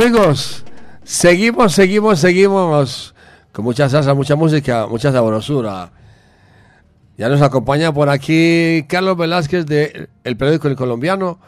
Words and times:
Amigos, 0.00 0.64
seguimos, 1.04 1.74
seguimos, 1.74 2.20
seguimos 2.20 3.14
con 3.52 3.66
mucha 3.66 3.86
salsa, 3.90 4.14
mucha 4.14 4.34
música, 4.34 4.86
mucha 4.86 5.12
sabrosura. 5.12 5.90
Ya 7.18 7.28
nos 7.28 7.42
acompaña 7.42 7.92
por 7.92 8.08
aquí 8.08 8.86
Carlos 8.88 9.18
Velázquez 9.18 9.66
de 9.66 10.08
El 10.24 10.38
Periódico 10.38 10.68
El 10.68 10.76
Colombiano. 10.76 11.38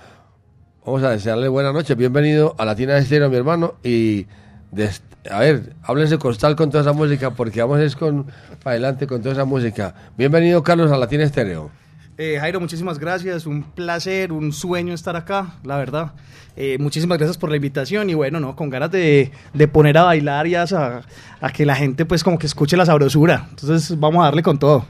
Vamos 0.84 1.02
a 1.02 1.08
desearle 1.10 1.48
buenas 1.48 1.72
noches, 1.72 1.96
bienvenido 1.96 2.54
a 2.58 2.66
Latina 2.66 2.98
Estéreo, 2.98 3.30
mi 3.30 3.36
hermano. 3.36 3.76
Y 3.82 4.26
des- 4.70 5.02
a 5.30 5.38
ver, 5.38 5.74
háblense 5.84 6.18
costal 6.18 6.54
con 6.54 6.68
toda 6.70 6.82
esa 6.82 6.92
música 6.92 7.30
porque 7.30 7.62
vamos 7.62 7.80
es 7.80 7.96
con 7.96 8.26
para 8.62 8.72
adelante 8.72 9.06
con 9.06 9.22
toda 9.22 9.32
esa 9.32 9.46
música. 9.46 9.94
Bienvenido 10.18 10.62
Carlos 10.62 10.92
a 10.92 10.98
Latina 10.98 11.24
Estéreo. 11.24 11.70
Eh, 12.18 12.36
Jairo, 12.38 12.60
muchísimas 12.60 12.98
gracias, 12.98 13.46
un 13.46 13.62
placer, 13.62 14.32
un 14.32 14.52
sueño 14.52 14.92
estar 14.92 15.16
acá, 15.16 15.54
la 15.64 15.78
verdad. 15.78 16.12
Eh, 16.56 16.76
muchísimas 16.78 17.16
gracias 17.16 17.38
por 17.38 17.48
la 17.48 17.56
invitación 17.56 18.10
y 18.10 18.14
bueno, 18.14 18.38
no, 18.38 18.54
con 18.54 18.68
ganas 18.68 18.90
de, 18.90 19.32
de 19.54 19.68
poner 19.68 19.96
a 19.96 20.02
bailar 20.04 20.46
y 20.46 20.54
a, 20.54 20.64
a 21.40 21.50
que 21.50 21.64
la 21.64 21.74
gente 21.74 22.04
pues 22.04 22.22
como 22.22 22.38
que 22.38 22.46
escuche 22.46 22.76
la 22.76 22.84
sabrosura. 22.84 23.46
Entonces 23.50 23.98
vamos 23.98 24.20
a 24.20 24.24
darle 24.26 24.42
con 24.42 24.58
todo. 24.58 24.84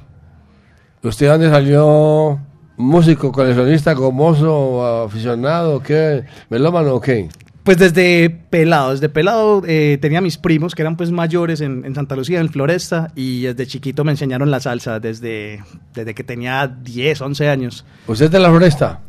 ¿Usted 1.03 1.29
dónde 1.29 1.49
salió? 1.49 2.41
¿Músico, 2.77 3.31
coleccionista, 3.31 3.93
gomoso, 3.93 5.05
aficionado, 5.05 5.81
qué? 5.81 6.25
¿Melómano 6.49 6.95
o 6.97 7.01
qué? 7.01 7.29
Pues 7.65 7.79
desde 7.79 8.29
pelado, 8.29 8.91
desde 8.91 9.09
pelado 9.09 9.63
eh, 9.67 9.97
tenía 10.01 10.21
mis 10.21 10.37
primos 10.37 10.75
que 10.75 10.83
eran 10.83 10.97
pues 10.97 11.13
mayores 11.13 11.61
en, 11.61 11.85
en 11.85 11.95
Santa 11.95 12.17
Lucía, 12.17 12.41
en 12.41 12.49
Floresta, 12.49 13.13
y 13.15 13.43
desde 13.43 13.67
chiquito 13.67 14.03
me 14.03 14.11
enseñaron 14.11 14.51
la 14.51 14.59
salsa, 14.59 14.99
desde, 14.99 15.63
desde 15.95 16.13
que 16.15 16.25
tenía 16.25 16.67
10, 16.67 17.21
11 17.21 17.49
años. 17.49 17.85
¿Usted 18.09 18.27
es 18.27 18.31
de 18.33 18.41
la 18.41 18.49
floresta? 18.49 19.01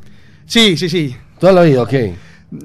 Sí, 0.46 0.78
sí, 0.78 0.88
sí. 0.88 1.16
¿Toda 1.40 1.52
la 1.52 1.64
vida 1.64 1.82
o 1.82 1.88
qué? 1.88 2.14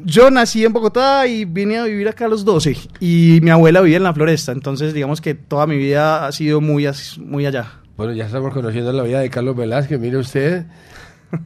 Yo 0.05 0.31
nací 0.31 0.63
en 0.63 0.75
Bogotá 0.75 1.27
y 1.27 1.47
vine 1.47 1.79
a 1.79 1.85
vivir 1.85 2.07
acá 2.09 2.27
a 2.27 2.29
los 2.29 2.45
12 2.45 2.77
y 3.01 3.39
mi 3.43 3.49
abuela 3.49 3.81
vivía 3.81 3.97
en 3.97 4.03
la 4.03 4.13
Floresta, 4.13 4.53
entonces 4.53 4.93
digamos 4.93 5.23
que 5.23 5.33
toda 5.33 5.67
mi 5.67 5.79
vida 5.79 6.27
ha 6.27 6.33
sido 6.33 6.61
muy, 6.61 6.87
muy 7.19 7.47
allá. 7.47 7.73
Bueno, 7.97 8.13
ya 8.13 8.27
estamos 8.27 8.53
conociendo 8.53 8.93
la 8.93 9.03
vida 9.05 9.21
de 9.21 9.31
Carlos 9.31 9.57
Velázquez, 9.57 9.99
mire 9.99 10.19
usted. 10.19 10.67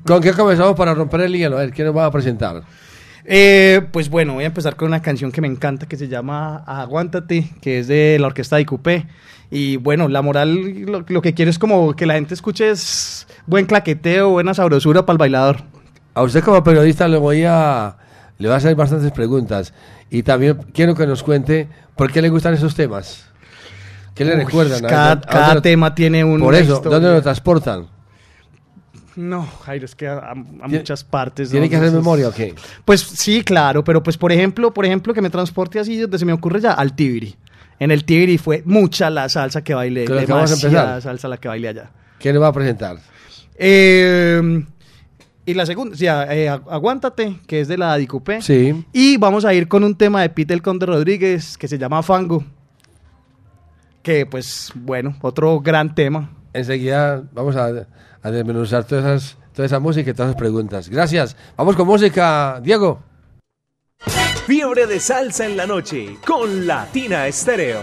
¿Con 0.05 0.21
qué 0.21 0.33
comenzamos 0.33 0.75
para 0.75 0.95
romper 0.95 1.21
el 1.21 1.33
hielo? 1.33 1.57
A 1.57 1.61
ver, 1.61 1.71
¿quién 1.71 1.87
nos 1.87 1.97
va 1.97 2.07
a 2.07 2.11
presentar? 2.11 2.65
Eh, 3.25 3.83
pues 3.93 4.09
bueno, 4.09 4.35
voy 4.35 4.45
a 4.45 4.49
empezar 4.49 4.77
con 4.77 4.89
una 4.89 5.01
canción 5.01 5.31
que 5.31 5.41
me 5.41 5.47
encanta 5.49 5.87
que 5.87 5.97
se 5.97 6.09
llama 6.09 6.57
Aguántate, 6.67 7.51
que 7.61 7.79
es 7.79 7.89
de 7.89 8.19
la 8.21 8.27
orquesta 8.27 8.57
de 8.57 8.67
Coupé. 8.67 9.07
Y 9.51 9.77
bueno, 9.77 10.09
la 10.09 10.23
moral, 10.23 10.81
lo, 10.87 11.05
lo 11.07 11.23
que 11.23 11.35
quiero 11.35 11.51
es 11.51 11.59
como 11.59 11.95
que 11.95 12.07
la 12.07 12.15
gente 12.15 12.35
escuche 12.35 12.71
es 12.71 13.27
buen 13.47 13.67
claqueteo, 13.67 14.31
buena 14.31 14.55
sabrosura 14.55 15.05
para 15.05 15.15
el 15.15 15.19
bailador. 15.19 15.59
A 16.15 16.23
usted 16.23 16.43
como 16.43 16.63
periodista 16.65 17.07
le 17.07 17.19
voy 17.19 17.45
a, 17.45 17.97
le 18.39 18.49
voy 18.49 18.55
a 18.55 18.57
hacer 18.57 18.75
bastantes 18.75 19.13
preguntas. 19.13 19.73
Y 20.11 20.23
también 20.23 20.59
quiero 20.75 20.95
que 20.95 21.07
nos 21.07 21.23
cuente 21.23 21.69
por 21.97 22.11
qué 22.13 22.21
le 22.23 22.29
gustan 22.29 22.55
esos 22.55 22.75
temas. 22.75 23.27
¿Qué 24.15 24.25
le 24.25 24.35
Uy, 24.35 24.45
recuerdan? 24.45 24.85
¿A 24.85 24.89
Cada, 24.89 25.13
a 25.13 25.21
cada 25.21 25.63
tema 25.63 25.95
tiene 25.95 26.25
un. 26.25 26.41
Por 26.41 26.55
eso, 26.55 26.81
¿dónde 26.81 27.09
lo 27.11 27.23
transportan? 27.23 27.87
No, 29.15 29.47
Jairo, 29.65 29.85
es 29.85 29.95
que 29.95 30.09
a, 30.09 30.33
muchas 30.35 31.05
partes. 31.05 31.51
¿Tiene 31.51 31.69
que 31.69 31.77
hacer 31.77 31.93
memoria 31.93 32.29
o 32.29 32.33
qué? 32.33 32.55
Pues 32.85 33.01
sí, 33.03 33.43
claro, 33.43 33.85
pero 33.85 34.03
pues 34.03 34.17
por 34.17 34.33
ejemplo, 34.33 34.73
por 34.73 34.87
ejemplo, 34.87 35.13
que 35.13 35.21
me 35.21 35.29
transporte 35.31 35.79
así 35.79 35.97
desde 35.97 36.19
se 36.19 36.25
me 36.25 36.33
ocurre 36.33 36.61
ya 36.61 36.73
al 36.73 36.95
Tibiri. 36.95 37.37
En 37.79 37.91
el 37.91 38.05
Tibiri 38.05 38.39
fue 38.39 38.63
mucha 38.65 39.11
la 39.11 39.29
salsa 39.29 39.63
que 39.63 39.75
bailé, 39.75 40.07
la 40.07 40.25
que 40.25 40.33
vamos 40.33 40.51
a 40.51 40.55
empezar. 40.55 41.03
salsa 41.03 41.29
la 41.29 41.37
que 41.37 41.49
bailé 41.49 41.69
allá. 41.69 41.91
¿Quién 42.19 42.35
nos 42.35 42.43
va 42.43 42.49
a 42.49 42.53
presentar? 42.53 42.97
Eh, 43.57 44.65
y 45.45 45.55
la 45.55 45.67
segunda, 45.67 45.97
sí, 45.97 46.07
eh, 46.07 46.49
Agu- 46.49 46.71
Aguántate, 46.71 47.41
que 47.47 47.61
es 47.61 47.69
de 47.69 47.77
la 47.77 47.97
Dicupé. 47.97 48.41
Sí. 48.41 48.85
Y 48.93 49.17
vamos 49.19 49.45
a 49.45 49.53
ir 49.53 49.67
con 49.69 49.83
un 49.85 49.97
tema 49.97 50.23
de 50.23 50.31
Pete 50.31 50.55
el 50.55 50.63
Conde 50.63 50.87
Rodríguez 50.87 51.59
que 51.59 51.67
se 51.69 51.77
llama 51.79 52.03
Fango. 52.03 52.45
Que 54.03 54.27
pues, 54.27 54.73
bueno, 54.75 55.17
otro 55.21 55.61
gran 55.61 55.95
tema. 55.95 56.31
Enseguida 56.53 57.23
vamos 57.33 57.57
a, 57.57 57.87
a 58.23 58.31
desmenuzar 58.31 58.85
todas 58.85 59.05
esas, 59.05 59.39
toda 59.53 59.67
esa 59.67 59.81
música 59.81 60.11
y 60.11 60.15
todas 60.15 60.31
esas 60.31 60.39
preguntas. 60.39 60.89
Gracias. 60.89 61.37
Vamos 61.57 61.77
con 61.77 61.87
música, 61.87 62.61
Diego. 62.63 63.03
Fiebre 64.47 64.87
de 64.87 64.99
salsa 64.99 65.47
en 65.47 65.57
la 65.57 65.67
noche 65.67 66.17
con 66.27 66.67
Latina 66.67 67.27
Estéreo. 67.27 67.83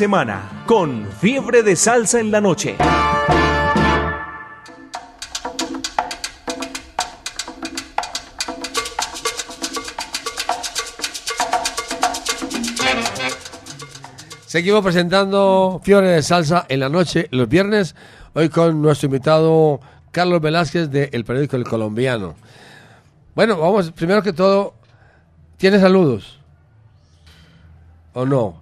Semana 0.00 0.64
con 0.64 1.06
Fiebre 1.20 1.62
de 1.62 1.76
Salsa 1.76 2.20
en 2.20 2.30
la 2.30 2.40
noche. 2.40 2.74
Seguimos 14.46 14.82
presentando 14.82 15.82
Fiebre 15.84 16.08
de 16.08 16.22
Salsa 16.22 16.64
en 16.70 16.80
la 16.80 16.88
noche, 16.88 17.28
los 17.30 17.46
viernes, 17.46 17.94
hoy 18.32 18.48
con 18.48 18.80
nuestro 18.80 19.08
invitado 19.08 19.82
Carlos 20.12 20.40
Velázquez 20.40 20.90
del 20.90 21.26
periódico 21.26 21.56
El 21.56 21.64
Colombiano. 21.64 22.36
Bueno, 23.34 23.58
vamos, 23.58 23.90
primero 23.92 24.22
que 24.22 24.32
todo, 24.32 24.72
¿tiene 25.58 25.78
saludos? 25.78 26.40
¿O 28.14 28.24
no? 28.24 28.59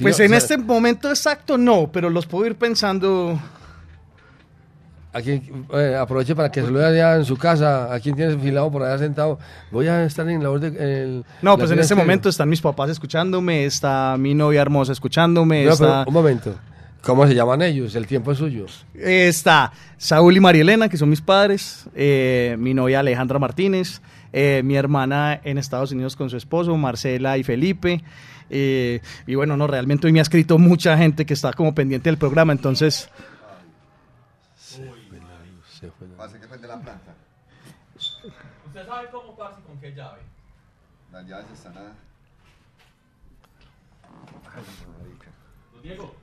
Pues 0.00 0.20
en 0.20 0.26
o 0.26 0.28
sea, 0.28 0.38
este 0.38 0.58
momento 0.58 1.08
exacto 1.10 1.58
no, 1.58 1.90
pero 1.92 2.08
los 2.10 2.26
puedo 2.26 2.46
ir 2.46 2.54
pensando. 2.56 3.38
a 5.12 5.22
quien, 5.22 5.66
eh, 5.72 5.96
aproveche 5.98 6.36
para 6.36 6.50
que 6.50 6.62
salude 6.62 6.84
allá 6.86 7.16
en 7.16 7.24
su 7.24 7.36
casa, 7.36 7.92
a 7.92 7.98
quien 7.98 8.14
tiene 8.14 8.32
enfilado 8.34 8.70
por 8.70 8.82
allá 8.82 8.98
sentado. 8.98 9.38
Voy 9.72 9.88
a 9.88 10.04
estar 10.04 10.28
en 10.28 10.42
la 10.42 10.50
orden. 10.50 10.76
en 10.78 11.24
No, 11.42 11.52
la 11.52 11.56
pues 11.56 11.70
en 11.70 11.78
este 11.78 11.94
estéreo. 11.94 12.04
momento 12.04 12.28
están 12.28 12.48
mis 12.48 12.60
papás 12.60 12.90
escuchándome, 12.90 13.64
está 13.64 14.16
mi 14.18 14.34
novia 14.34 14.60
hermosa 14.62 14.92
escuchándome, 14.92 15.64
No, 15.64 15.76
pero 15.76 16.04
un 16.06 16.14
momento. 16.14 16.54
¿Cómo 17.02 17.26
se 17.26 17.34
llaman 17.34 17.62
ellos? 17.62 17.94
El 17.94 18.06
tiempo 18.06 18.32
es 18.32 18.38
suyo. 18.38 18.66
está 18.94 19.72
Saúl 19.96 20.36
y 20.36 20.40
María 20.40 20.62
Elena, 20.62 20.88
que 20.88 20.96
son 20.96 21.08
mis 21.08 21.20
padres, 21.22 21.86
eh, 21.94 22.56
mi 22.58 22.74
novia 22.74 23.00
Alejandra 23.00 23.38
Martínez, 23.38 24.02
eh, 24.32 24.62
mi 24.64 24.74
hermana 24.76 25.40
en 25.42 25.58
Estados 25.58 25.90
Unidos 25.92 26.16
con 26.16 26.28
su 26.28 26.36
esposo, 26.36 26.76
Marcela 26.76 27.38
y 27.38 27.44
Felipe. 27.44 28.02
Eh, 28.50 29.00
y 29.26 29.34
bueno, 29.34 29.56
no, 29.56 29.66
realmente 29.66 30.06
hoy 30.06 30.12
me 30.12 30.18
ha 30.20 30.22
escrito 30.22 30.58
mucha 30.58 30.96
gente 30.98 31.24
que 31.26 31.34
está 31.34 31.52
como 31.52 31.74
pendiente 31.74 32.08
del 32.08 32.18
programa, 32.18 32.52
entonces 32.52 33.08
Se 34.58 35.90
fue 35.92 36.08
la- 36.08 36.16
Pasa 36.16 36.40
que 36.40 36.48
fue 36.48 36.58
de 36.58 36.66
la 36.66 36.80
planta. 36.80 37.14
¿Usted 38.66 38.86
sabe 38.86 39.08
cómo 39.12 39.36
pasa 39.36 39.60
y 39.60 39.62
con 39.66 39.78
qué 39.80 39.94
llave? 39.94 40.20
Las 41.12 41.26
llaves 41.26 41.46
están 41.52 41.78
a... 41.78 41.92
Diego. 45.82 46.14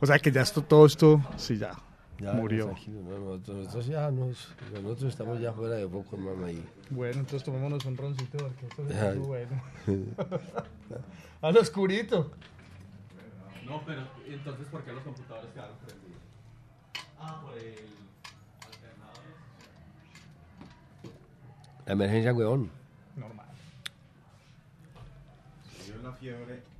O 0.00 0.06
sea 0.06 0.18
que 0.18 0.30
ya 0.32 0.42
esto, 0.42 0.62
todo 0.62 0.86
esto, 0.86 1.20
sí, 1.36 1.56
ya, 1.58 1.72
Ya, 2.20 2.32
murió. 2.32 2.74
no, 2.88 3.18
nosotros, 3.18 3.56
nosotros 3.58 3.86
ya 3.86 4.10
nos, 4.10 4.48
nosotros 4.82 5.04
estamos 5.04 5.40
ya 5.40 5.52
fuera 5.52 5.76
de 5.76 5.86
poco, 5.86 6.16
hermano, 6.16 6.46
ahí. 6.46 6.64
Bueno, 6.90 7.20
entonces 7.20 7.44
tomémonos 7.44 7.84
un 7.84 7.96
roncito 7.96 8.38
porque 8.38 8.66
esto 8.66 8.88
es 8.88 8.96
Ay. 8.96 9.18
bueno. 9.18 9.62
Al 11.42 11.56
oscurito. 11.56 12.32
No, 13.64 13.82
pero 13.86 14.02
entonces, 14.26 14.66
¿por 14.66 14.82
qué 14.82 14.92
los 14.92 15.02
computadores 15.04 15.50
quedaron 15.52 15.76
prendidos? 15.78 16.22
Ah, 17.20 17.40
por 17.40 17.56
el 17.56 17.74
alternador. 18.66 19.22
La 21.86 21.92
emergencia, 21.92 22.32
weón. 22.34 22.70
Normal. 23.14 23.46
Yo 25.86 26.02
la 26.02 26.12
fiebre 26.14 26.42
a 26.42 26.46
40. 26.46 26.77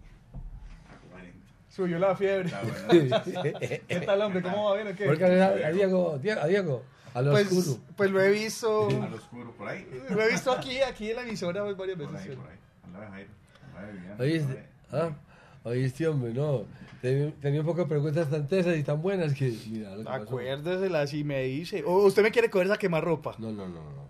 Subió 1.79 1.97
la 2.01 2.17
fiebre. 2.17 2.51
¿Qué 3.87 4.01
tal, 4.05 4.21
hombre? 4.23 4.43
¿Cómo 4.43 4.65
va 4.65 4.75
bien 4.75 4.89
o 4.89 4.97
qué? 4.97 5.05
Porque 5.07 5.25
a, 5.25 5.47
a 5.47 5.71
Diego, 5.71 6.19
Diego, 6.21 6.41
a 6.41 6.47
Diego, 6.49 6.83
a 7.15 7.23
lo 7.23 7.31
Pues, 7.31 7.53
oscuro. 7.53 7.79
pues 7.97 8.11
lo 8.11 8.21
he 8.21 8.33
visto. 8.33 8.89
Al 9.03 9.15
oscuro, 9.15 9.53
por 9.53 9.69
ahí. 9.69 9.89
Lo 10.11 10.21
he 10.21 10.29
visto 10.33 10.51
aquí, 10.51 10.81
aquí 10.81 11.11
en 11.11 11.17
la 11.17 11.23
emisora 11.23 11.63
pues, 11.63 11.77
varias 11.77 11.97
Por 11.99 12.11
veces. 12.13 12.31
ahí, 12.31 12.35
por 12.37 12.47
ahí. 12.51 12.57
Andaba 12.83 13.11
Jairo. 13.13 13.31
De 13.87 13.93
Viviana. 13.93 14.17
Oíste, 14.19 14.67
ah, 14.91 15.11
oíste, 15.63 16.09
hombre, 16.09 16.35
no. 16.35 16.65
Ten- 17.01 17.33
Tenía 17.41 17.61
un 17.61 17.67
poco 17.67 17.83
de 17.83 17.87
preguntas 17.87 18.29
tan 18.29 18.49
tesas 18.49 18.77
y 18.77 18.83
tan 18.83 19.01
buenas 19.01 19.33
que, 19.35 19.55
mira, 19.71 19.91
lo 19.93 19.99
que 19.99 20.05
pasó. 20.05 20.23
Acuérdesela 20.25 21.07
si 21.07 21.23
me 21.23 21.45
dice. 21.45 21.85
O 21.87 22.07
usted 22.07 22.25
me 22.25 22.33
quiere 22.33 22.51
coger 22.51 22.73
a 22.73 22.77
quemar 22.77 23.05
ropa. 23.05 23.37
No, 23.39 23.53
no, 23.53 23.69
no, 23.69 23.85
no. 23.85 24.09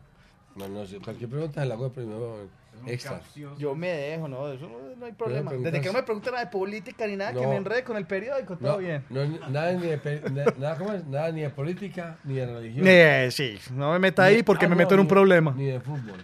No, 0.57 0.69
no, 0.69 0.87
si 0.87 0.97
cualquier 1.01 1.29
pregunta 1.29 1.61
se 1.61 1.69
la 1.69 1.75
hago 1.75 1.93
primero 1.93 2.49
extra. 2.92 3.21
Yo 3.59 3.75
me 3.75 3.88
dejo, 3.88 4.28
no, 4.28 4.52
eso 4.52 4.68
no, 4.68 4.95
no 4.97 5.07
hay 5.07 5.12
problema. 5.12 5.50
preguntas- 5.50 5.73
Desde 5.73 5.83
que 5.83 5.92
no 5.92 5.99
me 5.99 6.02
pregunten 6.02 6.33
nada 6.33 6.45
de 6.45 6.50
política 6.50 7.07
ni 7.07 7.16
nada, 7.16 7.33
que 7.33 7.40
No. 7.42 7.49
me 7.50 7.57
enrede 7.57 7.85
con 7.85 7.97
el 7.97 8.07
periódico, 8.07 8.57
todo 8.57 8.73
No, 8.73 8.78
bien. 8.78 9.04
no, 9.11 9.25
nada, 9.49 9.73
ni 9.73 9.87
de, 9.87 10.23
nada, 10.59 10.76
¿cómo 10.76 10.92
es? 10.92 11.04
nada 11.07 11.30
ni 11.33 11.40
de 11.42 11.50
política 11.50 12.16
ni 12.25 12.35
de 12.35 12.47
religión. 12.47 12.87
Eh, 12.87 13.28
sí, 13.30 13.59
no 13.73 13.92
me 13.92 13.99
meta 13.99 14.25
ahí 14.25 14.42
porque 14.42 14.66
ah, 14.66 14.68
me 14.68 14.75
no, 14.75 14.78
meto 14.78 14.95
en 14.95 15.00
un 15.00 15.07
ni- 15.07 15.11
problema. 15.11 15.54
Ni 15.57 15.66
de 15.66 15.80
fútbol. 15.80 16.18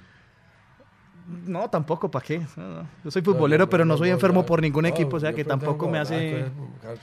No, 1.27 1.69
tampoco, 1.71 2.11
¿para 2.11 2.25
qué? 2.25 2.41
No, 2.57 2.83
no. 2.83 2.89
Yo 3.05 3.11
soy 3.11 3.23
futbolero, 3.23 3.69
pero 3.69 3.85
no 3.85 3.97
soy 3.97 4.11
enfermo 4.11 4.45
por 4.45 4.61
ningún 4.61 4.87
equipo, 4.87 5.17
o 5.17 5.21
sea 5.21 5.33
que 5.33 5.45
tampoco 5.45 5.89
me 5.89 5.99
hace... 5.99 6.45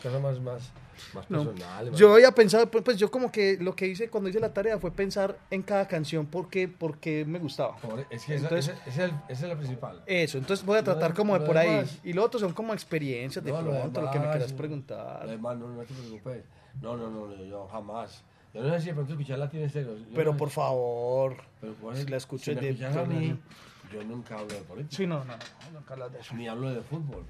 Cosas, 0.02 0.22
más, 0.22 0.40
más, 0.40 0.72
más 1.16 1.26
personales. 1.26 1.98
Yo 1.98 2.14
había 2.14 2.32
pensado, 2.32 2.70
pues 2.70 2.84
pues 2.84 2.98
yo 2.98 3.10
como 3.10 3.32
que 3.32 3.58
lo 3.60 3.76
que 3.76 3.88
hice 3.88 4.10
cuando 4.10 4.30
hice 4.30 4.40
la 4.40 4.54
tarea 4.54 4.78
fue 4.78 4.92
pensar 4.92 5.38
en 5.50 5.64
cada 5.64 5.88
canción 5.88 6.28
porque, 6.28 6.68
porque 6.68 7.26
me 7.26 7.40
gustaba. 7.40 7.76
Por- 7.78 8.06
es 8.12 8.24
que 8.26 8.36
esa, 8.36 8.44
Entonces- 8.44 8.76
esa- 8.76 8.90
esa 8.90 9.06
es 9.06 9.10
el- 9.12 9.16
esa 9.30 9.44
es 9.46 9.50
la 9.50 9.56
principal. 9.58 10.04
Eso, 10.06 10.38
entonces 10.38 10.64
voy 10.66 10.78
a 10.78 10.84
tratar 10.84 11.14
como 11.16 11.38
de 11.40 11.44
por 11.46 11.58
ahí. 11.58 11.70
demás- 11.70 12.00
Y 12.04 12.14
lo 12.14 12.24
otro 12.24 12.40
son 12.40 12.54
como 12.54 12.74
experiencias 12.74 13.44
de 13.44 13.50
lo 13.52 13.60
pronto, 13.62 14.02
lo 14.02 14.12
que 14.12 14.20
me 14.20 14.26
demás, 14.26 14.38
quieras 14.38 14.54
preguntar. 14.54 15.20
Además, 15.24 15.58
no, 15.58 15.68
no 15.68 15.82
te 15.82 15.94
preocupes. 15.96 16.44
No, 16.80 16.96
no, 16.96 17.10
no, 17.10 17.36
yo 17.44 17.68
jamás. 17.72 18.24
Yo 18.54 18.62
no 18.62 18.70
sé 18.74 18.82
si 18.82 18.88
de 18.88 18.94
pronto 18.94 19.14
escuchar 19.14 19.40
Latin 19.40 19.62
Estéreo. 19.64 19.98
Yo 19.98 20.04
Pero 20.14 20.34
no- 20.34 20.38
por 20.38 20.50
favor. 20.50 21.38
pero 21.60 21.74
si 21.96 22.06
la 22.06 22.18
escuché 22.18 22.54
si 22.54 22.60
de- 22.60 22.74
yo 23.94 24.04
nunca 24.04 24.36
hablo 24.40 24.54
de 24.54 24.62
política. 24.62 24.96
Sí, 24.98 25.08
no, 25.08 25.20
no, 25.26 25.34
no, 25.36 25.80
nunca 25.80 25.94
hablas 25.94 26.12
de 26.14 26.20
eso. 26.20 26.34
Ni 26.36 26.48
hablo 26.48 26.70
de 26.70 26.82
fútbol. 26.82 27.24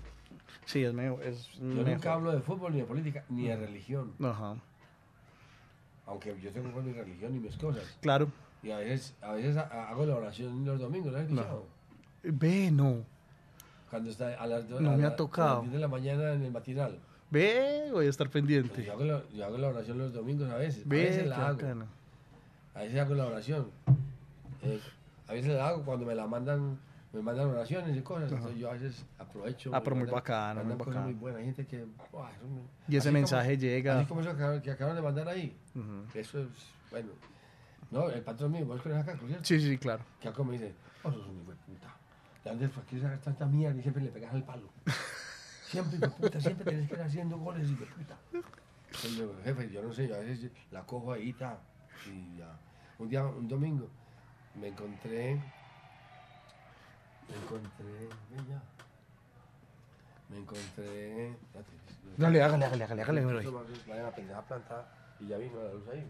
Sí, 0.66 0.84
es, 0.84 0.94
medio, 0.94 1.22
es 1.22 1.52
Yo 1.54 1.64
mejor. 1.66 1.88
nunca 1.90 2.14
hablo 2.14 2.32
de 2.32 2.42
fútbol, 2.42 2.74
ni 2.74 2.80
de 2.80 2.86
política, 2.86 3.24
ni 3.30 3.48
de 3.48 3.56
religión. 3.56 4.14
Ajá, 4.24 4.56
Aunque 6.06 6.36
yo 6.42 6.52
tengo 6.52 6.82
mi 6.82 6.94
religión 6.94 7.36
y 7.36 7.40
mis 7.40 7.56
cosas. 7.58 7.84
claro. 8.02 8.28
Y 8.64 8.70
a 8.72 8.78
veces, 8.78 9.16
a 9.22 9.32
veces 9.34 9.58
ha- 9.58 9.90
hago 9.90 10.06
la 10.06 10.16
oración 10.16 10.64
los 10.66 10.80
domingos, 10.80 11.12
¿lo 11.12 11.18
has 11.18 11.24
escuchado? 11.24 11.66
Ve, 12.24 12.70
no. 12.72 13.04
Cuando 13.90 14.10
está 14.12 14.36
a 14.40 14.46
las, 14.46 14.70
do- 14.70 14.80
No 14.80 14.92
a 14.92 14.98
me 14.98 15.04
ha 15.06 15.10
la- 15.10 15.16
tocado. 15.16 15.50
a 15.50 15.54
las 15.56 15.62
10 15.64 15.74
de 15.74 15.80
la 15.80 15.88
mañana 15.88 16.34
en 16.34 16.44
el 16.44 16.52
matinal. 16.52 17.00
Ve, 17.32 17.90
voy 17.92 18.06
a 18.06 18.10
estar 18.10 18.28
Pues 18.30 18.34
pendiente. 18.44 18.84
yo, 18.86 18.92
hago 18.94 19.04
la, 19.04 19.24
yo 19.34 19.46
hago 19.46 19.58
la 19.58 19.70
oración 19.70 19.98
los 19.98 20.14
domingos 20.14 20.50
a 20.52 20.58
veces. 20.58 20.86
a 20.86 20.90
Ve, 20.90 21.04
veces 21.06 21.24
qué 21.24 21.30
la 21.30 21.48
hago. 21.48 21.60
A 22.76 22.80
veces 22.82 23.00
hago 23.00 23.16
la 23.16 23.26
oración. 23.26 23.72
Eh, 24.62 24.80
a 25.32 25.34
veces 25.34 25.54
la 25.56 25.70
hago 25.70 25.84
cuando 25.86 26.06
me 26.06 26.14
la 26.14 26.28
mandan, 26.28 26.78
me 27.14 27.22
mandan 27.22 27.48
oraciones 27.48 27.96
y 27.96 28.02
cosas. 28.02 28.30
Entonces 28.32 28.58
yo 28.60 28.70
a 28.70 28.74
veces 28.74 29.06
aprovecho. 29.18 29.72
Ah, 29.74 29.82
pero 29.82 29.96
muy 29.96 30.10
bacano, 30.10 30.64
muy 30.66 30.76
bacano. 30.76 31.02
muy 31.04 31.14
buenas. 31.14 31.40
Hay 31.40 31.46
gente 31.46 31.66
que. 31.66 31.88
Y 32.90 32.96
ese 32.98 33.12
mensaje 33.12 33.52
como- 33.56 33.62
llega. 33.62 34.00
Así 34.00 34.08
como 34.08 34.22
eso 34.22 34.36
que, 34.36 34.62
que 34.62 34.72
acaban 34.72 34.96
de 34.96 35.02
mandar 35.02 35.30
ahí. 35.30 35.58
Ujú. 35.74 36.18
Eso 36.20 36.42
es. 36.42 36.48
Bueno. 36.92 37.10
No, 37.92 38.10
el 38.10 38.22
patrón 38.22 38.52
mío, 38.52 38.66
vos 38.66 38.82
con 38.82 38.94
acá, 38.94 39.18
¿cierto? 39.18 39.44
Sí, 39.44 39.60
sí, 39.60 39.78
claro. 39.78 40.04
Que 40.20 40.28
acá 40.30 40.44
me 40.44 40.54
dice, 40.54 40.74
oh, 41.04 41.12
sos 41.12 41.28
un 41.28 41.42
hijo 41.42 41.52
de 41.52 41.58
puta. 41.58 41.96
¿De 42.44 42.50
dónde 42.50 42.70
quieres 42.90 43.02
sacar 43.04 43.20
tanta 43.20 43.46
mierda 43.46 43.78
y 43.80 43.82
siempre 43.82 44.04
le 44.04 44.10
pegas 44.12 44.34
al 44.34 44.44
palo? 44.44 44.70
Siempre, 45.66 45.98
hijo 45.98 46.08
de 46.08 46.12
puta, 46.12 46.42
siempre 46.42 46.66
tenés 46.66 46.90
que 46.90 46.96
ir 46.96 47.02
haciendo 47.02 47.38
goles, 47.38 47.70
hijo 47.70 47.86
de 47.86 47.92
puta. 47.92 48.18
Entonces, 48.34 49.30
jefe, 49.46 49.70
yo 49.72 49.82
no 49.82 49.94
sé, 49.94 50.08
yo 50.10 50.16
a 50.16 50.20
veces 50.20 50.52
la 50.70 50.84
cojo 50.86 51.14
ahí, 51.14 51.32
ta, 51.32 51.60
y 52.08 52.38
ya. 52.40 52.58
Un 53.00 53.08
día, 53.08 53.24
un 53.26 53.48
domingo, 53.48 53.90
me 54.56 54.68
encontré, 54.68 55.36
me 57.30 57.36
encontré, 57.44 58.10
ven 58.30 58.48
ya. 58.48 58.62
Me 60.30 60.38
encontré, 60.38 61.36
Dale, 62.18 62.42
hágale, 62.44 62.66
hágale, 62.66 62.84
hágale, 62.84 63.02
hágale. 63.02 63.22
mira 63.22 63.40
ahí. 63.40 63.46
Eso, 63.48 63.66
Vayan 63.88 64.06
a 64.06 64.12
pendeja 64.12 64.42
planta 64.44 64.86
y 65.20 65.28
ya 65.28 65.38
vino 65.38 65.62
la 65.64 65.74
luz 65.74 65.84
ahí. 65.92 66.10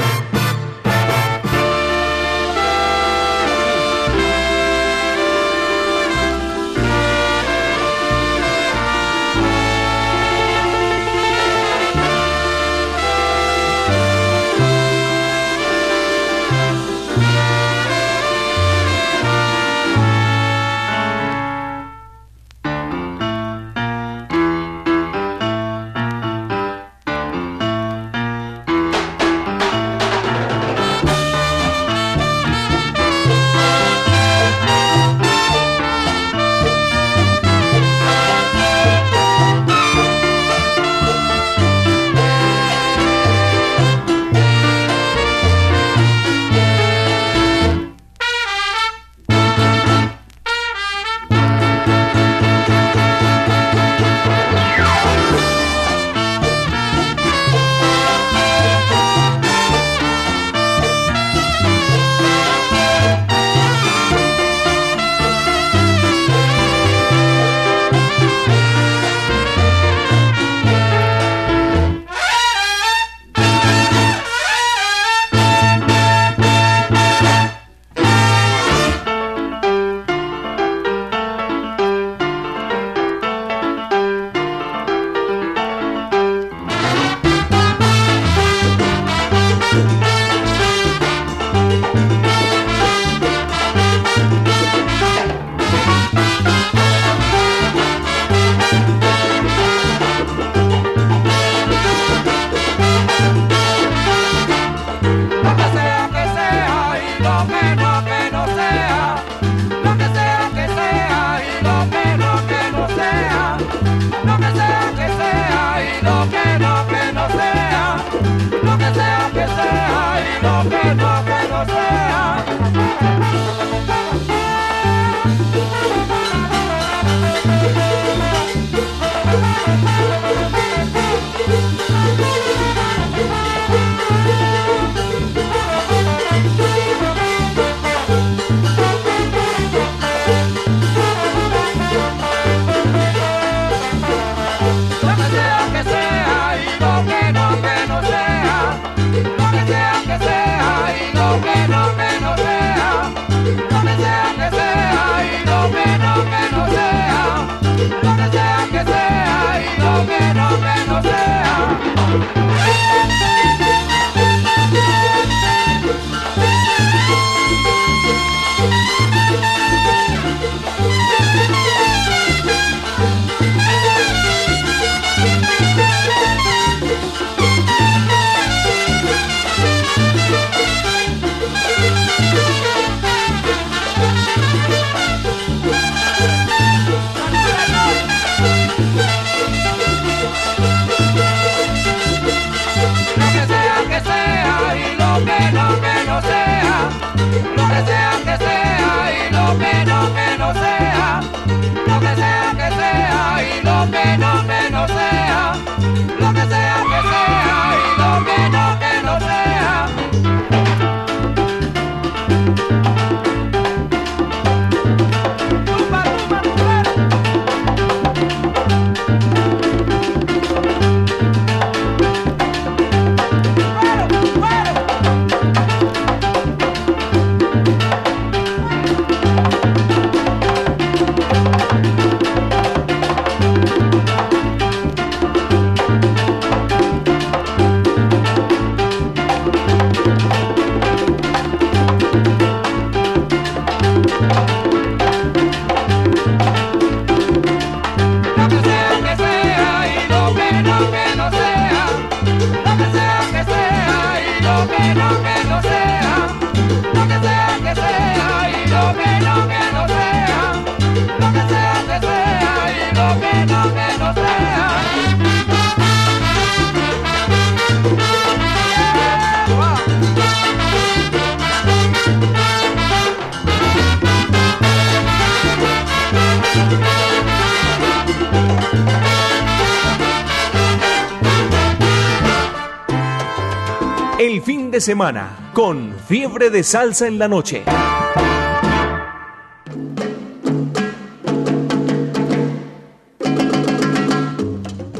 Semana 284.81 285.51
con 285.53 285.93
Fiebre 286.07 286.49
de 286.49 286.63
Salsa 286.63 287.07
en 287.07 287.19
la 287.19 287.27
Noche. 287.27 287.63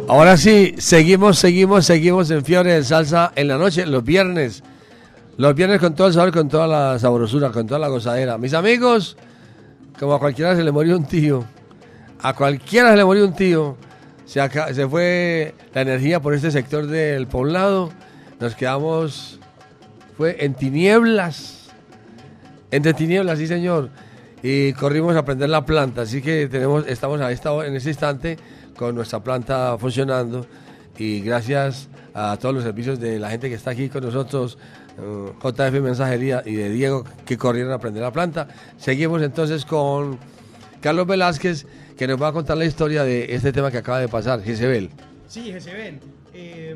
Ahora 0.08 0.38
sí, 0.38 0.76
seguimos, 0.78 1.40
seguimos, 1.40 1.86
seguimos 1.86 2.30
en 2.32 2.44
Fiebre 2.44 2.74
de 2.74 2.84
Salsa 2.84 3.32
en 3.36 3.48
la 3.48 3.58
noche, 3.58 3.86
los 3.86 4.04
viernes. 4.04 4.62
Los 5.38 5.56
viernes 5.56 5.80
con 5.80 5.96
todo 5.96 6.08
el 6.08 6.14
sabor, 6.14 6.32
con 6.32 6.50
toda 6.50 6.68
la 6.68 7.00
sabrosura, 7.00 7.50
con 7.52 7.66
toda 7.66 7.80
la 7.80 7.88
gozadera. 7.88 8.38
Mis 8.38 8.54
amigos, 8.54 9.18
como 9.98 10.14
a 10.14 10.20
cualquiera 10.20 10.56
se 10.56 10.64
le 10.64 10.72
murió 10.72 10.98
un 10.98 11.06
tío, 11.06 11.46
a 12.22 12.34
cualquiera 12.36 12.92
se 12.92 12.98
le 12.98 13.06
murió 13.06 13.26
un 13.26 13.34
tío, 13.34 13.78
se 14.26 14.88
fue 14.90 15.56
la 15.74 15.82
energía 15.82 16.20
por 16.20 16.34
este 16.34 16.52
sector 16.52 16.88
del 16.88 17.28
poblado, 17.28 17.92
nos 18.40 18.54
quedamos, 18.56 19.31
fue 20.22 20.46
en 20.46 20.54
tinieblas, 20.54 21.72
entre 22.70 22.94
tinieblas, 22.94 23.40
sí 23.40 23.48
señor, 23.48 23.90
y 24.44 24.72
corrimos 24.74 25.16
a 25.16 25.26
prender 25.26 25.50
la 25.50 25.66
planta, 25.66 26.04
así 26.04 26.22
que 26.22 26.48
tenemos, 26.48 26.86
estamos 26.86 27.20
a 27.20 27.32
en 27.66 27.76
este 27.76 27.90
instante 27.90 28.38
con 28.78 28.94
nuestra 28.94 29.24
planta 29.24 29.76
funcionando 29.80 30.46
y 30.96 31.22
gracias 31.22 31.90
a 32.14 32.38
todos 32.40 32.54
los 32.54 32.64
servicios 32.64 33.00
de 33.00 33.18
la 33.18 33.32
gente 33.32 33.50
que 33.50 33.56
está 33.56 33.72
aquí 33.72 33.90
con 33.90 34.04
nosotros, 34.04 34.60
eh, 35.00 35.32
JF 35.44 35.82
Mensajería 35.82 36.44
y 36.46 36.54
de 36.54 36.70
Diego 36.70 37.04
que 37.26 37.36
corrieron 37.36 37.74
a 37.74 37.80
prender 37.80 38.04
la 38.04 38.12
planta. 38.12 38.48
Seguimos 38.78 39.24
entonces 39.24 39.66
con 39.66 40.20
Carlos 40.82 41.08
Velázquez 41.08 41.66
que 41.98 42.06
nos 42.06 42.22
va 42.22 42.28
a 42.28 42.32
contar 42.32 42.58
la 42.58 42.66
historia 42.66 43.04
de 43.04 43.34
este 43.34 43.52
tema 43.52 43.72
que 43.72 43.80
acaba 43.80 43.98
de 43.98 44.08
pasar, 44.08 44.44
Jezebel. 44.44 44.92
Sí, 45.28 45.52
Jezebel. 45.52 46.00
Eh, 46.34 46.74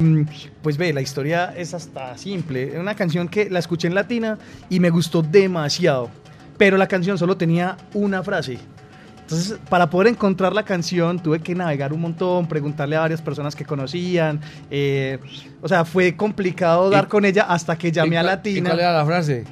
pues 0.62 0.78
ve, 0.78 0.94
la 0.94 1.02
historia 1.02 1.54
es 1.56 1.74
hasta 1.74 2.18
simple. 2.18 2.74
Es 2.74 2.80
una 2.80 2.96
canción 2.96 3.28
que 3.28 3.50
la 3.50 3.60
escuché 3.60 3.88
en 3.88 3.96
latina 3.96 4.38
y 4.70 4.80
me 4.80 4.90
gustó 4.90 5.22
demasiado. 5.22 6.10
Pero 6.58 6.78
la 6.78 6.88
canción 6.88 7.18
solo 7.18 7.38
tenía 7.38 7.78
una 7.94 8.24
frase. 8.24 8.58
Entonces, 9.22 9.58
para 9.70 9.90
poder 9.90 10.10
encontrar 10.10 10.54
la 10.54 10.64
canción, 10.64 11.20
tuve 11.20 11.40
que 11.40 11.56
navegar 11.56 11.92
un 11.94 12.02
montón, 12.02 12.48
preguntarle 12.48 12.96
a 12.96 13.00
varias 13.00 13.22
personas 13.22 13.56
que 13.56 13.66
conocían. 13.66 14.40
eh, 14.70 15.18
o 15.62 15.68
sea, 15.68 15.84
fue 15.84 16.16
complicado 16.16 16.92
dar 16.92 17.08
con 17.08 17.26
ella 17.26 17.44
hasta 17.50 17.76
que 17.76 17.92
llamé 17.92 18.16
¿Y 18.16 18.18
a 18.18 18.24
Latina. 18.24 18.60
¿Y 18.60 18.62
cuál 18.62 18.80
era 18.80 18.94
la 18.94 19.06
frase? 19.06 19.44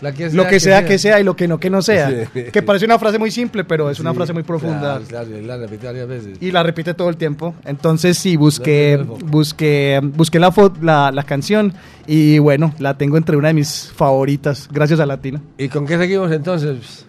La 0.00 0.12
que 0.12 0.30
lo 0.30 0.46
que 0.46 0.60
sea 0.60 0.84
que 0.86 0.98
sea 0.98 1.18
y 1.20 1.24
lo 1.24 1.34
que 1.34 1.48
no 1.48 1.58
que 1.58 1.70
no 1.70 1.82
sea. 1.82 2.08
Sí. 2.32 2.44
Que 2.52 2.62
parece 2.62 2.84
una 2.84 2.98
frase 2.98 3.18
muy 3.18 3.30
simple, 3.30 3.64
pero 3.64 3.90
es 3.90 3.98
una 4.00 4.14
frase 4.14 4.32
muy 4.32 4.42
profunda. 4.42 5.00
Claro, 5.08 5.26
claro, 5.26 5.38
y 5.38 5.44
la 5.44 5.56
repite 5.56 5.86
varias 5.86 6.08
veces. 6.08 6.38
Y 6.40 6.50
la 6.52 6.62
repite 6.62 6.94
todo 6.94 7.08
el 7.08 7.16
tiempo. 7.16 7.54
Entonces 7.64 8.16
sí, 8.18 8.36
busqué, 8.36 8.96
No, 8.98 9.04
no, 9.04 9.18
no. 9.18 9.26
busqué, 9.26 10.00
busqué 10.02 10.38
la, 10.38 10.52
la, 10.82 11.10
la 11.10 11.22
canción 11.24 11.72
y 12.06 12.38
bueno, 12.38 12.74
la 12.78 12.96
tengo 12.96 13.16
entre 13.16 13.36
una 13.36 13.48
de 13.48 13.54
mis 13.54 13.90
favoritas, 13.94 14.68
gracias 14.72 15.00
a 15.00 15.06
Latina. 15.06 15.40
¿Y 15.56 15.68
con 15.68 15.86
qué 15.86 15.98
seguimos 15.98 16.30
entonces? 16.32 17.04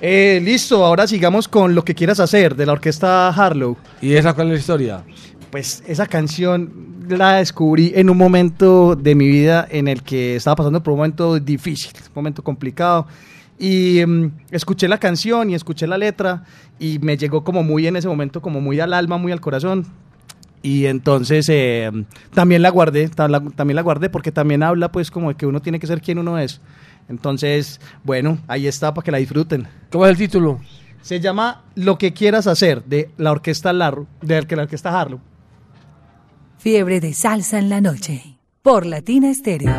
Eh, 0.00 0.40
listo, 0.42 0.84
ahora 0.84 1.06
sigamos 1.06 1.46
con 1.46 1.74
Lo 1.76 1.84
que 1.84 1.94
quieras 1.94 2.18
hacer, 2.18 2.56
de 2.56 2.66
la 2.66 2.72
orquesta 2.72 3.28
Harlow. 3.28 3.76
¿Y 4.00 4.14
esa 4.14 4.32
cuál 4.34 4.48
es 4.48 4.52
la 4.54 4.58
historia? 4.58 5.02
Pues 5.52 5.84
esa 5.86 6.06
canción 6.06 7.04
la 7.10 7.34
descubrí 7.34 7.92
en 7.94 8.08
un 8.08 8.16
momento 8.16 8.96
de 8.96 9.14
mi 9.14 9.28
vida 9.28 9.68
en 9.70 9.86
el 9.86 10.02
que 10.02 10.36
estaba 10.36 10.56
pasando 10.56 10.82
por 10.82 10.94
un 10.94 11.00
momento 11.00 11.38
difícil, 11.38 11.92
un 11.94 12.14
momento 12.14 12.42
complicado. 12.42 13.06
Y 13.58 14.00
mm, 14.02 14.30
escuché 14.50 14.88
la 14.88 14.96
canción 14.96 15.50
y 15.50 15.54
escuché 15.54 15.86
la 15.86 15.98
letra 15.98 16.44
y 16.78 16.98
me 17.00 17.18
llegó 17.18 17.44
como 17.44 17.62
muy 17.62 17.86
en 17.86 17.96
ese 17.96 18.08
momento, 18.08 18.40
como 18.40 18.62
muy 18.62 18.80
al 18.80 18.94
alma, 18.94 19.18
muy 19.18 19.30
al 19.30 19.42
corazón. 19.42 19.84
Y 20.62 20.86
entonces 20.86 21.46
eh, 21.50 21.90
también 22.32 22.62
la 22.62 22.70
guardé, 22.70 23.10
también 23.10 23.76
la 23.76 23.82
guardé 23.82 24.08
porque 24.08 24.32
también 24.32 24.62
habla 24.62 24.90
pues 24.90 25.10
como 25.10 25.28
de 25.28 25.34
que 25.34 25.44
uno 25.44 25.60
tiene 25.60 25.78
que 25.78 25.86
ser 25.86 26.00
quien 26.00 26.16
uno 26.16 26.38
es. 26.38 26.62
Entonces, 27.10 27.78
bueno, 28.04 28.38
ahí 28.48 28.66
está 28.66 28.94
para 28.94 29.04
que 29.04 29.10
la 29.10 29.18
disfruten. 29.18 29.68
¿Cómo 29.90 30.06
es 30.06 30.12
el 30.12 30.16
título? 30.16 30.60
Se 31.02 31.20
llama 31.20 31.64
Lo 31.74 31.98
que 31.98 32.14
quieras 32.14 32.46
hacer 32.46 32.82
de 32.84 33.10
la 33.18 33.32
orquesta 33.32 33.74
Larro, 33.74 34.06
de 34.22 34.46
la 34.56 34.62
orquesta 34.62 34.98
Harlow. 34.98 35.20
Fiebre 36.62 37.00
de 37.00 37.12
salsa 37.12 37.58
en 37.58 37.68
la 37.68 37.80
noche. 37.80 38.38
Por 38.62 38.86
Latina 38.86 39.28
Estéreo. 39.30 39.74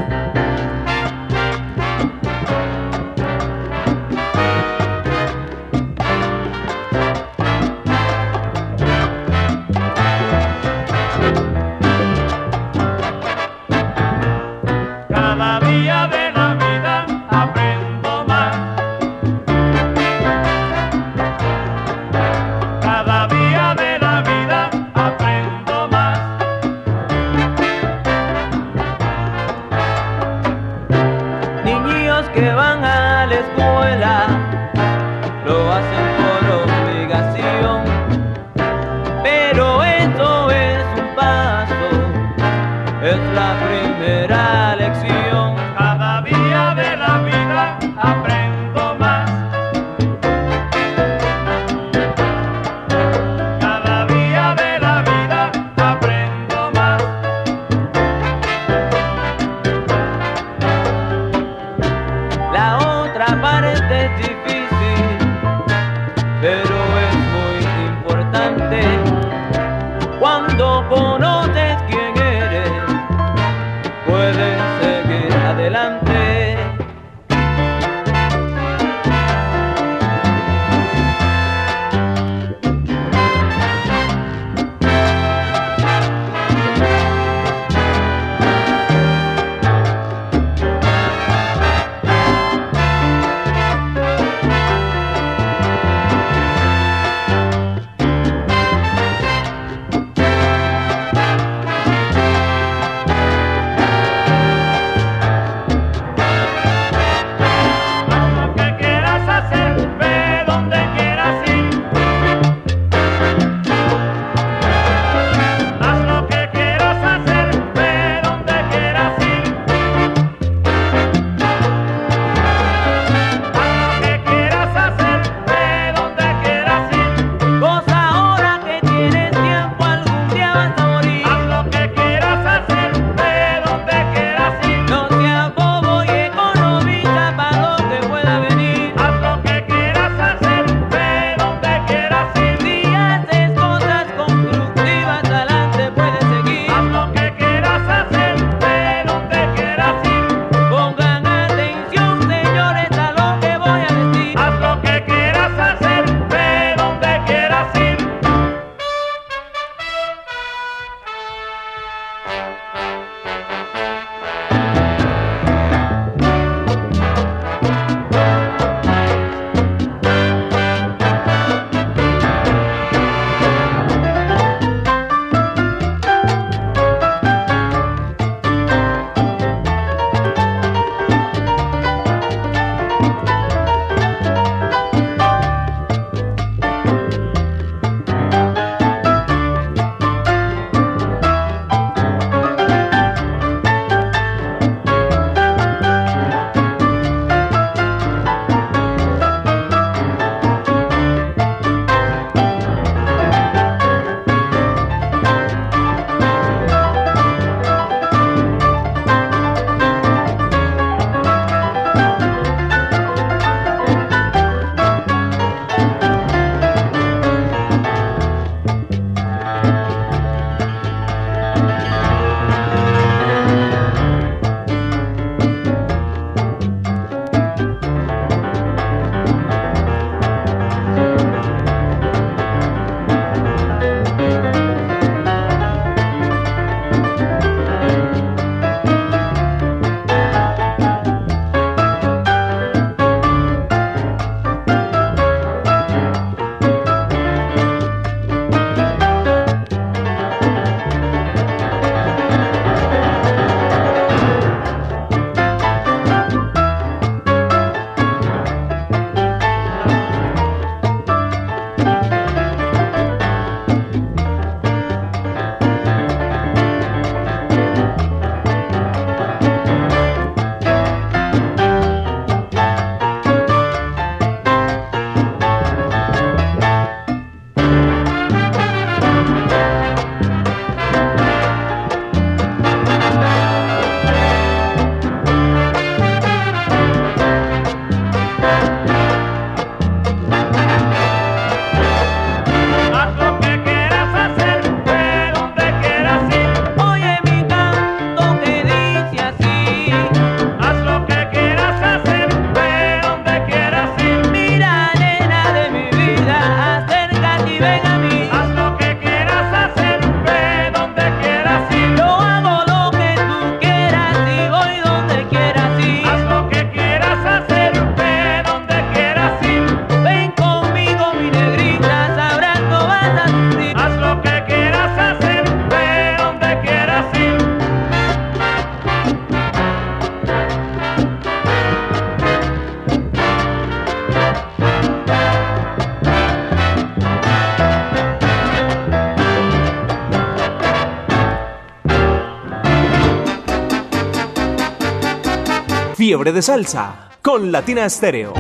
Fiebre 346.14 346.32
de 346.32 346.44
Salsa 346.44 347.10
con 347.24 347.52
Latina 347.52 347.86
Estéreo. 347.86 348.36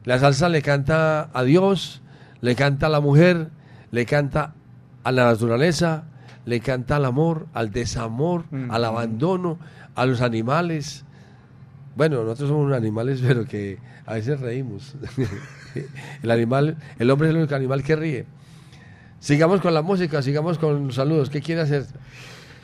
La 0.03 0.19
salsa 0.19 0.49
le 0.49 0.61
canta 0.61 1.29
a 1.33 1.43
Dios, 1.43 2.01
le 2.41 2.55
canta 2.55 2.87
a 2.87 2.89
la 2.89 3.01
mujer, 3.01 3.49
le 3.91 4.05
canta 4.05 4.53
a 5.03 5.11
la 5.11 5.25
naturaleza, 5.25 6.05
le 6.45 6.59
canta 6.59 6.95
al 6.95 7.05
amor, 7.05 7.47
al 7.53 7.71
desamor, 7.71 8.45
al 8.69 8.85
abandono, 8.85 9.59
a 9.95 10.05
los 10.05 10.21
animales. 10.21 11.03
Bueno, 11.95 12.23
nosotros 12.23 12.49
somos 12.49 12.65
unos 12.65 12.77
animales, 12.77 13.21
pero 13.25 13.45
que 13.45 13.77
a 14.05 14.13
veces 14.15 14.39
reímos. 14.39 14.95
el 16.23 16.31
animal, 16.31 16.77
el 16.99 17.09
hombre 17.09 17.27
es 17.29 17.33
el 17.33 17.39
único 17.39 17.55
animal 17.55 17.83
que 17.83 17.95
ríe. 17.95 18.25
Sigamos 19.19 19.61
con 19.61 19.73
la 19.73 19.81
música, 19.81 20.21
sigamos 20.21 20.57
con 20.57 20.87
los 20.87 20.95
saludos. 20.95 21.29
¿Qué 21.29 21.41
quiere 21.41 21.61
hacer? 21.61 21.85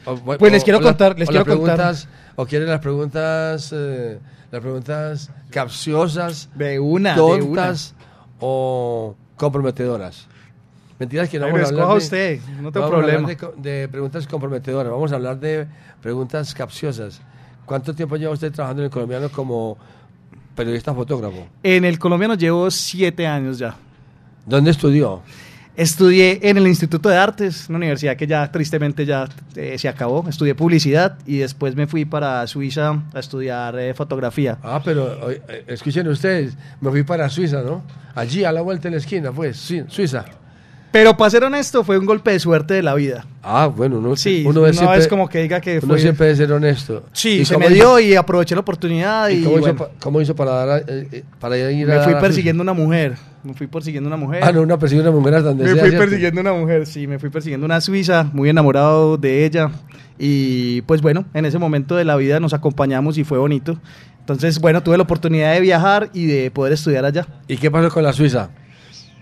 O- 0.06 0.16
Pues 0.18 0.52
les 0.52 0.64
quiero 0.64 0.80
la- 0.80 0.86
contar, 0.88 1.18
les 1.20 1.30
o 1.30 1.32
las 1.32 1.44
quiero 1.44 1.60
contar. 1.60 1.76
preguntas, 1.78 2.08
¿O 2.36 2.46
quieren 2.46 2.70
las 2.70 2.80
preguntas, 2.80 3.72
eh, 3.76 4.20
las 4.52 4.62
preguntas 4.62 5.32
capciosas, 5.50 6.50
De 6.56 6.80
una, 6.80 7.16
de 7.16 7.22
una. 7.22 7.40
tontas 7.40 7.96
o 8.40 9.16
comprometedoras? 9.36 10.28
Mentiras 11.00 11.30
que 11.30 11.38
no 11.40 11.46
vamos 11.46 11.62
a 11.62 11.64
hablar 11.66 11.80
escoja 11.80 11.94
de, 11.94 11.98
usted, 11.98 12.40
no 12.62 12.72
tengo 12.72 12.86
vamos 12.90 13.00
a 13.00 13.04
hablar 13.04 13.24
problema. 13.24 13.54
de 13.62 13.82
de 13.82 13.88
preguntas 13.88 14.26
comprometedoras, 14.28 14.92
vamos 14.92 15.12
a 15.12 15.16
hablar 15.16 15.40
de 15.40 15.68
preguntas 16.02 16.54
capciosas. 16.54 17.22
¿Cuánto 17.66 17.94
tiempo 17.94 18.16
lleva 18.16 18.34
usted 18.34 18.52
trabajando 18.52 18.82
en 18.84 18.86
el 18.86 18.92
colombiano 18.92 19.30
como 19.30 19.78
periodista 20.56 20.94
fotógrafo? 20.94 21.48
En 21.64 21.84
el 21.86 22.00
colombiano 22.00 22.36
llevo 22.36 22.72
siete 22.72 23.28
años 23.28 23.58
ya. 23.60 23.76
¿Dónde 24.46 24.72
estudió? 24.72 25.22
Estudié 25.76 26.40
en 26.42 26.58
el 26.58 26.66
Instituto 26.68 27.08
de 27.10 27.18
Artes, 27.18 27.68
una 27.70 27.78
universidad 27.78 28.16
que 28.18 28.26
ya 28.26 28.52
tristemente 28.52 29.06
ya 29.06 29.30
eh, 29.56 29.78
se 29.78 29.88
acabó. 29.88 30.28
Estudié 30.28 30.56
publicidad 30.56 31.20
y 31.28 31.38
después 31.38 31.76
me 31.76 31.86
fui 31.86 32.04
para 32.06 32.48
Suiza 32.48 33.04
a 33.14 33.20
estudiar 33.20 33.78
eh, 33.78 33.94
fotografía. 33.94 34.58
Ah, 34.64 34.82
pero 34.84 35.30
eh, 35.30 35.66
escuchen 35.68 36.08
ustedes, 36.08 36.58
me 36.82 36.90
fui 36.90 37.04
para 37.04 37.30
Suiza, 37.30 37.62
¿no? 37.62 37.84
Allí 38.16 38.44
a 38.44 38.52
la 38.52 38.62
vuelta 38.62 38.84
de 38.88 38.92
la 38.92 38.98
esquina, 38.98 39.32
pues, 39.32 39.58
Sui- 39.58 39.86
Suiza. 39.88 40.26
Pero 40.98 41.16
para 41.16 41.30
ser 41.30 41.44
honesto, 41.44 41.84
fue 41.84 41.98
un 42.00 42.06
golpe 42.08 42.32
de 42.32 42.40
suerte 42.40 42.74
de 42.74 42.82
la 42.82 42.96
vida. 42.96 43.26
Ah, 43.44 43.68
bueno, 43.68 44.00
uno, 44.00 44.16
Sí, 44.16 44.44
uno 44.48 44.62
no 44.66 44.74
siempre, 44.74 44.98
es 44.98 45.08
como 45.08 45.30
que 45.30 45.44
diga 45.44 45.62
que 45.62 45.78
uno 45.78 45.88
fue... 45.94 46.00
siempre 46.00 46.26
debe 46.26 46.38
ser 46.38 46.52
honesto. 46.52 47.04
Sí, 47.14 47.42
¿Y 47.42 47.46
se 47.46 47.56
me 47.58 47.70
dio 47.70 48.00
y 48.00 48.16
aproveché 48.16 48.56
la 48.56 48.62
oportunidad 48.62 49.30
y, 49.30 49.34
¿Y 49.36 49.44
cómo, 49.44 49.58
hizo, 49.58 49.62
bueno, 49.62 49.78
pa- 49.78 49.90
cómo 50.00 50.20
hizo 50.22 50.36
para, 50.36 50.52
dar 50.66 50.84
eh, 50.88 51.08
eh, 51.12 51.24
para 51.40 51.56
ir 51.58 51.86
a 51.86 51.88
me 51.90 51.96
dar 51.96 52.04
fui 52.04 52.14
a 52.14 52.20
persiguiendo 52.20 52.64
una 52.64 52.74
mujer. 52.74 53.16
Me 53.44 53.54
fui 53.54 53.68
persiguiendo 53.68 54.08
una 54.08 54.18
mujer. 54.18 54.44
Ah, 54.44 54.52
no, 54.52 54.62
una 54.64 54.80
persigue 54.80 55.02
una 55.02 55.12
mujer 55.12 55.36
hasta 55.36 55.50
donde 55.50 55.64
Me 55.66 55.70
sea, 55.72 55.80
fui 55.82 55.90
¿cierto? 55.92 56.06
persiguiendo 56.06 56.42
una 56.42 56.54
mujer, 56.54 56.86
sí, 56.88 57.06
me 57.06 57.20
fui 57.20 57.30
persiguiendo 57.30 57.66
una 57.66 57.80
suiza, 57.80 58.24
muy 58.34 58.50
enamorado 58.50 59.18
de 59.18 59.46
ella. 59.46 59.70
Y 60.18 60.82
pues 60.82 61.02
bueno, 61.04 61.26
en 61.36 61.46
ese 61.46 61.60
momento 61.60 61.96
de 61.96 62.06
la 62.06 62.16
vida 62.16 62.40
nos 62.40 62.54
acompañamos 62.54 63.18
y 63.20 63.24
fue 63.24 63.38
bonito. 63.38 63.78
Entonces, 64.20 64.60
bueno, 64.60 64.82
tuve 64.82 64.98
la 64.98 65.04
oportunidad 65.04 65.54
de 65.54 65.62
viajar 65.62 66.10
y 66.14 66.26
de 66.26 66.50
poder 66.52 66.74
estudiar 66.74 67.06
allá. 67.06 67.28
¿Y 67.48 67.58
qué 67.58 67.70
pasó 67.72 67.90
con 67.90 68.04
la 68.04 68.12
Suiza? 68.14 68.50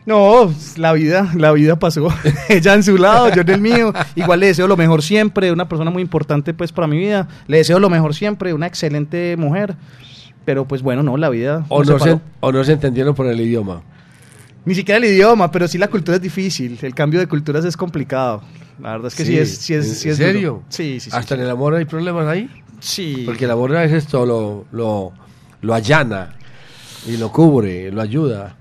No, 0.05 0.53
la 0.77 0.93
vida, 0.93 1.31
la 1.35 1.51
vida 1.51 1.79
pasó. 1.79 2.07
ella 2.49 2.75
en 2.75 2.83
su 2.83 2.97
lado, 2.97 3.33
yo 3.33 3.41
en 3.41 3.49
el 3.49 3.61
mío. 3.61 3.91
Igual 4.15 4.39
le 4.39 4.47
deseo 4.47 4.67
lo 4.67 4.77
mejor 4.77 5.01
siempre, 5.01 5.51
una 5.51 5.67
persona 5.67 5.89
muy 5.89 6.03
importante 6.03 6.53
pues 6.53 6.71
para 6.71 6.87
mi 6.87 6.97
vida. 6.97 7.27
Le 7.47 7.57
deseo 7.57 7.79
lo 7.79 7.89
mejor 7.89 8.13
siempre, 8.13 8.53
una 8.53 8.67
excelente 8.67 9.35
mujer. 9.37 9.75
Pero 10.45 10.67
pues 10.67 10.83
bueno, 10.83 11.01
no, 11.01 11.17
la 11.17 11.29
vida... 11.29 11.65
¿O 11.69 11.83
no, 11.83 11.97
se, 11.97 12.05
separó. 12.05 12.21
¿O 12.39 12.51
no 12.51 12.63
se 12.63 12.73
entendieron 12.73 13.15
por 13.15 13.25
el 13.25 13.41
idioma? 13.41 13.81
Ni 14.63 14.75
siquiera 14.75 14.97
el 14.97 15.05
idioma, 15.05 15.49
pero 15.51 15.67
sí 15.67 15.79
la 15.79 15.87
cultura 15.87 16.17
es 16.17 16.21
difícil. 16.21 16.77
El 16.83 16.93
cambio 16.93 17.19
de 17.19 17.27
culturas 17.27 17.65
es 17.65 17.75
complicado. 17.75 18.43
La 18.79 18.91
verdad 18.91 19.07
es 19.07 19.15
que 19.15 19.25
sí, 19.25 19.37
es, 19.37 19.57
sí 19.57 19.73
es, 19.73 19.87
¿En 19.87 19.95
sí 19.95 20.09
es 20.09 20.17
serio? 20.17 20.49
duro. 20.49 20.63
Sí, 20.69 20.99
sí, 20.99 21.09
sí. 21.09 21.17
¿Hasta 21.17 21.35
sí. 21.35 21.41
en 21.41 21.47
el 21.47 21.49
amor 21.49 21.73
hay 21.73 21.85
problemas 21.85 22.27
ahí? 22.27 22.47
Sí. 22.79 23.23
Porque 23.25 23.45
el 23.45 23.51
amor 23.51 23.75
a 23.75 23.81
veces 23.81 24.05
todo 24.05 24.25
lo, 24.27 24.65
lo, 24.71 25.13
lo 25.61 25.73
allana 25.73 26.35
y 27.07 27.17
lo 27.17 27.31
cubre, 27.31 27.91
lo 27.91 28.01
ayuda. 28.01 28.55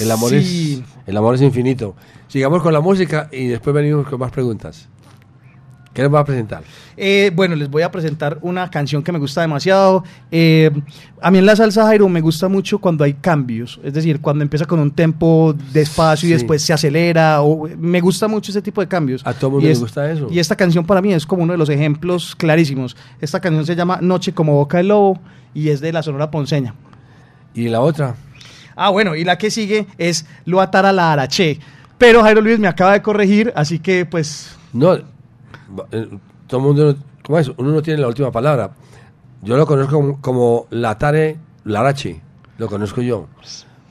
El 0.00 0.10
amor, 0.10 0.30
Sí. 0.30 0.82
es, 0.84 1.08
el 1.08 1.16
amor 1.16 1.34
es 1.34 1.42
infinito. 1.42 1.94
Sigamos 2.28 2.62
con 2.62 2.72
la 2.72 2.80
música 2.80 3.28
y 3.32 3.46
después 3.46 3.74
venimos 3.74 4.06
con 4.08 4.18
más 4.20 4.30
preguntas. 4.32 4.88
¿Qué 5.92 6.02
les 6.02 6.12
va 6.12 6.18
a 6.18 6.24
presentar? 6.24 6.64
Eh, 6.96 7.30
bueno, 7.36 7.54
les 7.54 7.70
voy 7.70 7.82
a 7.82 7.90
presentar 7.92 8.38
una 8.42 8.68
canción 8.68 9.04
que 9.04 9.12
me 9.12 9.20
gusta 9.20 9.42
demasiado. 9.42 10.02
Eh, 10.32 10.68
a 11.22 11.30
mí 11.30 11.38
en 11.38 11.46
la 11.46 11.54
salsa 11.54 11.84
Jairo 11.84 12.08
me 12.08 12.20
gusta 12.20 12.48
mucho 12.48 12.80
cuando 12.80 13.04
hay 13.04 13.14
cambios, 13.14 13.78
es 13.84 13.94
decir, 13.94 14.20
cuando 14.20 14.42
empieza 14.42 14.64
con 14.64 14.80
un 14.80 14.90
tempo 14.90 15.54
despacio 15.72 16.26
y 16.28 16.30
Sí. 16.30 16.34
después 16.34 16.62
se 16.62 16.72
acelera. 16.72 17.42
O, 17.42 17.68
me 17.78 18.00
gusta 18.00 18.26
mucho 18.26 18.50
ese 18.50 18.60
tipo 18.60 18.80
de 18.80 18.88
cambios. 18.88 19.24
A 19.24 19.34
todo 19.34 19.52
mundo 19.52 19.68
le 19.68 19.74
gusta 19.76 20.10
eso. 20.10 20.26
Y 20.32 20.40
esta 20.40 20.56
canción 20.56 20.84
para 20.84 21.00
mí 21.00 21.12
es 21.12 21.24
como 21.26 21.44
uno 21.44 21.52
de 21.52 21.58
los 21.58 21.68
ejemplos 21.68 22.34
clarísimos. 22.34 22.96
Esta 23.20 23.38
canción 23.38 23.64
se 23.64 23.76
llama 23.76 24.00
Noche 24.02 24.32
como 24.34 24.54
Boca 24.54 24.78
del 24.78 24.88
Lobo 24.88 25.20
y 25.54 25.68
es 25.68 25.80
de 25.80 25.92
la 25.92 26.02
Sonora 26.02 26.28
Ponceña. 26.28 26.74
¿Y 27.54 27.68
la 27.68 27.80
otra? 27.80 28.16
Ah, 28.76 28.90
bueno, 28.90 29.14
y 29.14 29.24
la 29.24 29.38
que 29.38 29.50
sigue 29.50 29.86
es 29.98 30.26
Lo 30.44 30.60
atara 30.60 30.92
la 30.92 31.12
araché. 31.12 31.58
Pero 31.98 32.22
Jairo 32.22 32.40
Luis 32.40 32.58
me 32.58 32.68
acaba 32.68 32.92
de 32.92 33.02
corregir, 33.02 33.52
así 33.56 33.78
que 33.78 34.04
pues 34.04 34.56
No, 34.72 34.94
eh, 34.94 35.02
todo 36.46 36.60
el 36.60 36.66
mundo, 36.66 36.96
¿cómo 37.22 37.38
es? 37.38 37.48
Uno 37.56 37.70
no 37.70 37.82
tiene 37.82 38.00
la 38.00 38.08
última 38.08 38.30
palabra. 38.30 38.72
Yo 39.42 39.56
lo 39.56 39.66
conozco 39.66 39.96
como, 39.96 40.20
como 40.20 40.66
Latare 40.70 41.38
Larache, 41.64 42.20
lo 42.58 42.68
conozco 42.68 43.00
yo. 43.00 43.28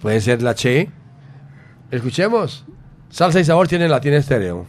Puede 0.02 0.20
ser 0.20 0.42
la 0.42 0.54
Che. 0.56 0.90
Escuchemos. 1.92 2.66
Salsa 3.10 3.40
y 3.40 3.46
sabor 3.46 3.68
tiene 3.68 3.88
Latina 3.88 4.18
Estéreo. 4.18 4.66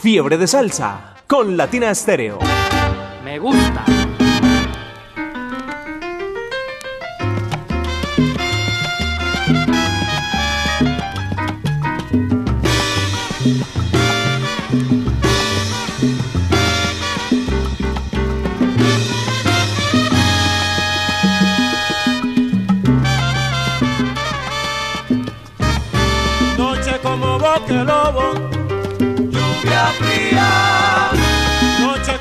Fiebre 0.00 0.38
de 0.38 0.46
salsa 0.46 1.14
con 1.26 1.56
Latina 1.56 1.94
Stereo. 1.94 2.38
Me 3.24 3.38
gusta. 3.38 3.84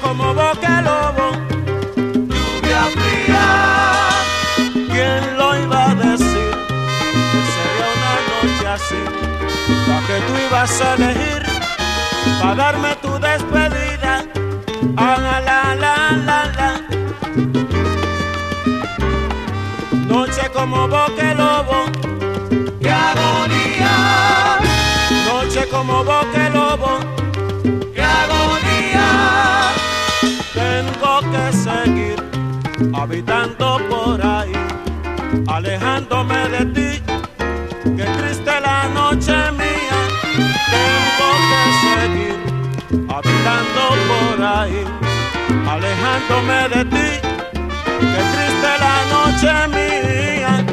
Como 0.10 0.34
boque 0.34 0.68
lobo, 0.88 1.28
lluvia 1.95 2.84
fría. 2.97 3.45
¿Quién 4.91 5.38
lo 5.38 5.47
iba 5.55 5.91
a 5.91 5.95
decir? 5.95 6.51
Que 7.32 7.41
sería 7.55 7.88
una 7.97 8.14
noche 8.32 8.68
así, 8.76 9.01
la 9.88 9.97
que 10.07 10.16
tú 10.26 10.34
ibas 10.47 10.82
a 10.82 10.95
elegir, 10.95 11.43
para 12.41 12.55
darme 12.55 12.95
tu 13.03 13.12
despedida. 13.20 14.26
Ah, 14.97 15.18
la, 15.26 15.76
la, 15.84 15.93
la, 16.28 16.39
la. 16.57 16.70
Noche 20.07 20.49
como 20.51 20.88
boque 20.88 21.36
lobo, 21.36 21.86
qué 22.82 22.91
agonía. 22.91 23.93
Noche 25.28 25.68
como 25.70 26.03
boque 26.03 26.49
habitando 32.94 33.80
por 33.90 34.22
ahí, 34.26 34.52
alejándome 35.48 36.50
de 36.50 36.66
ti. 36.66 37.04
Qué 37.98 38.06
triste 38.18 38.52
la 38.62 38.88
noche 38.94 39.34
mía. 39.52 39.98
Tengo 40.74 41.30
que 41.50 41.62
seguir 41.84 42.38
habitando 43.10 43.82
por 44.10 44.38
ahí, 44.44 44.84
alejándome 45.68 46.60
de 46.76 46.86
ti. 46.86 47.10
Qué 48.14 48.22
triste 48.34 48.72
la 48.86 48.96
noche 49.14 49.52
mía. 49.76 50.66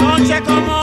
Noche 0.00 0.42
como 0.46 0.79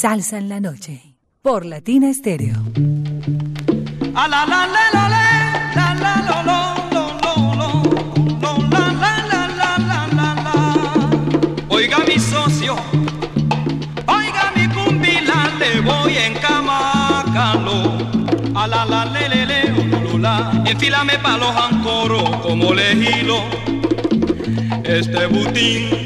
Salsa 0.00 0.38
en 0.38 0.48
la 0.48 0.60
Noche 0.60 1.16
por 1.42 1.66
Latina 1.66 2.08
Estéreo. 2.08 2.54
Oiga 11.68 11.98
mi 12.06 12.20
socio, 12.20 12.76
oiga 14.06 14.52
mi 14.54 14.68
cumbila, 14.68 15.50
le 15.58 15.80
voy 15.80 16.16
en. 16.16 16.36
A 16.36 17.24
ah, 18.54 18.68
la 18.68 18.84
la 18.84 19.04
le 19.04 19.28
los 21.38 21.56
ancoros 21.56 22.36
como 22.36 22.72
le 22.72 22.92
hilo. 22.92 23.42
Este 24.84 25.26
butín. 25.26 25.98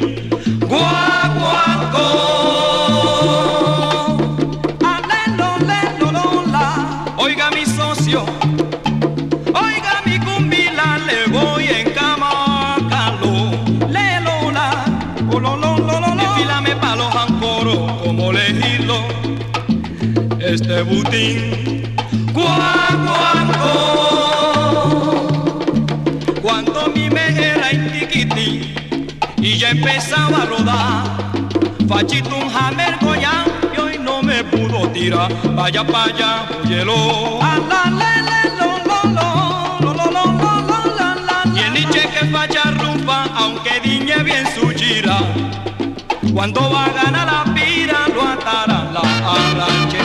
Oiga 8.21 10.03
mi 10.05 10.19
cumbila, 10.19 10.99
le 11.07 11.27
voy 11.33 11.65
en 11.67 11.91
camacalo, 11.93 13.53
le 13.89 14.21
lola, 14.21 14.85
Enfilame 16.21 16.77
pa' 16.77 16.97
los 16.97 17.15
ancoros 17.15 18.03
como 18.03 18.33
lejilo, 18.33 18.99
este 20.41 20.83
butín. 20.83 21.95
Guau, 22.35 22.53
Cuando 26.43 26.85
oh, 26.85 26.89
mi 26.95 27.09
mejera 27.09 27.73
indiquití 27.73 28.75
y 29.39 29.57
ya 29.57 29.71
empezaba 29.71 30.43
a 30.43 30.47
rodar, 30.47 31.05
fachito 31.89 32.37
un 32.37 32.51
hammer 32.55 33.02
mira, 35.03 35.29
vaya 35.57 35.85
pa' 35.85 36.05
allá. 36.05 36.33
Y 41.55 41.59
el 41.61 41.73
niche 41.75 42.03
que 42.15 42.27
falla 42.27 42.65
rumba, 42.81 43.25
aunque 43.35 43.81
diñe 43.83 44.23
bien 44.23 44.47
su 44.55 44.69
gira, 44.71 45.19
cuando 46.33 46.71
va 46.71 46.85
a 46.87 46.91
ganar 46.91 47.27
la 47.27 47.55
pira, 47.55 48.07
lo 48.15 48.23
atarán 48.35 48.95
la 48.95 49.03
arranche. 49.37 50.03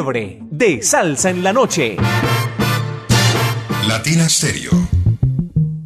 de 0.00 0.80
salsa 0.80 1.28
en 1.30 1.42
la 1.42 1.52
noche. 1.52 1.96
Latina 3.88 4.28
Stereo. 4.28 4.70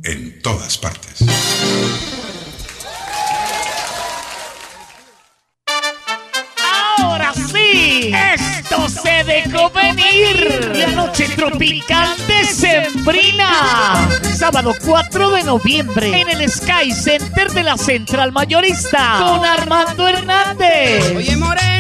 En 0.05 0.43
todas 0.43 0.77
partes. 0.77 1.25
Ahora 6.99 7.33
sí. 7.33 8.13
Esto 8.35 8.87
se 8.91 9.25
dejó 9.25 9.71
venir. 9.71 10.73
La 10.75 10.89
noche 10.89 11.29
tropical 11.35 12.15
de 12.27 12.45
Sembrina. 12.45 14.09
Sábado 14.37 14.75
4 14.85 15.31
de 15.31 15.43
noviembre. 15.45 16.21
En 16.21 16.29
el 16.29 16.51
Sky 16.51 16.93
Center 16.93 17.51
de 17.51 17.63
la 17.63 17.79
Central 17.79 18.31
Mayorista. 18.33 19.21
Con 19.21 19.43
Armando 19.43 20.07
Hernández. 20.07 21.15
Oye, 21.17 21.35
Moreno. 21.39 21.72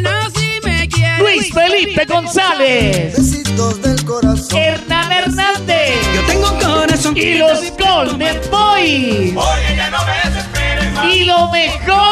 Luis 1.23 1.53
Felipe 1.53 2.05
González. 2.05 3.17
Besitos 3.17 3.81
del 3.83 4.05
corazón. 4.05 4.59
Hernán 4.59 5.13
Hernández. 5.13 5.95
Yo 6.15 6.23
tengo 6.27 6.59
corazón. 6.59 7.17
Y 7.17 7.35
los 7.35 7.61
Golden 7.79 8.41
Boys. 8.51 9.37
Oye, 9.37 9.77
ya 9.77 9.91
no 9.91 9.99
me 10.05 10.31
desesperes 10.31 10.93
más. 10.93 11.07
Y 11.07 11.25
lo 11.25 11.49
mejor, 11.51 12.12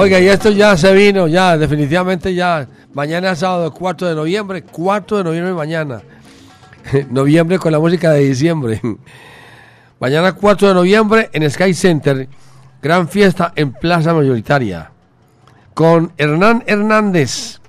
Oiga, 0.00 0.18
y 0.18 0.28
esto 0.28 0.48
ya 0.48 0.78
se 0.78 0.94
vino, 0.94 1.28
ya, 1.28 1.58
definitivamente 1.58 2.34
ya. 2.34 2.66
Mañana 2.94 3.36
sábado 3.36 3.70
4 3.70 4.08
de 4.08 4.14
noviembre, 4.14 4.62
4 4.62 5.18
de 5.18 5.24
noviembre 5.24 5.52
mañana. 5.52 6.00
noviembre 7.10 7.58
con 7.58 7.70
la 7.70 7.78
música 7.78 8.12
de 8.12 8.20
diciembre. 8.20 8.80
mañana 10.00 10.32
4 10.32 10.68
de 10.68 10.74
noviembre 10.74 11.28
en 11.34 11.50
Sky 11.50 11.74
Center, 11.74 12.30
gran 12.80 13.10
fiesta 13.10 13.52
en 13.54 13.72
Plaza 13.72 14.14
Mayoritaria. 14.14 14.90
Con 15.74 16.14
Hernán 16.16 16.64
Hernández, 16.66 17.60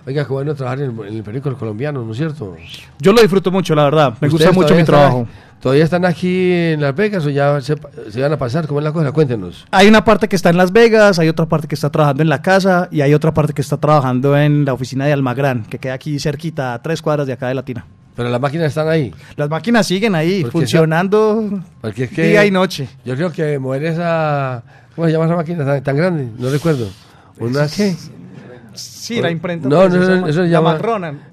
Oiga, 0.09 0.25
qué 0.25 0.33
bueno 0.33 0.55
trabajar 0.55 0.79
en 0.81 0.99
el, 0.99 1.07
en 1.07 1.15
el 1.17 1.21
Periódico 1.23 1.55
Colombiano, 1.55 2.03
¿no 2.03 2.11
es 2.13 2.17
cierto? 2.17 2.57
Yo 2.99 3.13
lo 3.13 3.21
disfruto 3.21 3.51
mucho, 3.51 3.75
la 3.75 3.83
verdad. 3.83 4.15
Me 4.19 4.27
gusta 4.27 4.49
¿Ustedes 4.49 4.55
mucho 4.55 4.73
mi 4.75 4.83
trabajo. 4.83 5.19
están- 5.29 5.49
¿Todavía 5.61 5.83
están 5.83 6.03
aquí 6.03 6.51
en 6.51 6.81
Las 6.81 6.95
Vegas 6.95 7.23
o 7.27 7.29
ya 7.29 7.61
se, 7.61 7.75
se 8.09 8.19
van 8.19 8.33
a 8.33 8.37
pasar? 8.37 8.65
¿Cómo 8.65 8.79
es 8.79 8.83
la 8.85 8.91
cosa? 8.91 9.11
Cuéntenos. 9.11 9.67
Hay 9.69 9.87
una 9.87 10.03
parte 10.03 10.27
que 10.27 10.35
está 10.35 10.49
en 10.49 10.57
Las 10.57 10.71
Vegas, 10.71 11.19
hay 11.19 11.29
otra 11.29 11.45
parte 11.45 11.67
que 11.67 11.75
está 11.75 11.91
trabajando 11.91 12.23
en 12.23 12.29
la 12.29 12.41
casa 12.41 12.87
y 12.91 13.01
hay 13.01 13.13
otra 13.13 13.35
parte 13.35 13.53
que 13.53 13.61
está 13.61 13.77
trabajando 13.77 14.35
en 14.35 14.65
la 14.65 14.73
oficina 14.73 15.05
de 15.05 15.13
Almagrán, 15.13 15.65
que 15.65 15.77
queda 15.77 15.93
aquí 15.93 16.17
cerquita, 16.17 16.73
a 16.73 16.81
tres 16.81 17.03
cuadras 17.03 17.27
de 17.27 17.33
acá 17.33 17.47
de 17.47 17.53
Latina. 17.53 17.85
Pero 18.15 18.29
las 18.29 18.41
máquinas 18.41 18.67
están 18.67 18.87
ahí. 18.89 19.13
Las 19.35 19.47
máquinas 19.47 19.85
siguen 19.85 20.15
ahí, 20.15 20.41
Porque 20.41 20.51
funcionando 20.53 21.61
Porque 21.81 22.05
es 22.05 22.09
que 22.09 22.23
día 22.29 22.45
y 22.47 22.51
noche. 22.51 22.89
Yo 23.05 23.15
creo 23.15 23.31
que 23.31 23.59
mover 23.59 23.83
esa. 23.83 24.63
¿Cómo 24.95 25.05
se 25.05 25.13
llama 25.13 25.25
esa 25.25 25.35
máquina 25.35 25.63
tan, 25.65 25.83
tan 25.83 25.95
grande? 25.95 26.29
No 26.39 26.49
recuerdo. 26.49 26.87
¿Una 27.39 27.67
qué? 27.67 27.95
Sí, 28.79 29.21
la 29.21 29.31
imprenta. 29.31 29.67
No, 29.67 29.77
pues, 29.81 29.93
no, 29.93 30.03
esa 30.03 30.13
eso, 30.29 30.33
se 30.33 30.39
la 30.41 30.47
llama. 30.47 30.79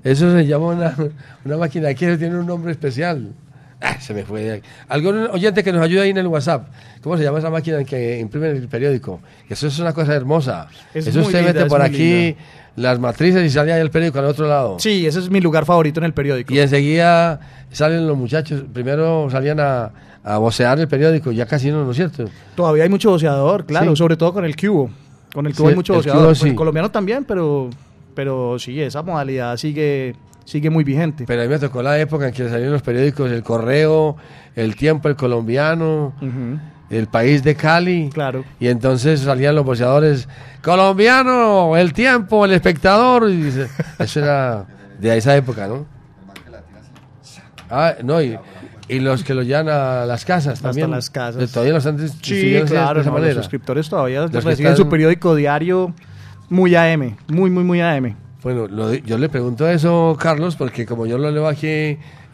Eso 0.04 0.32
se 0.32 0.46
llama 0.46 0.66
una, 0.66 0.94
una 1.44 1.56
máquina 1.56 1.92
que 1.94 2.16
tiene 2.16 2.38
un 2.38 2.46
nombre 2.46 2.72
especial. 2.72 3.32
Ah, 3.80 4.00
se 4.00 4.14
me 4.14 4.24
fue. 4.24 4.62
Algún 4.88 5.26
oyente 5.30 5.62
que 5.62 5.70
nos 5.70 5.82
ayude 5.82 6.00
ahí 6.00 6.10
en 6.10 6.16
el 6.16 6.26
WhatsApp. 6.28 6.68
¿Cómo 7.02 7.18
se 7.18 7.24
llama 7.24 7.38
esa 7.40 7.50
máquina 7.50 7.84
que 7.84 8.18
imprime 8.18 8.48
el 8.50 8.68
periódico? 8.68 9.20
Eso 9.50 9.66
es 9.66 9.78
una 9.78 9.92
cosa 9.92 10.14
hermosa. 10.14 10.68
Es 10.94 11.06
eso 11.06 11.18
muy 11.18 11.26
usted 11.26 11.40
linda, 11.44 11.52
mete 11.52 11.68
por 11.68 11.82
aquí 11.82 11.98
linda. 12.28 12.40
las 12.76 12.98
matrices 12.98 13.44
y 13.44 13.50
sale 13.50 13.74
ahí 13.74 13.80
el 13.82 13.90
periódico 13.90 14.18
al 14.18 14.24
otro 14.24 14.48
lado. 14.48 14.78
Sí, 14.78 15.06
ese 15.06 15.18
es 15.18 15.28
mi 15.28 15.40
lugar 15.42 15.66
favorito 15.66 16.00
en 16.00 16.04
el 16.04 16.14
periódico. 16.14 16.54
Y 16.54 16.58
enseguida 16.58 17.38
salen 17.70 18.06
los 18.06 18.16
muchachos. 18.16 18.64
Primero 18.72 19.28
salían 19.30 19.60
a, 19.60 19.90
a 20.24 20.38
vocear 20.38 20.80
el 20.80 20.88
periódico, 20.88 21.30
ya 21.30 21.44
casi 21.44 21.70
no, 21.70 21.84
¿no 21.84 21.90
es 21.90 21.98
cierto? 21.98 22.30
Todavía 22.54 22.84
hay 22.84 22.88
mucho 22.88 23.10
boceador, 23.10 23.66
claro, 23.66 23.90
Sí. 23.90 23.96
sobre 23.96 24.16
todo 24.16 24.32
con 24.32 24.46
el 24.46 24.56
cubo. 24.56 24.90
Con 25.36 25.46
el 25.46 25.52
Sí, 25.52 25.58
cubo 25.58 25.68
hay 25.68 25.74
mucho 25.74 25.92
el 25.92 25.98
boceador. 25.98 26.18
cubo 26.22 26.26
Con 26.28 26.34
sí. 26.36 26.48
El 26.48 26.54
colombiano 26.54 26.90
también, 26.90 27.24
pero, 27.26 27.68
pero 28.14 28.58
sí, 28.58 28.80
esa 28.80 29.02
modalidad 29.02 29.54
sigue, 29.58 30.16
sigue 30.46 30.70
muy 30.70 30.82
vigente. 30.82 31.24
Pero 31.26 31.42
a 31.42 31.44
mí 31.44 31.50
me 31.50 31.58
tocó 31.58 31.82
la 31.82 31.98
época 32.00 32.28
en 32.28 32.32
que 32.32 32.48
salían 32.48 32.72
los 32.72 32.80
periódicos 32.80 33.30
El 33.30 33.42
Correo, 33.42 34.16
El 34.54 34.74
Tiempo, 34.76 35.08
El 35.10 35.16
Colombiano. 35.16 36.14
El 36.88 37.06
País 37.08 37.42
de 37.42 37.54
Cali. 37.54 38.08
Claro. 38.14 38.44
Y 38.60 38.68
entonces 38.68 39.20
salían 39.20 39.54
los 39.56 39.64
boxeadores, 39.66 40.26
colombiano, 40.62 41.76
El 41.76 41.92
Tiempo, 41.92 42.46
El 42.46 42.52
Espectador. 42.52 43.30
Y 43.30 43.52
eso 43.98 44.20
era 44.20 44.64
de 44.98 45.18
esa 45.18 45.36
época, 45.36 45.66
¿no? 45.66 45.84
Ah, 47.68 47.94
no, 48.02 48.22
y, 48.22 48.38
y 48.88 49.00
los 49.00 49.24
que 49.24 49.34
lo 49.34 49.42
llevan 49.42 49.68
a 49.68 50.04
las 50.06 50.24
casas 50.24 50.54
Hasta 50.54 50.68
también. 50.68 50.90
las 50.90 51.10
casas. 51.10 51.42
Eh, 51.42 51.46
Todavía 51.52 51.72
los 51.74 51.84
están 51.86 52.08
Sí, 52.22 52.50
de 52.50 52.62
claro, 52.64 53.00
esa 53.00 53.10
no, 53.10 53.18
los 53.18 53.34
suscriptores 53.34 53.88
todavía 53.88 54.22
Los 54.22 54.30
que 54.30 54.40
reciben 54.40 54.72
están- 54.72 54.76
su 54.84 54.88
periódico 54.88 55.34
diario 55.34 55.92
muy 56.48 56.74
AM, 56.76 57.16
muy, 57.28 57.50
muy, 57.50 57.64
muy 57.64 57.80
AM. 57.80 58.14
Bueno, 58.42 58.68
lo 58.68 58.94
yo 58.94 59.18
le 59.18 59.28
pregunto 59.28 59.68
eso, 59.68 60.16
Carlos, 60.20 60.54
porque 60.54 60.86
como 60.86 61.06
yo 61.06 61.18
lo 61.18 61.30
leo 61.32 61.48
aquí 61.48 61.66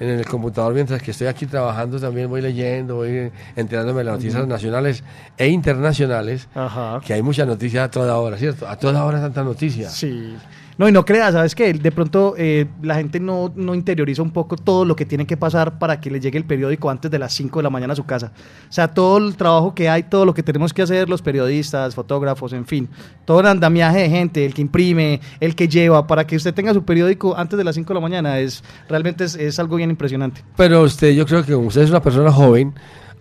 en 0.00 0.08
el 0.08 0.26
computador 0.26 0.74
mientras 0.74 1.00
que 1.00 1.12
estoy 1.12 1.28
aquí 1.28 1.46
trabajando, 1.46 1.98
también 1.98 2.28
voy 2.28 2.42
leyendo, 2.42 2.96
voy 2.96 3.30
enterándome 3.56 4.00
de 4.00 4.04
las 4.04 4.14
noticias 4.16 4.46
nacionales 4.46 5.04
e 5.38 5.48
internacionales, 5.48 6.48
Ajá. 6.54 7.00
que 7.06 7.14
hay 7.14 7.22
mucha 7.22 7.46
noticia 7.46 7.84
a 7.84 7.90
toda 7.90 8.18
hora, 8.18 8.36
¿cierto? 8.36 8.68
A 8.68 8.76
toda 8.76 9.04
hora 9.04 9.20
tanta 9.22 9.42
noticia. 9.42 9.88
Sí. 9.88 10.36
No, 10.78 10.88
y 10.88 10.92
no 10.92 11.04
creas, 11.04 11.34
¿sabes 11.34 11.54
qué? 11.54 11.72
De 11.72 11.92
pronto 11.92 12.34
eh, 12.38 12.66
la 12.82 12.94
gente 12.94 13.20
no, 13.20 13.52
no 13.54 13.74
interioriza 13.74 14.22
un 14.22 14.30
poco 14.30 14.56
todo 14.56 14.84
lo 14.84 14.96
que 14.96 15.04
tiene 15.04 15.26
que 15.26 15.36
pasar 15.36 15.78
para 15.78 16.00
que 16.00 16.10
le 16.10 16.18
llegue 16.18 16.38
el 16.38 16.44
periódico 16.44 16.88
antes 16.90 17.10
de 17.10 17.18
las 17.18 17.34
5 17.34 17.58
de 17.58 17.62
la 17.62 17.70
mañana 17.70 17.92
a 17.92 17.96
su 17.96 18.04
casa. 18.04 18.32
O 18.68 18.72
sea, 18.72 18.88
todo 18.88 19.18
el 19.18 19.36
trabajo 19.36 19.74
que 19.74 19.88
hay, 19.88 20.04
todo 20.04 20.24
lo 20.24 20.32
que 20.32 20.42
tenemos 20.42 20.72
que 20.72 20.82
hacer 20.82 21.08
los 21.08 21.20
periodistas, 21.20 21.94
fotógrafos, 21.94 22.52
en 22.52 22.66
fin. 22.66 22.88
Todo 23.24 23.40
el 23.40 23.46
andamiaje 23.46 24.00
de 24.00 24.10
gente, 24.10 24.44
el 24.44 24.54
que 24.54 24.62
imprime, 24.62 25.20
el 25.40 25.54
que 25.54 25.68
lleva, 25.68 26.06
para 26.06 26.26
que 26.26 26.36
usted 26.36 26.54
tenga 26.54 26.72
su 26.72 26.84
periódico 26.84 27.36
antes 27.36 27.58
de 27.58 27.64
las 27.64 27.74
5 27.74 27.88
de 27.88 27.94
la 27.94 28.00
mañana, 28.00 28.38
es 28.38 28.64
realmente 28.88 29.24
es, 29.24 29.34
es 29.34 29.58
algo 29.58 29.76
bien 29.76 29.90
impresionante. 29.90 30.42
Pero 30.56 30.82
usted, 30.82 31.10
yo 31.12 31.26
creo 31.26 31.44
que 31.44 31.54
usted 31.54 31.82
es 31.82 31.90
una 31.90 32.02
persona 32.02 32.32
joven, 32.32 32.72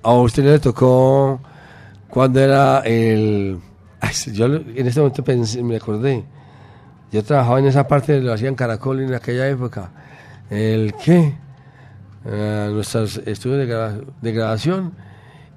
a 0.04 0.14
usted 0.14 0.43
le 0.43 0.60
tocó 0.60 1.41
cuando 2.08 2.39
era 2.39 2.80
el... 2.80 3.60
yo 4.34 4.45
en 4.45 4.88
este 4.88 4.99
momento 4.99 5.24
me 5.64 5.76
acordé. 5.76 6.24
Yo 7.12 7.24
trabajaba 7.24 7.59
en 7.59 7.66
esa 7.66 7.88
parte, 7.88 8.22
lo 8.22 8.34
hacían 8.34 8.55
Caracol 8.55 9.01
en 9.01 9.14
aquella 9.14 9.47
época. 9.47 9.89
¿El 10.49 10.93
qué? 11.03 11.34
Eh, 12.26 12.70
nuestros 12.72 13.18
estudios 13.26 13.59
de, 13.68 13.74
gra- 13.74 14.03
de 14.22 14.32
grabación 14.32 14.93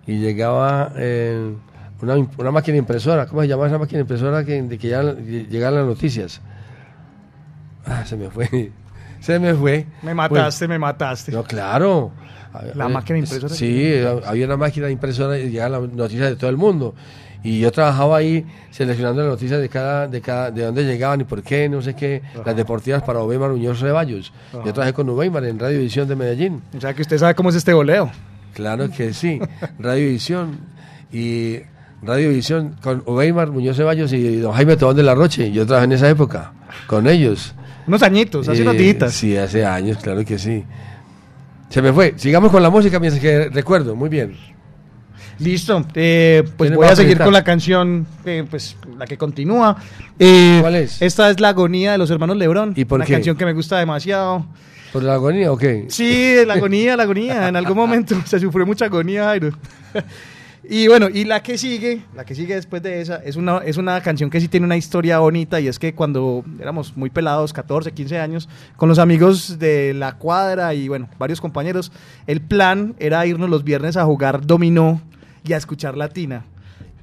y 0.07 0.18
llegaba 0.18 0.92
eh, 0.96 1.55
una, 2.00 2.14
una 2.38 2.50
máquina 2.50 2.78
impresora. 2.78 3.26
¿Cómo 3.26 3.42
se 3.42 3.48
llama 3.48 3.66
esa 3.66 3.78
máquina 3.78 4.00
impresora 4.00 4.44
que, 4.44 4.62
de 4.62 4.78
que 4.78 4.88
ya 4.88 5.02
llegaban 5.02 5.76
las 5.76 5.86
noticias? 5.86 6.40
Ah, 7.86 8.05
se 8.07 8.16
me 8.16 8.30
fue. 8.30 8.72
Se 9.20 9.38
me 9.38 9.55
fue. 9.55 9.86
Me 10.02 10.12
mataste, 10.12 10.68
me 10.68 10.78
mataste. 10.78 11.32
No, 11.32 11.44
claro. 11.44 12.12
La 12.74 12.84
Eh, 12.86 12.88
máquina 12.90 13.18
impresora. 13.20 13.55
Sí, 13.55 13.94
había 14.26 14.44
una 14.44 14.59
máquina 14.59 14.90
impresora 14.90 15.38
y 15.38 15.48
llegaban 15.48 15.72
las 15.72 15.92
noticias 15.94 16.28
de 16.28 16.36
todo 16.36 16.50
el 16.50 16.59
mundo. 16.59 16.94
Y 17.45 17.61
yo 17.61 17.70
trabajaba 17.70 18.16
ahí 18.16 18.45
seleccionando 18.70 19.20
las 19.22 19.30
noticias 19.32 19.61
de 19.61 19.68
cada, 19.68 20.09
de 20.09 20.20
cada, 20.22 20.51
de 20.51 20.64
dónde 20.64 20.82
llegaban 20.84 21.20
y 21.20 21.24
por 21.24 21.42
qué, 21.42 21.68
no 21.68 21.82
sé 21.82 21.95
qué, 21.95 22.22
las 22.45 22.57
deportivas 22.57 23.03
para 23.03 23.22
Uweimar 23.22 23.51
Muñoz 23.51 23.78
Ceballos. 23.78 24.32
Yo 24.53 24.72
trabajé 24.72 24.95
con 24.95 25.09
Uweimar 25.11 25.45
en 25.45 25.59
Radio 25.59 25.78
Visión 25.78 26.09
de 26.09 26.16
Medellín. 26.16 26.62
O 26.76 26.80
sea 26.80 26.95
que 26.95 27.03
usted 27.03 27.18
sabe 27.18 27.34
cómo 27.34 27.51
es 27.51 27.55
este 27.57 27.74
voleo. 27.74 28.11
Claro 28.55 28.88
que 28.90 29.12
sí. 29.12 29.38
Radio 29.78 30.09
Visión 30.09 30.59
y 31.12 31.59
Radio 32.03 32.30
Visión 32.30 32.76
con 32.82 33.03
Uweimar 33.07 33.51
Muñoz 33.51 33.76
Ceballos 33.76 34.12
y 34.14 34.36
don 34.38 34.53
Jaime 34.55 34.76
Tobón 34.78 34.97
de 34.97 35.03
la 35.03 35.14
Roche. 35.14 35.53
Yo 35.53 35.66
trabajé 35.66 35.84
en 35.84 35.92
esa 35.92 36.09
época 36.09 36.53
con 36.86 37.07
ellos. 37.07 37.55
Unos 37.86 38.03
añitos, 38.03 38.49
hace 38.49 38.61
Eh, 38.61 38.62
unos 38.62 38.76
días. 38.78 39.12
Sí, 39.12 39.36
hace 39.36 39.66
años, 39.66 39.99
claro 39.99 40.24
que 40.24 40.38
sí. 40.38 40.64
Se 41.68 41.82
me 41.82 41.92
fue. 41.92 42.14
Sigamos 42.16 42.51
con 42.51 42.62
la 42.62 42.70
música 42.70 42.99
mientras 42.99 43.20
que 43.20 43.51
recuerdo. 43.51 43.95
Muy 43.95 44.09
bien. 44.09 44.34
Listo, 45.39 45.85
eh, 45.95 46.45
pues 46.57 46.70
¿Quién 46.70 46.76
voy 46.78 46.89
a 46.89 46.97
seguir 46.97 47.18
con 47.18 47.32
la 47.32 47.45
canción, 47.45 48.07
eh, 48.24 48.45
pues 48.49 48.76
la 48.99 49.07
que 49.07 49.18
continúa. 49.18 49.76
Eh, 50.18 50.59
¿Cuál 50.61 50.76
es? 50.76 51.03
Esta 51.03 51.30
es 51.30 51.41
La 51.41 51.49
Agonía 51.49 51.93
de 51.93 51.99
los 51.99 52.11
Hermanos 52.11 52.37
Lebrón. 52.37 52.72
¿Y 52.76 52.85
por 52.85 52.99
una 52.99 53.07
qué? 53.07 53.14
canción 53.14 53.37
que 53.37 53.45
me 53.45 53.53
gusta 53.53 53.78
demasiado. 53.78 54.47
¿Por 54.93 55.03
la 55.03 55.14
agonía 55.14 55.51
o 55.51 55.57
qué? 55.57 55.87
Sí, 55.89 56.37
la 56.47 56.55
agonía, 56.55 56.97
la 56.97 57.03
agonía. 57.03 57.49
En 57.49 57.57
algún 57.57 57.76
momento 57.76 58.14
se 58.26 58.39
sufrió 58.39 58.64
mucha 58.64 58.85
agonía, 58.85 59.24
Jairo. 59.24 59.51
Y 60.68 60.89
bueno, 60.89 61.09
y 61.12 61.24
la 61.24 61.43
que 61.43 61.59
sigue, 61.59 62.03
la 62.14 62.24
que 62.24 62.35
sigue 62.35 62.55
después 62.55 62.82
de 62.82 63.03
esa, 63.03 63.16
es 63.16 63.37
una, 63.37 63.59
es 63.59 63.76
una 63.76 64.01
canción 64.01 64.30
que 64.30 64.41
sí 64.41 64.49
tiene 64.49 64.64
una 64.64 64.78
historia 64.78 65.18
bonita 65.18 65.61
y 65.61 65.68
es 65.68 65.78
que 65.78 65.95
cuando 65.95 66.43
éramos 66.59 66.97
muy 66.97 67.11
pelados, 67.11 67.53
14, 67.53 67.93
15 67.93 68.18
años, 68.18 68.49
con 68.76 68.89
los 68.89 68.99
amigos 68.99 69.59
de 69.59 69.93
la 69.93 70.16
cuadra 70.16 70.72
y 70.72 70.89
bueno, 70.89 71.11
varios 71.18 71.41
compañeros, 71.43 71.93
el 72.26 72.41
plan 72.41 72.95
era 72.99 73.26
irnos 73.26 73.51
los 73.51 73.62
viernes 73.62 73.99
a 73.99 74.05
jugar 74.05 74.47
dominó 74.47 75.03
y 75.45 75.53
a 75.53 75.57
escuchar 75.57 75.97
latina. 75.97 76.45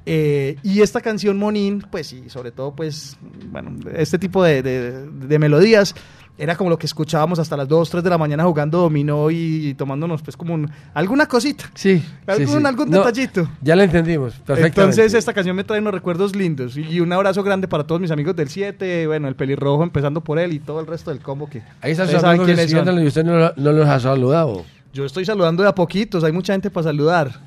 Eh, 0.06 0.56
y 0.64 0.82
esta 0.82 1.00
canción 1.00 1.38
Monín, 1.38 1.86
pues 1.92 2.08
sí, 2.08 2.24
sobre 2.28 2.52
todo 2.52 2.76
pues, 2.76 3.18
bueno, 3.52 3.72
este 3.96 4.18
tipo 4.18 4.44
de, 4.44 4.64
de- 4.64 5.06
de 5.08 5.40
melodías 5.40 5.94
era 6.40 6.56
como 6.56 6.72
lo 6.72 6.80
que 6.80 6.88
escuchábamos 6.88 7.38
hasta 7.38 7.56
las 7.56 7.68
2, 7.68 7.88
3 7.88 8.04
de 8.04 8.10
la 8.10 8.18
mañana 8.18 8.44
jugando 8.46 8.80
dominó 8.80 9.30
y, 9.30 9.76
tomándonos 9.76 10.24
pues 10.24 10.36
como 10.36 10.56
un- 10.56 10.72
alguna 10.96 11.28
cosita. 11.28 11.70
Sí. 11.76 12.04
Algún, 12.26 12.48
sí, 12.48 12.54
sí. 12.60 12.66
algún 12.66 12.90
No, 12.90 12.98
detallito. 12.98 13.48
Ya 13.62 13.76
la 13.76 13.84
entendimos. 13.84 14.34
Perfectamente. 14.40 14.80
Entonces 14.82 15.14
esta 15.14 15.34
canción 15.34 15.56
me 15.56 15.64
trae 15.64 15.80
unos 15.80 15.94
recuerdos 15.94 16.36
lindos 16.36 16.76
y 16.78 17.00
un 17.00 17.14
abrazo 17.14 17.44
grande 17.44 17.68
para 17.68 17.84
todos 17.86 18.02
mis 18.02 18.10
amigos 18.10 18.36
del 18.36 18.50
7, 18.50 19.06
bueno, 19.06 19.28
el 19.28 19.36
pelirrojo 19.36 19.84
empezando 19.84 20.22
por 20.22 20.40
él 20.40 20.54
y 20.54 20.60
todo 20.60 20.80
el 20.80 20.88
resto 20.88 21.12
del 21.12 21.20
combo 21.20 21.48
que 21.48 21.62
Ahí 21.80 21.92
están 21.92 22.08
sus 22.10 22.24
amigos 22.24 22.50
y 22.50 23.06
usted 23.06 23.24
no, 23.24 23.52
no 23.56 23.72
los 23.72 23.88
ha 23.88 24.00
saludado. 24.00 24.66
Yo 24.94 25.06
estoy 25.06 25.26
saludando 25.26 25.62
de 25.62 25.70
a 25.70 25.76
poquitos, 25.76 26.24
hay 26.24 26.32
mucha 26.32 26.54
gente 26.54 26.72
para 26.72 26.86
saludar. 26.86 27.40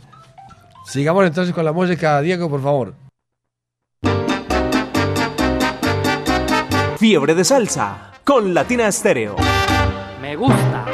Sigamos 0.85 1.27
entonces 1.27 1.55
con 1.55 1.65
la 1.65 1.73
música. 1.73 2.21
Diego, 2.21 2.49
por 2.49 2.63
favor. 2.63 2.95
Fiebre 6.99 7.35
de 7.35 7.45
salsa 7.45 8.13
con 8.25 8.55
Latina 8.55 8.89
Estéreo. 8.89 9.37
Me 10.21 10.37
gusta. 10.37 10.94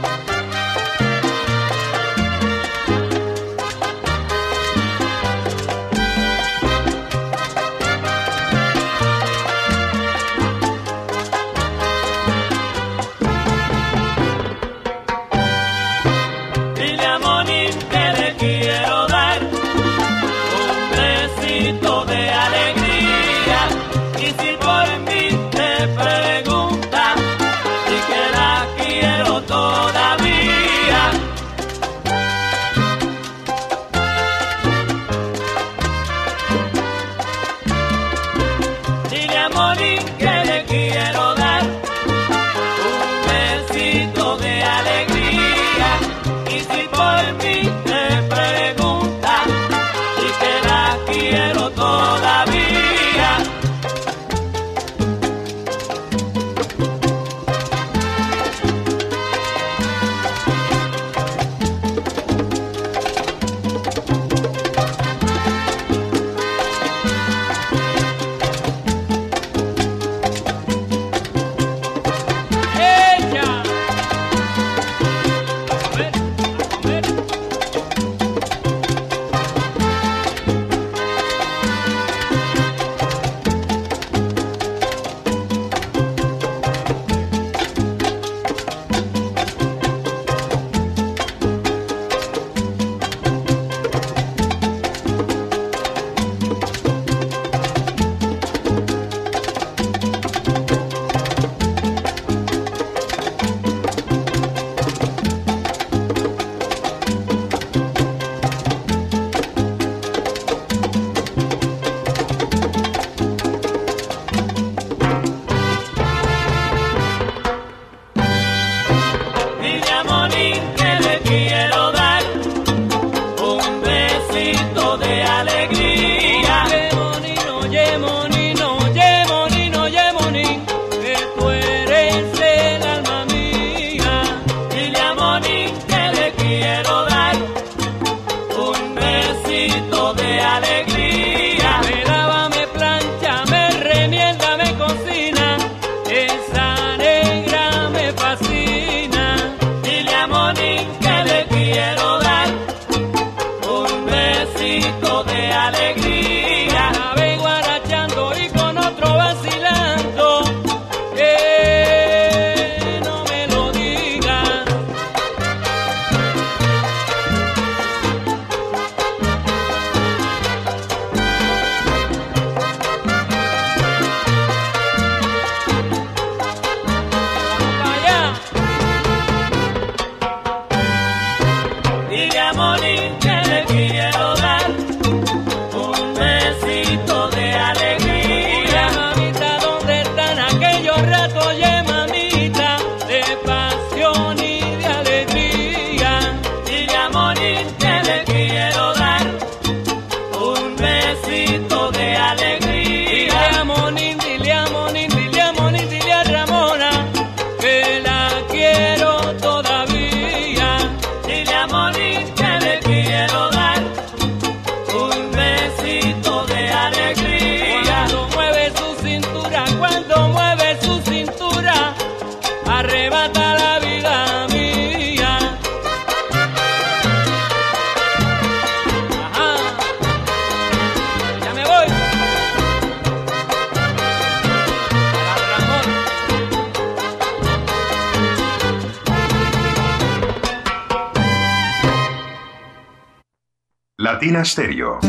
Latina 244.31 244.45
Stereo. 244.45 244.99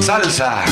Salsa. 0.00 0.64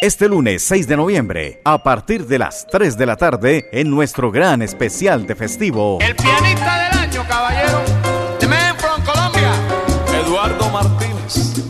Este 0.00 0.28
lunes 0.28 0.62
6 0.62 0.86
de 0.86 0.96
noviembre, 0.96 1.60
a 1.64 1.82
partir 1.82 2.26
de 2.28 2.38
las 2.38 2.68
3 2.68 2.96
de 2.96 3.06
la 3.06 3.16
tarde, 3.16 3.68
en 3.72 3.90
nuestro 3.90 4.30
gran 4.30 4.62
especial 4.62 5.26
de 5.26 5.34
festivo. 5.34 5.98
El 6.00 6.14
pianista 6.14 6.84
del 6.84 6.98
año, 7.00 7.24
caballero, 7.28 7.80
de 8.38 8.46
Memphis, 8.46 8.86
Colombia, 9.04 9.52
Eduardo 10.24 10.70
Martínez. 10.70 11.64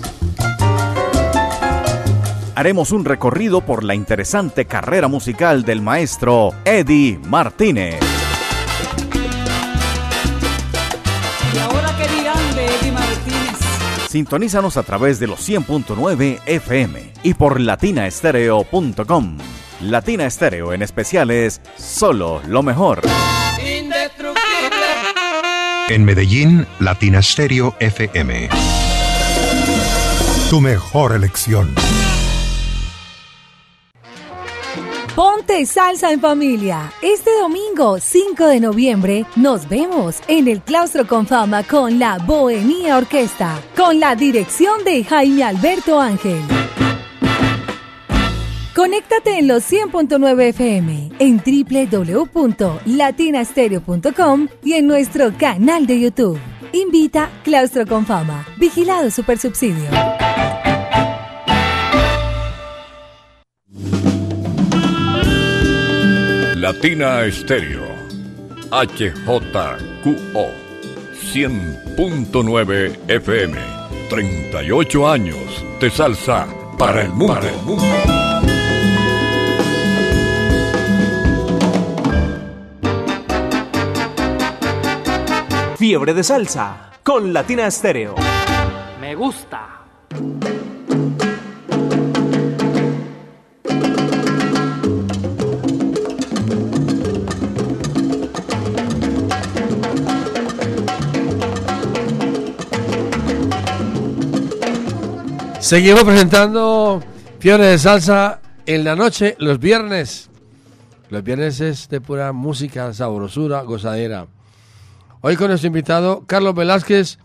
Haremos 2.57 2.93
un 2.93 3.07
recorrido 3.07 3.63
por 3.63 3.85
la 3.85 3.95
interesante 3.95 4.67
carrera 4.67 5.09
musical 5.09 5.65
del 5.65 5.81
maestro 5.81 6.51
Eddie 6.67 7.19
Martínez. 7.25 8.20
Sintonízanos 14.11 14.77
a 14.77 14.83
través 14.83 15.21
de 15.21 15.29
los 15.29 15.49
100.9 15.49 16.41
FM 16.45 17.13
y 17.23 17.35
por 17.35 17.61
latinaestereo.com. 17.61 19.39
Latina 19.83 20.27
Estéreo 20.27 20.73
en 20.73 20.83
especiales, 20.83 21.61
solo 21.79 22.43
lo 22.49 22.65
mejor. 22.65 23.03
Indestructible. 23.61 24.35
En 25.91 26.05
Medellín, 26.05 26.67
Latina 26.81 27.23
Stereo 27.23 27.77
FM. 27.79 28.49
Tu 30.51 30.61
mejor 30.61 31.15
elección. 31.15 31.73
Ponte 35.21 35.67
salsa 35.67 36.11
en 36.13 36.19
familia. 36.19 36.91
Este 37.03 37.31
domingo 37.39 38.01
5 38.01 38.47
de 38.47 38.59
noviembre 38.59 39.27
nos 39.37 39.69
vemos 39.69 40.17
en 40.29 40.49
el 40.49 40.63
Claustro 40.63 41.07
con 41.07 41.27
Fama 41.27 41.63
con 41.63 41.99
la 41.99 42.17
Bohemia 42.17 42.97
Orquesta, 42.97 43.61
con 43.77 44.01
la 44.01 44.17
dirección 44.17 44.83
de 44.83 45.05
Jaime 45.05 45.45
Alberto 45.45 46.01
Ángel. 46.01 46.41
Conéctate 48.75 49.41
en 49.41 49.47
los 49.47 49.71
100.9 49.71 50.41
FM, 50.41 51.11
en 51.19 51.43
www.latinastereo.com 52.33 54.49
y 54.65 54.73
en 54.73 54.87
nuestro 54.87 55.37
canal 55.37 55.87
de 55.87 56.01
YouTube. 56.01 56.41
Invita 56.73 57.29
Claustro 57.45 57.87
con 57.87 58.07
Fama. 58.07 58.47
Vigilado 58.57 59.11
Supersubsidio. 59.11 59.91
Latina 66.61 67.25
Estéreo. 67.25 67.89
HJQO. 68.71 70.51
100.9 71.33 72.99
FM. 73.09 73.59
38 74.11 75.09
años 75.09 75.65
de 75.81 75.91
salsa 75.91 76.47
para 76.77 77.01
el 77.01 77.09
mundo. 77.13 77.41
Fiebre 85.79 86.13
de 86.13 86.23
salsa 86.23 86.91
con 87.03 87.33
Latina 87.33 87.69
Estéreo. 87.69 88.17
Me 89.01 89.15
gusta. 89.15 89.87
Seguimos 105.71 106.03
presentando 106.03 107.01
Fiebre 107.39 107.67
de 107.67 107.79
Salsa 107.79 108.41
en 108.67 108.83
la 108.83 108.97
noche, 108.97 109.37
los 109.39 109.61
viernes. 109.61 110.29
Los 111.11 111.23
viernes 111.23 111.61
es 111.61 111.89
de 111.89 112.01
pura 112.01 112.33
música, 112.33 112.93
sabrosura, 112.93 113.63
gozadera. 113.63 114.27
Hoy 115.21 115.37
con 115.37 115.47
nuestro 115.47 115.69
invitado 115.69 116.25
Carlos 116.27 116.57
Velázquez, 116.57 117.21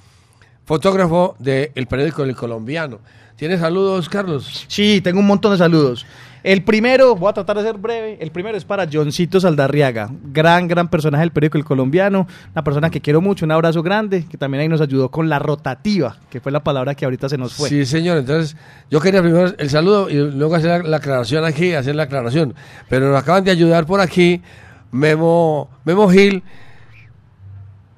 fotógrafo 0.63 1.35
del 1.39 1.87
periódico 1.89 2.21
El 2.21 2.35
Colombiano. 2.35 2.99
¿Tienes 3.35 3.61
saludos, 3.61 4.09
Carlos? 4.09 4.65
Sí, 4.67 5.01
tengo 5.01 5.21
un 5.21 5.25
montón 5.25 5.53
de 5.53 5.57
saludos. 5.57 6.05
El 6.45 6.63
primero, 6.63 7.15
voy 7.15 7.27
a 7.31 7.33
tratar 7.33 7.57
de 7.57 7.63
ser 7.63 7.79
breve, 7.79 8.19
el 8.21 8.29
primero 8.29 8.55
es 8.55 8.63
para 8.65 8.87
Johncito 8.87 9.39
Saldarriaga, 9.39 10.11
gran, 10.25 10.67
gran 10.67 10.89
personaje 10.89 11.21
del 11.21 11.31
periódico 11.31 11.57
El 11.57 11.65
Colombiano, 11.65 12.27
una 12.51 12.63
persona 12.63 12.91
que 12.91 13.01
quiero 13.01 13.19
mucho, 13.19 13.45
un 13.45 13.51
abrazo 13.51 13.81
grande, 13.81 14.27
que 14.29 14.37
también 14.37 14.61
ahí 14.61 14.67
nos 14.67 14.79
ayudó 14.79 15.09
con 15.09 15.27
la 15.27 15.39
rotativa, 15.39 16.17
que 16.29 16.39
fue 16.39 16.51
la 16.51 16.63
palabra 16.63 16.93
que 16.93 17.03
ahorita 17.03 17.29
se 17.29 17.39
nos 17.39 17.55
fue. 17.55 17.67
Sí, 17.67 17.83
señor. 17.87 18.19
Entonces, 18.19 18.55
yo 18.91 19.01
quería 19.01 19.23
primero 19.23 19.55
el 19.57 19.69
saludo 19.71 20.07
y 20.07 20.17
luego 20.17 20.53
hacer 20.53 20.83
la, 20.83 20.87
la 20.87 20.97
aclaración 20.97 21.45
aquí, 21.45 21.73
hacer 21.73 21.95
la 21.95 22.03
aclaración. 22.03 22.53
Pero 22.89 23.09
nos 23.09 23.19
acaban 23.19 23.43
de 23.43 23.49
ayudar 23.49 23.87
por 23.87 23.99
aquí 23.99 24.43
Memo, 24.91 25.71
Memo 25.83 26.07
Gil, 26.11 26.43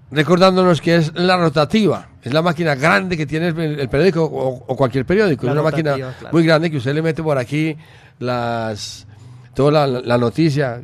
recordándonos 0.09 0.79
que 0.79 0.95
es 0.95 1.13
la 1.15 1.35
rotativa. 1.35 2.07
Es 2.23 2.31
la 2.31 2.41
máquina 2.41 2.75
grande 2.75 3.17
que 3.17 3.25
tiene 3.25 3.49
el, 3.49 3.79
el 3.79 3.89
periódico 3.89 4.23
o, 4.23 4.63
o 4.67 4.75
cualquier 4.77 5.05
periódico. 5.05 5.45
La 5.45 5.51
es 5.51 5.53
una 5.53 5.63
máquina 5.63 5.95
claro. 5.95 6.29
muy 6.31 6.45
grande 6.45 6.71
que 6.71 6.77
usted 6.77 6.93
le 6.93 7.01
mete 7.01 7.21
por 7.21 7.37
aquí 7.37 7.75
las 8.19 9.05
toda 9.53 9.87
la, 9.87 9.87
la 10.01 10.17
noticia, 10.17 10.83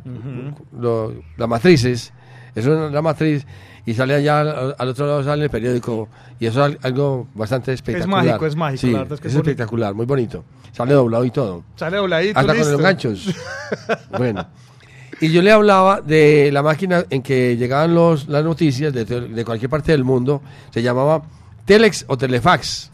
lo- 0.78 1.14
las 1.36 1.48
matrices. 1.48 2.12
Es 2.54 2.66
una, 2.66 2.88
la 2.90 3.02
matriz 3.02 3.46
y 3.86 3.94
sale 3.94 4.14
allá 4.14 4.40
al, 4.40 4.88
otro 4.88 5.06
lado 5.06 5.22
sale 5.24 5.44
el 5.44 5.50
periódico 5.50 6.08
y 6.40 6.46
eso 6.46 6.60
es 6.64 6.72
al- 6.74 6.78
algo 6.82 7.28
bastante 7.34 7.72
espectacular. 7.72 8.24
mágico, 8.24 8.46
es 8.46 8.56
mágico, 8.56 8.80
Sí, 8.80 8.90
la 8.92 8.98
verdad 9.00 9.14
es 9.14 9.20
que 9.20 9.28
es 9.28 9.32
es 9.32 9.36
bonito. 9.36 9.50
espectacular, 9.50 9.94
muy 9.94 10.06
bonito. 10.06 10.44
Sale 10.72 10.94
doblado 10.94 11.24
y 11.24 11.30
todo. 11.30 11.62
Sale 11.76 11.96
dobladito, 11.98 12.38
Hasta 12.38 12.52
con 12.52 12.56
listo. 12.58 12.72
los 12.72 12.80
ganchos. 12.80 13.34
bueno. 14.18 14.46
Y 15.20 15.30
yo 15.30 15.42
le 15.42 15.52
hablaba 15.52 16.00
de 16.00 16.50
la 16.52 16.62
máquina 16.62 17.04
en 17.08 17.22
que 17.22 17.56
llegaban 17.56 17.94
los, 17.94 18.26
las 18.28 18.42
noticias 18.44 18.92
de, 18.92 19.04
de 19.04 19.44
cualquier 19.44 19.70
parte 19.70 19.92
del 19.92 20.02
mundo. 20.02 20.42
Se 20.70 20.82
llamaba 20.82 21.22
Telex 21.64 22.04
o 22.08 22.18
Telefax. 22.18 22.90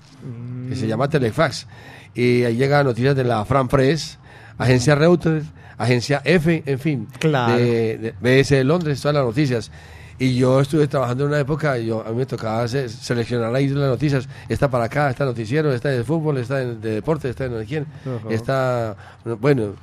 Que 0.69 0.77
se 0.77 0.87
llama 0.87 1.09
Telefax. 1.09 1.67
Y 2.15 2.45
ahí 2.45 2.57
llegaban 2.57 2.85
noticias 2.87 3.17
de 3.17 3.25
la 3.25 3.43
Fran 3.47 3.67
Press, 3.69 4.19
Agencia 4.65 4.95
Reuters, 4.95 5.47
Agencia 5.79 6.21
F, 6.25 6.63
en 6.67 6.79
fin. 6.79 7.09
Claro. 7.19 7.57
De, 7.57 7.99
de 8.21 8.43
BS 8.43 8.55
de 8.57 8.65
Londres, 8.65 9.01
todas 9.01 9.15
las 9.15 9.25
noticias. 9.25 9.71
Y 10.19 10.35
yo 10.37 10.61
estuve 10.61 10.87
trabajando 10.87 11.25
en 11.25 11.31
una 11.31 11.39
época, 11.41 11.79
yo, 11.79 12.05
a 12.07 12.11
mí 12.11 12.17
me 12.17 12.27
tocaba 12.27 12.69
se- 12.69 12.91
seleccionar 12.91 13.55
ahí 13.55 13.69
las 13.69 13.89
noticias. 13.89 14.29
Esta 14.51 14.71
para 14.71 14.85
acá, 14.85 15.09
esta 15.09 15.25
noticiero, 15.25 15.73
esta 15.73 15.89
de 15.89 16.05
fútbol, 16.05 16.37
esta 16.37 16.57
de, 16.57 16.75
de 16.77 16.91
deporte, 16.97 17.31
esta 17.31 17.45
de 17.45 17.51
no 17.51 17.59
sé 17.61 17.65
quién. 17.65 17.87
Ajá. 18.05 18.29
Esta, 18.29 18.97
bueno, 19.41 19.77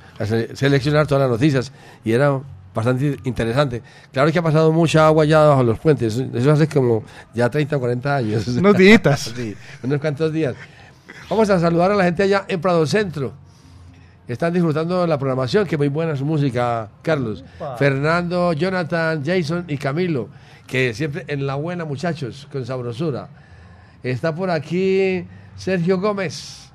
seleccionar 0.54 1.08
todas 1.08 1.22
las 1.22 1.30
noticias. 1.30 1.72
Y 2.04 2.12
era 2.12 2.40
bastante 2.72 3.16
interesante. 3.24 3.82
Claro 4.12 4.30
que 4.30 4.38
ha 4.38 4.42
pasado 4.42 4.70
mucha 4.70 5.06
agua 5.08 5.24
ya 5.24 5.40
bajo 5.40 5.64
los 5.64 5.80
puentes. 5.80 6.16
Eso 6.32 6.52
hace 6.52 6.68
como 6.68 7.02
ya 7.34 7.50
30 7.50 7.76
o 7.76 7.80
40 7.80 8.16
años. 8.16 8.46
Unos 8.46 8.76
días. 8.76 9.32
sí, 9.36 9.56
unos 9.82 10.00
cuantos 10.00 10.32
días. 10.32 10.54
Vamos 11.28 11.50
a 11.50 11.58
saludar 11.58 11.90
a 11.90 11.96
la 11.96 12.04
gente 12.04 12.22
allá 12.22 12.44
en 12.46 12.60
Prado 12.60 12.86
Centro. 12.86 13.32
Están 14.28 14.52
disfrutando 14.52 15.00
de 15.00 15.06
la 15.06 15.18
programación, 15.18 15.66
que 15.66 15.78
muy 15.78 15.88
buena 15.88 16.14
su 16.14 16.24
música, 16.26 16.90
Carlos. 17.02 17.42
Fernando, 17.78 18.52
Jonathan, 18.52 19.22
Jason 19.24 19.64
y 19.68 19.78
Camilo, 19.78 20.28
que 20.66 20.92
siempre 20.92 21.24
en 21.28 21.46
la 21.46 21.54
buena, 21.54 21.86
muchachos, 21.86 22.46
con 22.52 22.66
sabrosura. 22.66 23.28
Está 24.02 24.34
por 24.34 24.50
aquí 24.50 25.24
Sergio 25.56 25.98
Gómez. 25.98 26.70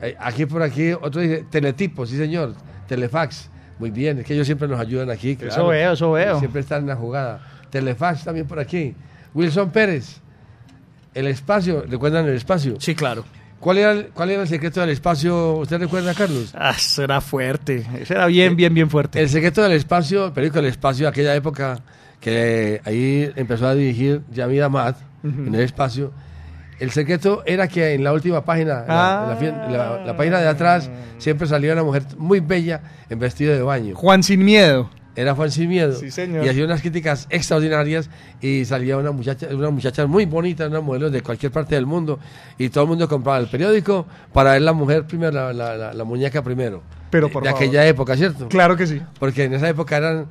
Eh, 0.00 0.14
Aquí 0.20 0.44
por 0.44 0.62
aquí, 0.62 0.92
otro 0.92 1.22
dice 1.22 1.46
Teletipo, 1.50 2.04
sí 2.04 2.18
señor, 2.18 2.54
Telefax. 2.86 3.48
Muy 3.78 3.90
bien, 3.90 4.18
es 4.18 4.26
que 4.26 4.34
ellos 4.34 4.46
siempre 4.46 4.68
nos 4.68 4.78
ayudan 4.78 5.10
aquí. 5.10 5.38
Eso 5.40 5.66
veo, 5.68 5.92
eso 5.92 6.12
veo. 6.12 6.38
Siempre 6.38 6.60
están 6.60 6.82
en 6.82 6.88
la 6.88 6.96
jugada. 6.96 7.40
Telefax 7.70 8.24
también 8.24 8.46
por 8.46 8.58
aquí. 8.58 8.94
Wilson 9.34 9.70
Pérez. 9.70 10.20
El 11.14 11.26
espacio, 11.28 11.84
¿recuerdan 11.88 12.26
el 12.26 12.34
espacio? 12.34 12.76
Sí, 12.78 12.94
claro. 12.94 13.24
¿Cuál 13.60 13.78
era, 13.78 13.92
el, 13.92 14.06
¿Cuál 14.08 14.30
era 14.30 14.42
el 14.42 14.48
secreto 14.48 14.80
del 14.80 14.90
espacio? 14.90 15.54
¿Usted 15.56 15.78
recuerda, 15.78 16.14
Carlos? 16.14 16.52
Ah, 16.56 16.74
eso 16.76 17.02
era 17.02 17.20
fuerte. 17.20 17.84
Eso 18.00 18.14
era 18.14 18.26
bien, 18.26 18.54
bien, 18.54 18.72
bien 18.74 18.90
fuerte. 18.90 19.20
El 19.20 19.28
secreto 19.28 19.62
del 19.62 19.72
espacio, 19.72 20.26
el 20.26 20.32
periódico 20.32 20.60
del 20.60 20.70
espacio, 20.70 21.08
aquella 21.08 21.34
época 21.34 21.80
que 22.20 22.80
ahí 22.84 23.30
empezó 23.36 23.66
a 23.66 23.74
dirigir 23.74 24.22
Yamid 24.32 24.60
Ahmad 24.60 24.94
Ujú. 25.24 25.46
en 25.46 25.54
el 25.54 25.60
espacio. 25.62 26.12
El 26.78 26.90
secreto 26.90 27.42
era 27.46 27.68
que 27.68 27.94
en 27.94 28.04
la 28.04 28.12
última 28.12 28.44
página, 28.44 28.84
Ah. 28.86 29.36
la, 29.40 29.68
la- 29.70 30.04
la 30.04 30.16
página 30.16 30.38
de 30.40 30.48
atrás, 30.48 30.90
siempre 31.18 31.46
salía 31.48 31.72
una 31.72 31.82
mujer 31.82 32.02
muy 32.18 32.40
bella 32.40 32.82
en 33.08 33.18
vestido 33.18 33.54
de 33.54 33.62
baño. 33.62 33.94
Juan 33.96 34.22
Sin 34.22 34.44
Miedo. 34.44 34.90
Era 35.16 35.34
Juan 35.34 35.50
Sin 35.50 35.68
Miedo. 35.70 35.94
Sí, 35.98 36.10
señor. 36.10 36.44
Y 36.44 36.48
hacía 36.50 36.64
unas 36.64 36.82
críticas 36.82 37.26
extraordinarias 37.30 38.10
y 38.42 38.64
salía 38.66 38.98
una 38.98 39.10
muchacha, 39.12 39.48
una 39.50 39.70
muchacha 39.70 40.06
muy 40.06 40.26
bonita, 40.26 40.66
una 40.66 40.80
modelo 40.82 41.08
de 41.10 41.22
cualquier 41.22 41.50
parte 41.50 41.74
del 41.74 41.86
mundo. 41.86 42.18
Y 42.58 42.68
todo 42.68 42.84
el 42.84 42.90
mundo 42.90 43.08
compraba 43.08 43.38
el 43.38 43.46
periódico 43.48 44.06
para 44.34 44.52
ver 44.52 44.62
la 44.62 44.74
mujer 44.74 45.06
primero, 45.06 45.32
la, 45.32 45.52
la- 45.54 45.76
la- 45.76 45.94
la 45.94 46.04
muñeca 46.04 46.42
primero. 46.42 46.82
Pero 47.10 47.28
De- 47.28 47.32
por 47.32 47.42
de 47.42 47.48
favor. 47.48 47.62
aquella 47.64 47.86
época, 47.86 48.14
¿cierto? 48.16 48.48
Claro 48.48 48.76
que 48.76 48.86
sí. 48.86 49.00
Porque 49.18 49.44
en 49.44 49.54
esa 49.54 49.68
época 49.68 49.96
eran 49.96 50.26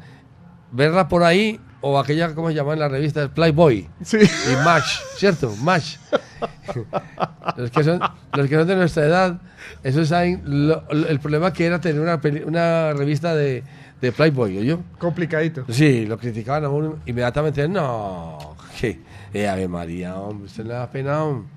verla 0.71 1.07
por 1.07 1.23
ahí 1.23 1.59
o 1.81 1.97
aquella, 1.99 2.33
¿cómo 2.35 2.49
se 2.49 2.53
llama 2.55 2.73
en 2.73 2.79
la 2.79 2.87
revista? 2.87 3.27
Playboy. 3.33 3.89
Sí. 4.03 4.17
Y 4.19 4.55
Match, 4.63 4.99
¿cierto? 5.17 5.51
Match. 5.63 5.97
los, 7.57 7.71
que 7.71 7.83
son, 7.83 7.99
los 8.33 8.47
que 8.49 8.55
son 8.55 8.67
de 8.67 8.75
nuestra 8.75 9.05
edad, 9.05 9.41
eso 9.83 10.05
saben 10.05 10.41
lo- 10.45 10.83
lo- 10.91 11.07
el 11.07 11.19
problema 11.19 11.53
que 11.53 11.65
era 11.65 11.79
tener 11.81 12.01
una, 12.01 12.19
una 12.45 12.93
revista 12.93 13.35
de, 13.35 13.63
de 14.01 14.11
Playboy, 14.11 14.65
yo 14.65 14.79
Complicadito. 14.99 15.65
Sí, 15.69 16.05
lo 16.05 16.17
criticaban 16.17 16.65
a 16.65 16.69
uno 16.69 16.97
inmediatamente. 17.05 17.67
No, 17.67 18.55
que 18.79 18.99
eh, 19.33 19.47
Ave 19.47 19.67
María, 19.67 20.15
hombre, 20.15 20.45
usted 20.45 20.65
le 20.65 20.73
da 20.73 20.89
pena. 20.89 21.23
hombre. 21.23 21.47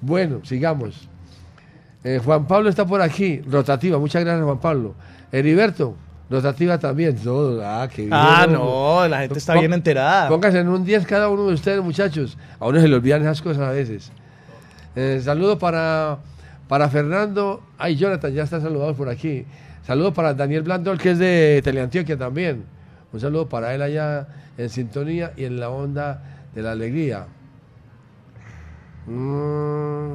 Bueno, 0.00 0.40
sigamos. 0.44 1.08
Eh, 2.02 2.20
Juan 2.24 2.46
Pablo 2.46 2.70
está 2.70 2.86
por 2.86 3.02
aquí, 3.02 3.40
rotativa. 3.42 3.98
Muchas 3.98 4.24
gracias, 4.24 4.44
Juan 4.44 4.58
Pablo. 4.58 4.94
Heriberto, 5.30 5.94
rotativa 6.30 6.78
también. 6.78 7.14
Todo. 7.16 7.60
Ah, 7.64 7.86
qué 7.88 8.02
bien, 8.02 8.14
Ah, 8.14 8.46
no, 8.50 9.06
la 9.06 9.20
gente 9.20 9.38
está 9.38 9.54
bien 9.54 9.72
enterada. 9.74 10.28
Pónganse 10.28 10.60
en 10.60 10.68
un 10.68 10.84
10 10.84 11.06
cada 11.06 11.28
uno 11.28 11.46
de 11.46 11.54
ustedes, 11.54 11.82
muchachos. 11.82 12.38
A 12.58 12.66
uno 12.66 12.80
se 12.80 12.88
le 12.88 12.96
olvidan 12.96 13.20
esas 13.22 13.42
cosas 13.42 13.62
a 13.68 13.70
veces. 13.72 14.10
Eh, 14.96 15.20
saludo 15.22 15.58
para, 15.58 16.18
para 16.68 16.88
Fernando. 16.88 17.62
Ay, 17.78 17.96
Jonathan, 17.96 18.32
ya 18.32 18.44
están 18.44 18.62
saludados 18.62 18.96
por 18.96 19.08
aquí. 19.10 19.44
Saludo 19.90 20.14
para 20.14 20.34
Daniel 20.34 20.62
Blandol, 20.62 20.98
que 20.98 21.10
es 21.10 21.18
de 21.18 21.60
Teleantioquia 21.64 22.16
también. 22.16 22.62
Un 23.12 23.18
saludo 23.18 23.48
para 23.48 23.74
él 23.74 23.82
allá 23.82 24.28
en 24.56 24.70
sintonía 24.70 25.32
y 25.36 25.42
en 25.42 25.58
la 25.58 25.68
onda 25.68 26.46
de 26.54 26.62
la 26.62 26.70
alegría. 26.70 27.26
Mm, 29.08 30.12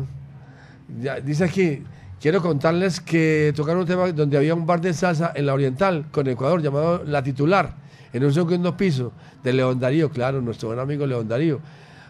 ya, 1.02 1.20
dice 1.20 1.44
aquí, 1.44 1.84
quiero 2.22 2.42
contarles 2.42 3.02
que 3.02 3.52
tocaron 3.54 3.82
un 3.82 3.86
tema 3.86 4.10
donde 4.14 4.38
había 4.38 4.56
un 4.56 4.66
bar 4.66 4.80
de 4.80 4.94
salsa 4.94 5.34
en 5.36 5.46
la 5.46 5.54
Oriental 5.54 6.06
con 6.10 6.26
Ecuador 6.26 6.62
llamado 6.62 7.04
La 7.04 7.22
Titular, 7.22 7.76
en 8.14 8.24
un 8.24 8.34
segundo 8.34 8.78
piso 8.78 9.12
de 9.44 9.52
León 9.52 9.78
Darío, 9.78 10.10
claro, 10.10 10.40
nuestro 10.40 10.70
buen 10.70 10.80
amigo 10.80 11.06
León 11.06 11.28
Darío. 11.28 11.60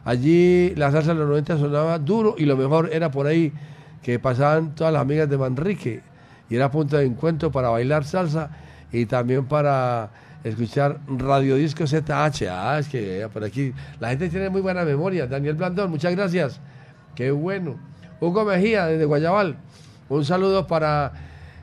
Allí 0.03 0.75
la 0.75 0.91
salsa 0.91 1.13
en 1.13 1.17
los 1.17 1.27
90 1.27 1.57
sonaba 1.57 1.97
duro 1.97 2.35
y 2.37 2.45
lo 2.45 2.57
mejor 2.57 2.91
era 2.93 3.09
por 3.09 3.25
ahí 3.25 3.51
que 4.03 4.19
pasaban 4.19 4.75
todas 4.75 4.93
las 4.93 5.01
amigas 5.01 5.27
de 5.27 5.37
Manrique 5.39 6.14
y 6.49 6.55
era 6.55 6.69
punto 6.71 6.97
de 6.97 7.05
encuentro 7.05 7.51
para 7.51 7.69
bailar 7.69 8.03
salsa 8.03 8.49
y 8.91 9.05
también 9.05 9.45
para 9.45 10.11
escuchar 10.43 10.99
radiodisco 11.07 11.85
ZH. 11.87 12.47
Ah, 12.49 12.77
es 12.79 12.87
que 12.87 13.21
eh, 13.21 13.27
por 13.29 13.43
aquí 13.43 13.73
la 13.99 14.09
gente 14.09 14.29
tiene 14.29 14.49
muy 14.49 14.61
buena 14.61 14.85
memoria. 14.85 15.27
Daniel 15.27 15.55
Blandón, 15.55 15.89
muchas 15.89 16.15
gracias. 16.15 16.59
Qué 17.15 17.31
bueno. 17.31 17.77
Hugo 18.19 18.45
Mejía, 18.45 18.85
desde 18.85 19.05
Guayabal. 19.05 19.57
Un 20.07 20.23
saludo 20.23 20.67
para 20.67 21.13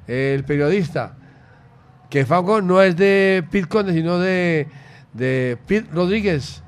el 0.07 0.45
periodista. 0.45 1.15
Que 2.11 2.27
Fago 2.27 2.61
no 2.61 2.83
es 2.83 2.97
de 2.97 3.45
Pete 3.51 3.69
Conde, 3.69 3.93
sino 3.93 4.19
de, 4.19 4.67
de 5.15 5.57
Pete 5.67 5.89
Rodríguez, 5.93 6.63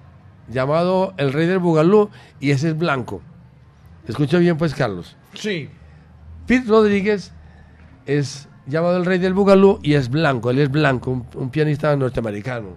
llamado 0.49 1.13
el 1.19 1.33
rey 1.33 1.47
del 1.47 1.59
Bugalú, 1.59 2.11
y 2.41 2.53
ese 2.53 2.69
es 2.69 2.79
blanco. 2.79 3.21
Escucha 4.09 4.39
bien, 4.39 4.57
pues, 4.57 4.75
Carlos. 4.75 5.17
Sí. 5.35 5.69
Pete 6.47 6.67
Rodríguez 6.67 7.33
es 8.07 8.49
llamado 8.67 8.97
el 8.97 9.05
rey 9.05 9.19
del 9.19 9.35
Bugalú 9.35 9.79
y 9.83 9.95
es 9.95 10.09
blanco, 10.09 10.51
él 10.51 10.59
es 10.59 10.71
blanco, 10.71 11.11
un, 11.11 11.27
un 11.35 11.51
pianista 11.51 11.95
norteamericano. 11.97 12.77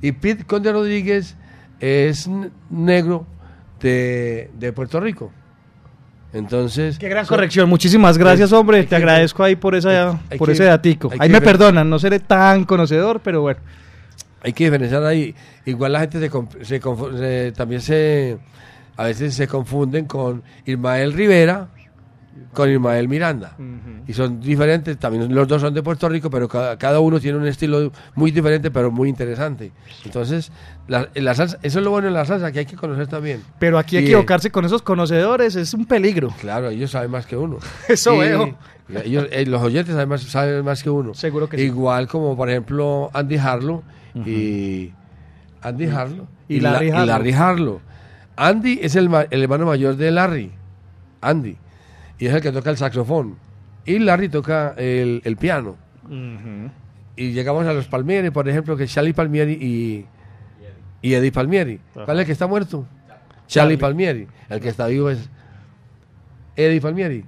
Y 0.00 0.12
Pete 0.12 0.44
Conde 0.44 0.72
Rodríguez 0.72 1.36
es 1.80 2.28
negro 2.70 3.26
de, 3.80 4.50
de 4.58 4.72
Puerto 4.72 5.00
Rico. 5.00 5.32
Entonces. 6.32 6.98
Qué 6.98 7.08
gran 7.08 7.24
corrección. 7.26 7.68
Muchísimas 7.68 8.18
gracias, 8.18 8.52
hombre. 8.52 8.84
Te 8.84 8.96
agradezco 8.96 9.42
ahí 9.42 9.56
por, 9.56 9.74
esa, 9.74 10.20
hay 10.30 10.38
por 10.38 10.48
que- 10.48 10.52
ese 10.52 10.64
datico. 10.64 11.08
hay 11.12 11.18
Ahí 11.20 11.28
que 11.28 11.32
me 11.32 11.40
perdonan, 11.40 11.88
no 11.88 11.98
seré 11.98 12.20
tan 12.20 12.64
conocedor, 12.64 13.20
pero 13.20 13.40
bueno. 13.42 13.60
Hay 14.42 14.52
que 14.52 14.64
diferenciar 14.64 15.02
ahí. 15.04 15.34
Igual 15.64 15.92
la 15.92 16.00
gente 16.00 16.20
se, 16.20 16.30
se 16.64 16.80
se- 16.80 17.52
también 17.56 17.80
se. 17.80 18.38
A 18.96 19.04
veces 19.04 19.34
se 19.34 19.46
confunden 19.48 20.04
con 20.06 20.42
Ismael 20.66 21.12
Rivera 21.12 21.68
con 22.52 22.70
Ismael 22.70 23.08
Miranda. 23.08 23.56
Y 24.06 24.12
son 24.12 24.40
diferentes, 24.40 24.96
también 24.98 25.34
los 25.34 25.46
dos 25.48 25.60
son 25.60 25.74
de 25.74 25.82
Puerto 25.82 26.08
Rico, 26.08 26.30
pero 26.30 26.48
cada, 26.48 26.78
cada 26.78 27.00
uno 27.00 27.20
tiene 27.20 27.38
un 27.38 27.46
estilo 27.46 27.92
muy 28.14 28.30
diferente, 28.30 28.70
pero 28.70 28.90
muy 28.90 29.08
interesante. 29.08 29.72
Entonces, 30.04 30.50
la, 30.86 31.08
la 31.14 31.34
salsa, 31.34 31.58
eso 31.62 31.78
es 31.78 31.84
lo 31.84 31.90
bueno 31.90 32.08
en 32.08 32.14
la 32.14 32.24
salsa, 32.24 32.50
que 32.52 32.60
hay 32.60 32.66
que 32.66 32.76
conocer 32.76 33.06
también. 33.06 33.42
Pero 33.58 33.78
aquí 33.78 33.96
Y, 33.96 34.00
eh, 34.00 34.02
equivocarse 34.04 34.50
con 34.50 34.64
esos 34.64 34.82
conocedores 34.82 35.56
es 35.56 35.74
un 35.74 35.86
peligro. 35.86 36.32
Claro, 36.40 36.70
ellos 36.70 36.90
saben 36.90 37.10
más 37.10 37.26
que 37.26 37.36
uno. 37.36 37.58
Eso 37.88 38.14
Y 38.14 38.18
veo. 38.18 38.56
ellos- 39.04 39.26
eh, 39.30 39.44
los 39.46 39.62
oyentes 39.62 39.94
saben 39.94 40.08
más, 40.08 40.22
saben 40.22 40.64
más 40.64 40.82
que 40.82 40.90
uno. 40.90 41.12
Seguro 41.14 41.48
que 41.48 41.58
sí. 41.58 41.64
Igual 41.64 42.08
como, 42.08 42.36
por 42.36 42.48
ejemplo, 42.48 43.10
Andy 43.12 43.36
Harlow 43.36 43.82
y... 44.14 44.92
Andy 45.60 45.86
Harlow 45.86 46.26
Y 46.48 46.60
Larry 46.60 46.88
La- 46.90 46.94
Harlow. 46.94 47.06
Larry 47.06 47.32
Harlow. 47.32 47.80
Andy 48.36 48.78
es 48.80 48.94
el, 48.96 49.10
el 49.30 49.42
hermano 49.42 49.66
mayor 49.66 49.96
de 49.96 50.10
Larry. 50.12 50.52
Andy. 51.20 51.56
Y 52.18 52.26
es 52.26 52.34
el 52.34 52.40
que 52.40 52.52
toca 52.52 52.70
el 52.70 52.76
saxofón. 52.76 53.36
Y 53.84 53.98
Larry 53.98 54.28
toca 54.28 54.74
el, 54.76 55.22
el 55.24 55.36
piano. 55.36 55.76
Y 57.16 57.32
llegamos 57.32 57.66
a 57.66 57.72
los 57.72 57.86
Palmieri, 57.86 58.30
por 58.30 58.48
ejemplo, 58.48 58.76
que 58.76 58.84
es 58.84 58.92
Charlie 58.92 59.12
Palmieri 59.12 59.52
y, 59.52 60.06
y 61.02 61.14
Eddie 61.14 61.32
Palmieri. 61.32 61.80
¿Cuál 61.94 62.18
es 62.18 62.20
el 62.20 62.26
que 62.26 62.32
está 62.32 62.46
muerto? 62.46 62.86
Charlie 63.46 63.76
Palmieri. 63.76 64.28
El 64.48 64.60
que 64.60 64.68
está 64.68 64.86
vivo 64.86 65.10
es 65.10 65.28
Eddie 66.54 66.80
Palmieri, 66.80 67.24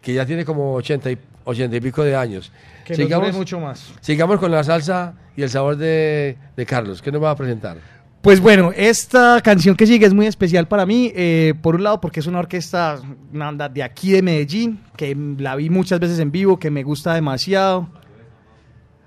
que 0.00 0.14
ya 0.14 0.24
tiene 0.26 0.44
como 0.44 0.74
80 0.74 1.10
y, 1.10 1.18
80 1.44 1.76
y 1.76 1.80
pico 1.80 2.04
de 2.04 2.16
años. 2.16 2.52
Que 2.84 2.94
dure 2.96 3.32
mucho 3.32 3.58
más. 3.58 3.92
Sigamos 4.00 4.38
con 4.38 4.50
la 4.50 4.62
salsa 4.62 5.14
y 5.36 5.42
el 5.42 5.50
sabor 5.50 5.76
de, 5.76 6.36
de 6.56 6.66
Carlos. 6.66 7.02
¿Qué 7.02 7.10
nos 7.10 7.22
va 7.22 7.30
a 7.30 7.36
presentar? 7.36 7.78
Pues 8.26 8.40
bueno, 8.40 8.72
esta 8.74 9.40
canción 9.40 9.76
que 9.76 9.86
sigue 9.86 10.04
es 10.04 10.12
muy 10.12 10.26
especial 10.26 10.66
para 10.66 10.84
mí, 10.84 11.12
eh, 11.14 11.54
por 11.62 11.76
un 11.76 11.84
lado 11.84 12.00
porque 12.00 12.18
es 12.18 12.26
una 12.26 12.40
orquesta, 12.40 12.98
una 13.32 13.52
de 13.68 13.84
aquí 13.84 14.10
de 14.10 14.20
Medellín, 14.20 14.80
que 14.96 15.16
la 15.38 15.54
vi 15.54 15.70
muchas 15.70 16.00
veces 16.00 16.18
en 16.18 16.32
vivo, 16.32 16.58
que 16.58 16.68
me 16.68 16.82
gusta 16.82 17.14
demasiado. 17.14 17.88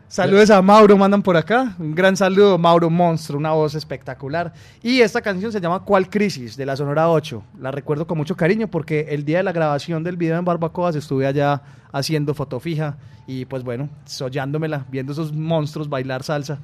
Saludos 0.08 0.50
a 0.52 0.62
Mauro, 0.62 0.96
mandan 0.96 1.22
por 1.22 1.36
acá. 1.36 1.76
Un 1.80 1.94
gran 1.94 2.16
saludo, 2.16 2.58
Mauro 2.58 2.90
Monstro, 2.90 3.38
una 3.38 3.52
voz 3.52 3.76
espectacular. 3.76 4.54
Y 4.82 5.02
esta 5.02 5.20
canción 5.20 5.52
se 5.52 5.60
llama 5.60 5.84
¿Cuál 5.84 6.10
Crisis? 6.10 6.56
de 6.56 6.66
la 6.66 6.78
Sonora 6.78 7.10
8. 7.10 7.44
La 7.60 7.72
recuerdo 7.72 8.08
con 8.08 8.18
mucho 8.18 8.38
cariño 8.38 8.70
porque 8.70 9.08
el 9.10 9.26
día 9.26 9.40
de 9.40 9.44
la 9.44 9.52
grabación 9.52 10.02
del 10.02 10.16
video 10.16 10.40
en 10.40 10.46
Barbacoas 10.46 10.96
estuve 10.96 11.28
allá 11.28 11.62
haciendo 11.92 12.34
foto 12.34 12.62
fija 12.62 12.96
y 13.28 13.44
pues 13.44 13.66
bueno, 13.66 13.90
soñándomela, 14.06 14.86
viendo 14.90 15.12
esos 15.12 15.34
monstruos 15.34 15.90
bailar 15.90 16.24
salsa. 16.24 16.62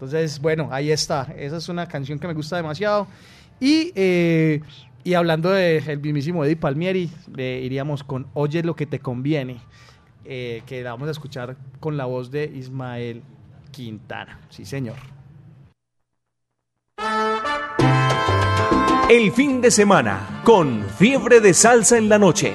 Entonces, 0.00 0.40
bueno, 0.40 0.70
ahí 0.72 0.90
está. 0.90 1.28
Esa 1.36 1.58
es 1.58 1.68
una 1.68 1.86
canción 1.86 2.18
que 2.18 2.26
me 2.26 2.32
gusta 2.32 2.56
demasiado. 2.56 3.06
Y, 3.60 3.92
eh, 3.94 4.62
y 5.04 5.12
hablando 5.12 5.50
del 5.50 6.00
mismísimo 6.00 6.42
Eddie 6.42 6.56
Palmieri, 6.56 7.10
eh, 7.36 7.60
iríamos 7.62 8.02
con 8.02 8.26
Oye 8.32 8.62
lo 8.62 8.74
que 8.74 8.86
te 8.86 8.98
conviene, 8.98 9.60
eh, 10.24 10.62
que 10.64 10.82
la 10.82 10.92
vamos 10.92 11.08
a 11.08 11.10
escuchar 11.10 11.54
con 11.80 11.98
la 11.98 12.06
voz 12.06 12.30
de 12.30 12.44
Ismael 12.44 13.22
Quintana. 13.72 14.40
Sí, 14.48 14.64
señor. 14.64 14.96
El 19.10 19.32
fin 19.32 19.60
de 19.60 19.70
semana 19.70 20.40
con 20.44 20.82
fiebre 20.96 21.40
de 21.40 21.52
salsa 21.52 21.98
en 21.98 22.08
la 22.08 22.18
noche. 22.18 22.54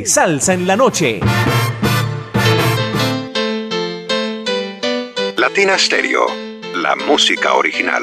De 0.00 0.06
salsa 0.06 0.52
en 0.52 0.66
la 0.66 0.76
noche. 0.76 1.20
Latina 5.36 5.78
Stereo, 5.78 6.26
la 6.74 6.96
música 6.96 7.54
original. 7.54 8.02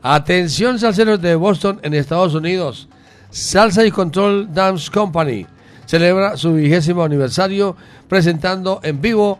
Atención, 0.01 0.77
salseros 0.77 1.21
de 1.21 1.35
Boston 1.35 1.79
en 1.83 1.93
Estados 1.93 2.35
Unidos. 2.35 2.89
Salsa 3.29 3.85
y 3.85 3.91
Control 3.91 4.53
Dance 4.53 4.91
Company 4.91 5.47
celebra 5.85 6.35
su 6.35 6.53
vigésimo 6.55 7.05
aniversario 7.05 7.77
presentando 8.09 8.81
en 8.83 8.99
vivo 8.99 9.39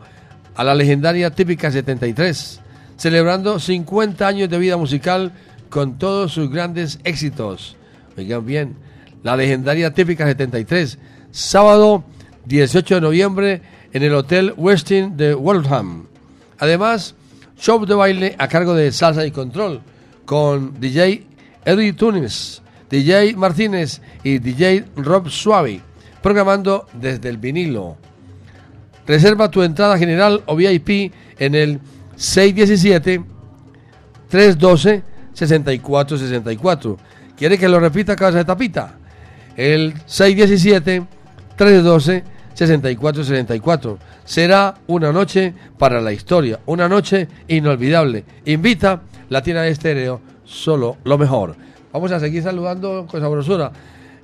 a 0.56 0.64
la 0.64 0.73
legendaria 0.73 1.30
Típica 1.31 1.69
73, 1.69 2.61
celebrando 2.95 3.60
50 3.60 4.26
años 4.26 4.49
de 4.49 4.60
vida 4.60 4.77
musical 4.77 5.34
con 5.69 5.98
todos 5.98 6.31
sus 6.31 6.49
grandes 6.49 7.02
éxitos. 7.03 7.76
Oigan 8.18 8.45
bien, 8.45 8.76
la 9.23 9.35
legendaria 9.35 9.94
Típica 9.94 10.26
73, 10.26 10.99
sábado 11.31 12.06
18 12.45 12.95
de 12.95 13.02
noviembre 13.02 13.73
en 13.94 14.03
el 14.03 14.14
Hotel 14.14 14.53
Westin 14.57 15.15
de 15.15 15.36
Waltham. 15.36 16.07
Además, 16.57 17.15
show 17.57 17.86
de 17.86 17.94
baile 17.94 18.36
a 18.40 18.48
cargo 18.48 18.74
de 18.74 18.91
Salsa 18.91 19.26
y 19.26 19.32
Control 19.32 19.82
con 20.26 20.80
DJ 20.80 21.26
Eddie 21.64 21.94
Tunis, 21.94 22.61
DJ 22.90 23.36
Martínez 23.36 24.02
y 24.24 24.40
DJ 24.40 24.86
Rob 24.98 25.30
Suave, 25.30 25.82
programando 26.22 26.88
desde 26.94 27.30
el 27.30 27.38
vinilo. 27.38 27.98
Reserva 29.06 29.52
tu 29.52 29.61
entrada 29.61 29.98
general 29.98 30.41
o 30.48 30.56
VIP 30.56 31.14
en 31.38 31.56
el 31.56 31.80
617 32.15 33.24
312 34.30 35.03
6464. 35.34 36.98
¿Quiere 37.38 37.57
que 37.57 37.70
lo 37.70 37.80
repita 37.80 38.15
cabeza 38.15 38.40
de 38.40 38.45
tapita? 38.45 38.98
El 39.56 39.94
617 40.06 41.06
312 41.56 42.32
6464. 42.54 43.98
Será 44.26 44.76
una 44.88 45.12
noche 45.12 45.54
para 45.78 46.02
la 46.02 46.12
historia, 46.12 46.60
una 46.66 46.88
noche 46.88 47.28
inolvidable. 47.48 48.24
Invita 48.46 49.02
Latina 49.30 49.66
Estéreo, 49.68 50.22
solo 50.44 50.98
lo 51.04 51.18
mejor. 51.18 51.56
Vamos 51.92 52.12
a 52.12 52.20
seguir 52.20 52.44
saludando 52.44 53.08
con 53.10 53.22
sabrosura. 53.22 53.72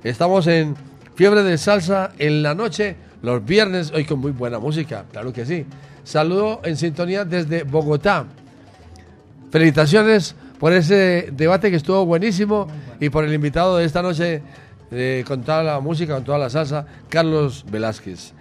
Estamos 0.02 0.46
en 0.46 0.74
Fiebre 1.14 1.42
de 1.42 1.58
Salsa 1.58 2.12
en 2.18 2.42
la 2.42 2.54
noche, 2.54 2.96
los 3.22 3.44
viernes, 3.44 3.92
hoy 3.92 4.04
con 4.04 4.20
muy 4.20 4.32
buena 4.32 4.58
música, 4.58 5.04
claro 5.12 5.32
que 5.32 5.44
sí. 5.44 5.66
Saludo 6.04 6.60
en 6.64 6.76
sintonía 6.76 7.24
desde 7.24 7.64
Bogotá. 7.64 8.24
Felicitaciones 9.50 10.34
por 10.58 10.72
ese 10.72 11.28
debate 11.32 11.70
que 11.70 11.76
estuvo 11.76 12.06
buenísimo 12.06 12.66
y 13.00 13.10
por 13.10 13.24
el 13.24 13.34
invitado 13.34 13.76
de 13.76 13.84
esta 13.84 14.02
noche 14.02 14.42
eh, 14.90 15.24
con 15.26 15.42
toda 15.42 15.62
la 15.62 15.80
música, 15.80 16.14
con 16.14 16.24
toda 16.24 16.38
la 16.38 16.50
salsa, 16.50 16.86
Carlos 17.08 17.64
Velázquez. 17.70 18.32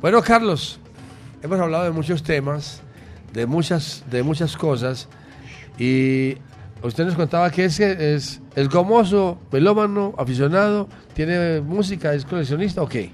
Bueno, 0.00 0.22
Carlos, 0.22 0.80
hemos 1.42 1.60
hablado 1.60 1.84
de 1.84 1.90
muchos 1.90 2.22
temas, 2.22 2.82
de 3.32 3.46
muchas, 3.46 4.04
de 4.10 4.22
muchas 4.22 4.56
cosas, 4.56 5.08
y 5.78 6.36
usted 6.82 7.04
nos 7.04 7.14
contaba 7.14 7.50
que 7.50 7.64
es, 7.64 7.80
es, 7.80 8.40
es 8.54 8.68
gomoso, 8.68 9.38
melómano, 9.50 10.14
aficionado, 10.16 10.88
tiene 11.14 11.60
música, 11.60 12.14
es 12.14 12.24
coleccionista 12.24 12.82
o 12.82 12.88
qué? 12.88 13.10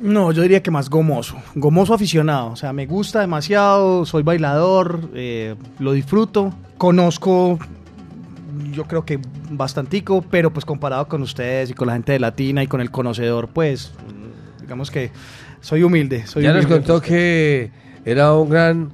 No, 0.00 0.32
yo 0.32 0.42
diría 0.42 0.62
que 0.62 0.70
más 0.70 0.90
gomoso, 0.90 1.36
gomoso 1.54 1.94
aficionado, 1.94 2.50
o 2.50 2.56
sea, 2.56 2.72
me 2.72 2.84
gusta 2.84 3.20
demasiado, 3.20 4.04
soy 4.04 4.22
bailador, 4.22 5.08
eh, 5.14 5.54
lo 5.78 5.92
disfruto, 5.92 6.52
conozco 6.76 7.58
yo 8.74 8.84
creo 8.84 9.04
que 9.04 9.18
bastantico, 9.50 10.22
pero 10.30 10.52
pues 10.52 10.64
comparado 10.64 11.08
con 11.08 11.22
ustedes 11.22 11.70
y 11.70 11.74
con 11.74 11.86
la 11.86 11.94
gente 11.94 12.12
de 12.12 12.18
Latina 12.20 12.62
y 12.62 12.66
con 12.66 12.80
el 12.80 12.90
conocedor, 12.90 13.48
pues 13.48 13.92
digamos 14.60 14.90
que 14.90 15.10
soy 15.60 15.82
humilde. 15.82 16.26
Soy 16.26 16.42
ya 16.42 16.52
nos 16.52 16.66
contó 16.66 17.00
que 17.00 17.70
era 18.04 18.32
un 18.34 18.48
gran 18.50 18.90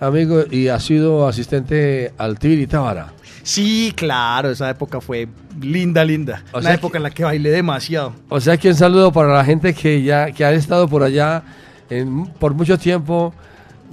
amigo 0.00 0.44
y 0.50 0.68
ha 0.68 0.78
sido 0.80 1.26
asistente 1.28 2.12
al 2.18 2.38
Tibiri 2.38 2.66
Tábara. 2.66 3.12
Sí, 3.42 3.92
claro, 3.94 4.50
esa 4.50 4.70
época 4.70 5.00
fue 5.02 5.28
linda, 5.60 6.02
linda. 6.04 6.42
O 6.52 6.58
Una 6.58 6.68
sea 6.68 6.74
época 6.76 6.96
en 6.96 7.02
la 7.02 7.10
que 7.10 7.24
bailé 7.24 7.50
demasiado. 7.50 8.14
O 8.30 8.40
sea 8.40 8.56
que 8.56 8.68
un 8.70 8.74
saludo 8.74 9.12
para 9.12 9.34
la 9.34 9.44
gente 9.44 9.74
que 9.74 10.02
ya 10.02 10.30
que 10.32 10.44
ha 10.44 10.52
estado 10.52 10.88
por 10.88 11.02
allá 11.02 11.42
en- 11.90 12.26
por 12.26 12.54
mucho 12.54 12.78
tiempo 12.78 13.34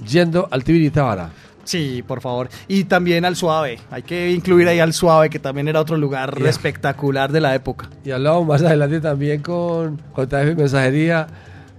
yendo 0.08 0.48
al 0.50 0.64
Tibiri 0.64 0.88
Tábara. 0.90 1.30
Sí, 1.64 2.02
por 2.06 2.20
favor. 2.20 2.48
Y 2.68 2.84
también 2.84 3.24
al 3.24 3.36
Suave. 3.36 3.78
Hay 3.90 4.02
que 4.02 4.30
incluir 4.30 4.68
ahí 4.68 4.80
al 4.80 4.92
Suave, 4.92 5.30
que 5.30 5.38
también 5.38 5.68
era 5.68 5.80
otro 5.80 5.96
lugar 5.96 6.34
espectacular 6.44 7.30
de 7.32 7.40
la 7.40 7.54
época. 7.54 7.88
Y 8.04 8.10
hablamos 8.10 8.46
más 8.46 8.62
adelante 8.62 9.00
también 9.00 9.42
con 9.42 9.98
JF 10.16 10.56
Mensajería, 10.56 11.26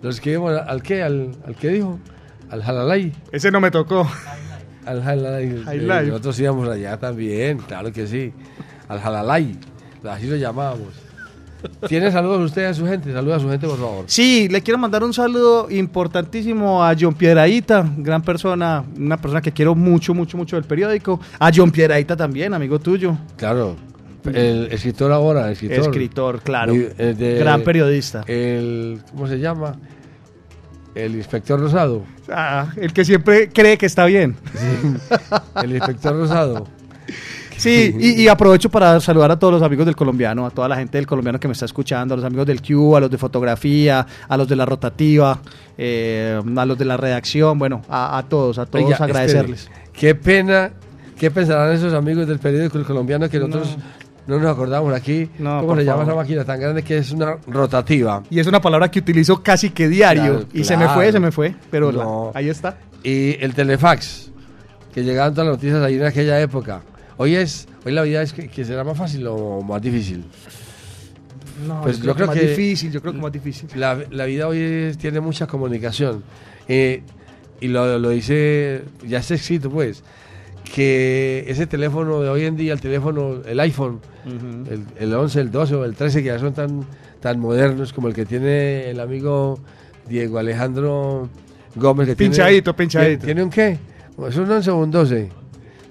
los 0.01 0.19
que 0.19 0.35
al 0.35 0.81
qué, 0.84 1.03
al, 1.03 1.31
al 1.45 1.55
qué 1.55 1.69
dijo, 1.69 1.99
al 2.49 2.64
Jalalay. 2.64 3.14
Ese 3.31 3.51
no 3.51 3.60
me 3.60 3.72
tocó. 3.72 4.10
Al 4.85 5.01
Jalalay. 5.01 5.64
Eh. 5.72 6.05
Nosotros 6.07 6.39
íbamos 6.39 6.69
allá 6.69 6.97
también, 6.97 7.57
claro 7.60 7.91
que 7.91 8.05
sí. 8.07 8.34
Al 8.88 8.99
Jalalay, 8.99 9.57
así 10.07 10.27
lo 10.27 10.35
llamábamos. 10.35 10.89
¿Tiene 11.88 12.11
saludos 12.11 12.41
usted 12.41 12.65
a 12.65 12.73
su 12.73 12.85
gente? 12.85 13.11
Saluda 13.14 13.38
a 13.38 13.40
su 13.40 13.49
gente, 13.49 13.68
por 13.68 13.77
favor. 13.77 14.06
Sí, 14.07 14.48
le 14.49 14.61
quiero 14.61 14.77
mandar 14.77 15.03
un 15.03 15.14
saludo 15.14 15.68
importantísimo 15.69 16.84
a 16.84 16.95
John 16.99 17.14
Piedraíta, 17.14 17.85
gran 17.98 18.22
persona, 18.22 18.84
una 18.98 19.18
persona 19.18 19.41
que 19.41 19.52
quiero 19.52 19.76
mucho, 19.76 20.14
mucho, 20.14 20.38
mucho 20.38 20.56
del 20.56 20.65
periódico. 20.65 21.19
A 21.40 21.52
John 21.56 21.72
Piedraíta 21.72 22.15
también, 22.15 22.53
amigo 22.53 22.80
tuyo. 22.80 23.18
Claro, 23.38 23.76
el 24.26 24.68
escritor 24.72 25.11
ahora, 25.11 25.52
escritor. 25.52 25.80
Escritor, 25.80 26.41
claro. 26.41 26.73
Eh, 26.73 27.15
de- 27.18 27.40
Gran 27.40 27.61
periodista. 27.61 28.23
El, 28.27 28.99
¿cómo 29.11 29.27
se 29.27 29.40
llama? 29.40 29.76
El 30.95 31.15
inspector 31.15 31.60
Rosado. 31.60 32.03
Ah, 32.30 32.68
el 32.77 32.94
que 32.94 33.03
siempre 33.03 33.49
cree 33.49 33.77
que 33.77 33.85
está 33.88 34.06
bien. 34.06 34.35
El 35.61 35.72
inspector 35.76 36.15
Rosado. 36.15 36.68
Sí, 37.64 37.95
y, 37.99 38.22
y 38.23 38.27
aprovecho 38.27 38.69
para 38.69 38.99
saludar 38.99 39.31
a 39.31 39.40
todos 39.40 39.53
los 39.53 39.61
amigos 39.64 39.85
del 39.85 39.95
colombiano, 39.95 40.45
a 40.45 40.49
toda 40.49 40.68
la 40.68 40.76
gente 40.76 40.98
del 40.98 41.07
colombiano 41.07 41.40
que 41.40 41.48
me 41.48 41.53
está 41.53 41.65
escuchando, 41.65 42.14
a 42.14 42.18
los 42.18 42.26
amigos 42.26 42.45
del 42.45 42.61
Q, 42.61 42.95
a 42.95 42.99
los 42.99 43.10
de 43.11 43.18
fotografía, 43.18 44.06
a 44.27 44.38
los 44.38 44.48
de 44.48 44.56
la 44.56 44.65
rotativa, 44.65 45.40
eh, 45.77 46.40
a 46.56 46.65
los 46.65 46.77
de 46.77 46.85
la 46.85 46.98
redacción, 46.98 47.57
bueno, 47.57 47.81
a, 47.90 48.18
a 48.18 48.23
todos, 48.23 48.57
a 48.60 48.65
todos 48.65 48.85
Oiga, 48.85 48.98
agradecerles. 48.98 49.61
espere, 49.64 49.84
Qué 49.94 50.15
pena, 50.15 50.72
qué 51.18 51.31
pensarán 51.31 51.73
esos 51.73 51.94
amigos 51.94 52.27
del 52.27 52.40
periódico 52.40 52.77
El 52.77 52.85
colombiano 52.85 53.30
que 53.30 53.40
nosotros 53.40 53.77
no, 54.26 54.40
nos 54.40 54.52
acordamos 54.52 54.94
aquí. 54.94 55.30
No, 55.40 55.61
¿Cómo 55.61 55.76
se 55.76 55.84
llama 55.85 56.03
esa 56.03 56.15
máquina 56.15 56.44
tan 56.45 56.60
grande 56.60 56.81
que 56.84 56.98
es 56.98 57.11
una 57.11 57.38
rotativa? 57.48 58.23
Y 58.30 58.40
es 58.40 58.48
una 58.48 58.61
palabra 58.61 58.90
que 58.90 58.99
utilizo 58.99 59.44
casi 59.44 59.69
que 59.72 59.88
diario. 59.90 60.23
Claro, 60.23 60.45
y 60.53 60.64
se 60.64 60.77
me 60.77 60.88
fue, 60.90 61.11
se 61.11 61.19
me 61.19 61.31
fue, 61.31 61.53
pero 61.69 61.91
la- 61.91 62.31
ahí 62.34 62.49
está. 62.49 62.77
Y 63.03 63.35
el 63.44 63.53
telefax. 63.53 64.31
que 64.94 65.03
llegaban 65.03 65.34
todas 65.34 65.48
las 65.48 65.57
noticias 65.57 65.81
ahí 65.84 65.95
en 65.95 66.06
aquella 66.06 66.40
época. 66.40 66.81
Hoy 67.18 67.35
es, 67.35 67.68
hoy 67.85 67.91
la 67.94 68.02
vida 68.03 68.22
es 68.22 68.34
que, 68.34 68.48
que 68.48 68.65
será 68.65 68.84
más 68.84 68.98
fácil 68.98 69.26
o 69.27 69.61
más 69.61 69.81
difícil. 69.81 70.23
No, 71.68 71.81
Pues 71.81 71.99
yo, 71.99 72.06
yo 72.06 72.15
creo, 72.15 72.27
creo 72.27 72.27
que 72.30 72.35
más 72.35 72.40
que- 72.44 72.49
difícil, 72.49 72.91
yo 72.91 73.02
creo 73.02 73.14
que 73.14 73.19
más 73.22 73.31
difícil. 73.31 73.69
La, 73.76 73.98
la 74.11 74.26
vida 74.26 74.48
hoy 74.48 74.57
es- 74.60 74.98
tiene 74.98 75.19
mucha 75.19 75.45
comunicación. 75.48 76.23
Eh, 76.68 77.03
y 77.61 77.68
lo, 77.68 77.99
lo 77.99 78.10
dice, 78.10 78.84
ya 79.07 79.19
es 79.19 79.31
éxito 79.31 79.69
pues, 79.69 80.03
que 80.73 81.45
ese 81.48 81.68
teléfono 81.68 82.22
de 82.22 82.30
hoy 82.30 82.45
en 82.45 82.56
día, 82.57 82.73
el 82.73 82.81
teléfono, 82.81 83.41
el 83.45 83.60
iPhone, 83.60 83.99
el, 84.69 84.85
el 84.99 85.14
11, 85.14 85.41
el 85.41 85.52
12 85.52 85.76
o 85.76 85.85
el 85.85 85.95
13, 85.95 86.19
que 86.22 86.27
ya 86.27 86.40
son 86.40 86.53
tan, 86.53 86.85
tan 87.19 87.40
modernos 87.40 87.94
como 87.94 88.07
el 88.07 88.14
que 88.14 88.26
tiene 88.26 88.90
el 88.90 88.99
amigo 88.99 89.60
Diego 90.10 90.40
Alejandro 90.40 91.30
Gómez. 91.76 92.07
Que 92.07 92.15
Pinchadito, 92.15 92.73
tiene, 92.73 92.77
pinchadito. 92.77 93.26
¿Tiene 93.26 93.44
un 93.44 93.49
qué? 93.49 93.77
¿Es 94.27 94.35
un 94.38 94.49
11 94.49 94.72
o 94.72 94.77
un 94.77 94.91
12? 94.91 95.30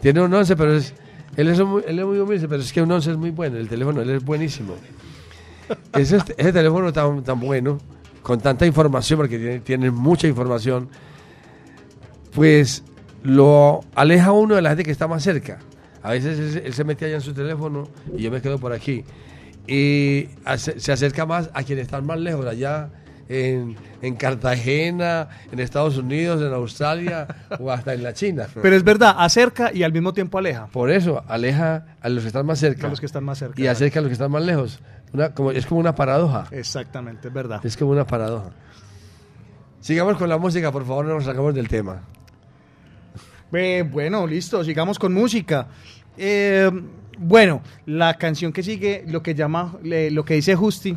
Tiene 0.01 0.21
un 0.21 0.33
11, 0.35 0.57
pero 0.57 0.75
es... 0.77 0.93
Él 1.37 1.49
es, 1.49 1.61
muy, 1.61 1.83
él 1.87 1.99
es 1.99 2.05
muy 2.05 2.19
humilde, 2.19 2.47
pero 2.47 2.61
es 2.61 2.73
que 2.73 2.83
un 2.83 2.91
11 2.91 3.13
es 3.13 3.17
muy 3.17 3.31
bueno, 3.31 3.57
el 3.57 3.69
teléfono, 3.69 4.03
él 4.03 4.11
es 4.11 4.25
buenísimo. 4.25 4.75
ese, 5.95 6.17
ese 6.37 6.53
teléfono 6.53 6.93
tan, 6.93 7.23
tan 7.25 7.41
bueno, 7.41 7.79
con 8.23 8.41
tanta 8.41 8.67
información, 8.67 9.19
porque 9.19 9.39
tiene, 9.39 9.61
tiene 9.61 9.91
mucha 9.91 10.29
información, 10.29 10.89
pues 12.35 12.83
lo 13.23 13.81
aleja 13.95 14.33
uno 14.33 14.57
de 14.57 14.63
la 14.63 14.71
gente 14.71 14.85
que 14.85 14.91
está 14.91 15.09
más 15.09 15.23
cerca. 15.23 15.59
A 16.03 16.11
veces 16.11 16.57
él, 16.57 16.63
él 16.67 16.75
se 16.75 16.85
mete 16.85 17.07
allá 17.07 17.15
en 17.17 17.21
su 17.21 17.33
teléfono 17.33 17.89
y 18.17 18.23
yo 18.23 18.31
me 18.31 18.43
quedo 18.43 18.59
por 18.59 18.73
aquí. 18.73 19.05
Y 19.67 20.29
se 20.57 20.93
acerca 20.93 21.25
más 21.25 21.49
a 21.55 21.63
quienes 21.63 21.85
están 21.85 22.05
más 22.05 22.19
lejos, 22.19 22.45
allá 22.47 22.91
en, 23.33 23.77
en 24.03 24.15
Cartagena, 24.17 25.29
en 25.51 25.59
Estados 25.61 25.97
Unidos, 25.97 26.43
en 26.43 26.53
Australia 26.53 27.27
o 27.61 27.71
hasta 27.71 27.95
en 27.95 28.03
la 28.03 28.13
China. 28.13 28.47
Pero 28.61 28.77
es 28.77 28.85
verdad, 28.85 29.15
acerca 29.19 29.73
y 29.73 29.83
al 29.83 29.93
mismo 29.93 30.13
tiempo 30.13 30.39
aleja. 30.39 30.67
Por 30.67 30.91
eso, 30.91 31.25
aleja 31.29 31.87
a 32.01 32.09
los 32.09 32.23
que 32.23 32.27
están 32.29 32.45
más 32.47 32.59
cerca. 32.59 32.87
A 32.87 32.91
los 32.91 33.01
que 33.01 33.07
están 33.07 33.25
más 33.25 33.39
cerca. 33.39 33.61
Y 33.61 33.67
acerca 33.67 33.99
a 34.01 34.03
los 34.03 34.09
que 34.11 34.15
están 34.15 34.31
más 34.31 34.43
lejos. 34.45 34.81
Una- 35.13 35.33
como, 35.35 35.51
es 35.51 35.67
como 35.67 35.81
una 35.81 35.95
paradoja. 35.95 36.47
Exactamente, 36.51 37.29
es 37.29 37.35
verdad. 37.35 37.61
Es 37.65 37.77
como 37.77 37.91
una 37.93 38.07
paradoja. 38.07 38.51
Sigamos 39.81 40.17
con 40.17 40.29
la 40.29 40.39
música, 40.39 40.71
por 40.71 40.87
favor, 40.87 41.07
no 41.07 41.15
nos 41.15 41.25
sacamos 41.25 41.55
del 41.55 41.69
tema. 41.69 42.03
Eh, 43.53 43.85
bueno, 43.91 44.27
listo, 44.27 44.63
sigamos 44.65 44.99
con 44.99 45.13
música. 45.13 45.67
Eh, 46.17 46.71
bueno, 47.19 47.63
la 47.87 48.15
canción 48.15 48.53
que 48.53 48.63
sigue, 48.63 49.05
lo 49.07 49.23
que 49.23 49.35
llama, 49.35 49.77
lo 49.83 50.25
que 50.25 50.35
dice 50.35 50.55
Justi, 50.55 50.97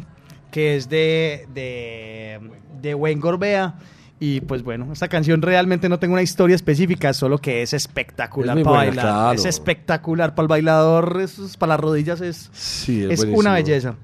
que 0.56 0.78
es 0.78 0.88
de, 0.88 1.48
de, 1.54 2.40
de 2.82 2.96
Wayne 2.96 3.20
Gorbea. 3.20 3.76
Y 4.22 4.40
pues 4.40 4.64
bueno, 4.64 4.94
esta 4.94 5.10
canción 5.10 5.42
realmente 5.42 5.90
no 5.90 6.00
tengo 6.00 6.14
una 6.14 6.22
historia 6.22 6.56
específica, 6.56 7.12
solo 7.14 7.40
que 7.40 7.62
es 7.62 7.74
espectacular 7.74 8.58
Es 8.58 8.64
para 8.64 8.78
buena, 8.78 8.88
bailar. 8.92 9.06
claro. 9.06 9.32
Es 9.38 9.44
espectacular 9.44 10.34
para 10.34 10.44
el 10.46 10.48
bailador, 10.48 11.20
es- 11.22 11.58
para 11.58 11.72
las 11.74 11.82
rodillas 11.82 12.22
es, 12.22 12.50
Sí, 12.54 13.06
es 13.10 13.20
una 13.26 13.54
belleza. 13.56 13.96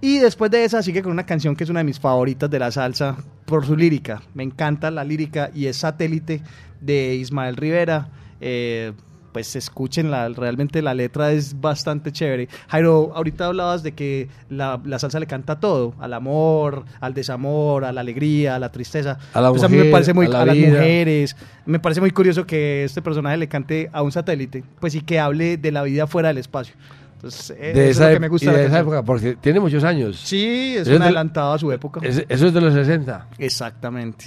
Y 0.00 0.18
después 0.18 0.52
de 0.52 0.62
esa 0.64 0.80
sigue 0.84 1.02
con 1.02 1.10
una 1.10 1.26
canción 1.26 1.56
que 1.56 1.64
es 1.64 1.70
una 1.70 1.80
de 1.80 1.84
mis 1.84 1.98
favoritas 1.98 2.48
de 2.48 2.60
la 2.60 2.70
salsa 2.70 3.16
por 3.46 3.66
su 3.66 3.74
lírica. 3.76 4.22
Me 4.34 4.44
encanta 4.44 4.92
la 4.92 5.02
lírica 5.02 5.50
y 5.52 5.66
es 5.66 5.78
Satélite 5.78 6.40
de 6.80 7.16
Ismael 7.16 7.56
Rivera. 7.56 8.08
Eh, 8.40 8.92
pues 9.32 9.54
escuchen, 9.56 10.10
la, 10.10 10.28
realmente 10.28 10.82
la 10.82 10.94
letra 10.94 11.32
es 11.32 11.60
bastante 11.60 12.12
chévere. 12.12 12.48
Jairo, 12.68 13.12
ahorita 13.14 13.46
hablabas 13.46 13.82
de 13.82 13.92
que 13.92 14.28
la, 14.50 14.80
la 14.84 14.98
salsa 14.98 15.20
le 15.20 15.26
canta 15.26 15.54
a 15.54 15.60
todo, 15.60 15.94
al 16.00 16.14
amor, 16.14 16.84
al 17.00 17.14
desamor, 17.14 17.84
a 17.84 17.92
la 17.92 18.00
alegría, 18.00 18.56
a 18.56 18.58
la 18.58 18.70
tristeza. 18.72 19.18
A 19.34 19.40
la 19.40 19.50
Pues 19.50 19.62
a 19.62 19.68
mí 19.68 19.76
me 19.76 19.86
parece 19.86 20.14
muy 20.14 20.26
a 20.26 20.30
la 20.30 20.42
a 20.42 20.46
las 20.46 20.56
mujeres. 20.56 21.36
Me 21.66 21.78
parece 21.78 22.00
muy 22.00 22.10
curioso 22.10 22.46
que 22.46 22.84
este 22.84 23.02
personaje 23.02 23.36
le 23.36 23.48
cante 23.48 23.90
a 23.92 24.02
un 24.02 24.12
satélite, 24.12 24.64
pues 24.80 24.94
y 24.94 25.00
que 25.02 25.18
hable 25.20 25.56
de 25.56 25.72
la 25.72 25.82
vida 25.82 26.06
fuera 26.06 26.28
del 26.28 26.38
espacio. 26.38 26.74
Entonces, 27.16 27.50
eh, 27.58 27.72
De 27.74 27.90
eso 27.90 28.04
esa, 28.04 28.12
es 28.12 28.14
lo 28.14 28.14
que 28.14 28.16
ep- 28.16 28.20
me 28.20 28.26
y 28.26 28.30
gusta. 28.30 28.50
de 28.52 28.56
la 28.56 28.62
esa 28.62 28.70
canción. 28.76 28.94
época, 28.94 29.02
porque 29.04 29.36
tiene 29.40 29.58
muchos 29.58 29.82
años. 29.82 30.20
Sí, 30.20 30.76
es 30.78 30.86
un 30.86 30.98
de- 30.98 31.04
adelantado 31.04 31.52
a 31.52 31.58
su 31.58 31.72
época. 31.72 32.00
es- 32.04 32.24
eso 32.28 32.46
es 32.46 32.54
de 32.54 32.60
los 32.60 32.72
60. 32.72 33.26
Exactamente. 33.38 34.26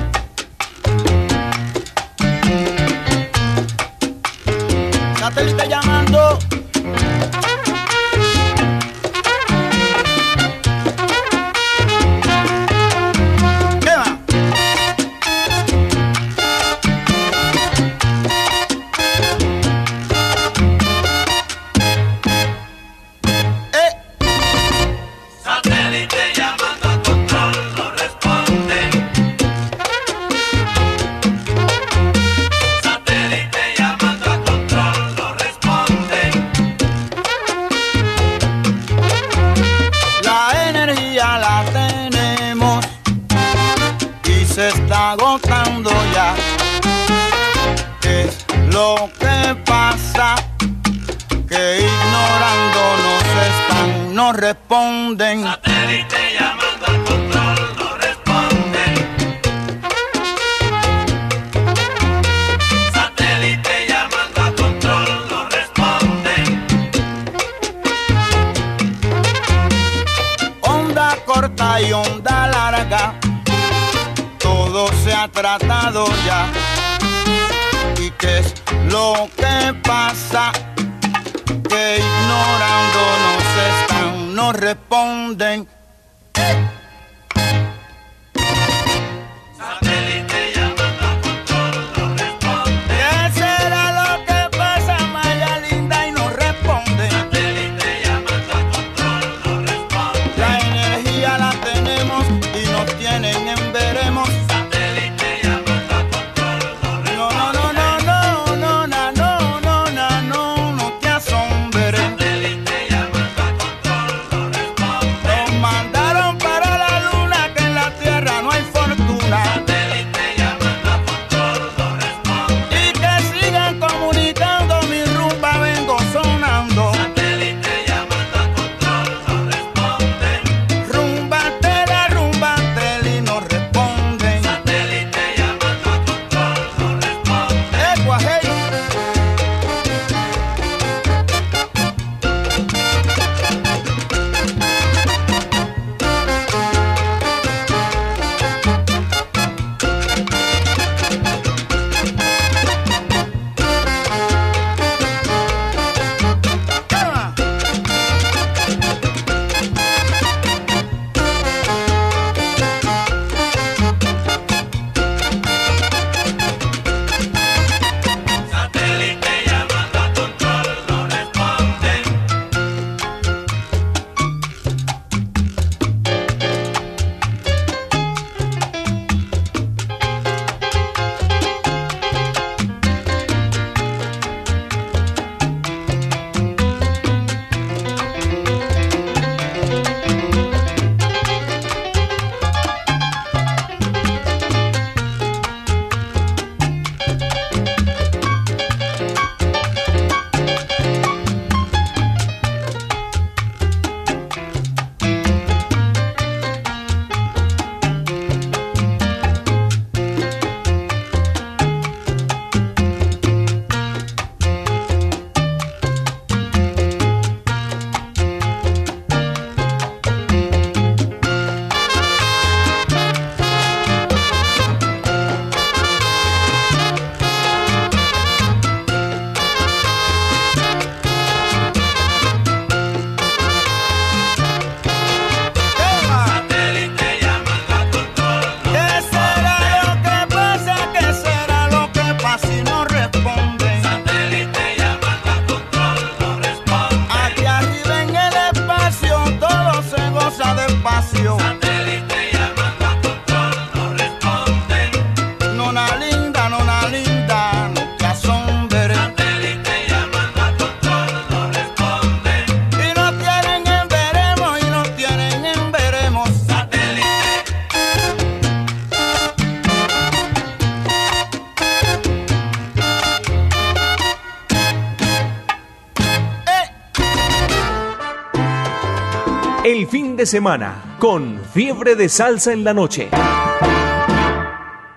Semana 280.31 280.95
con 280.97 281.41
Fiebre 281.53 281.95
de 281.95 282.07
Salsa 282.07 282.53
en 282.53 282.63
la 282.63 282.73
Noche. 282.73 283.09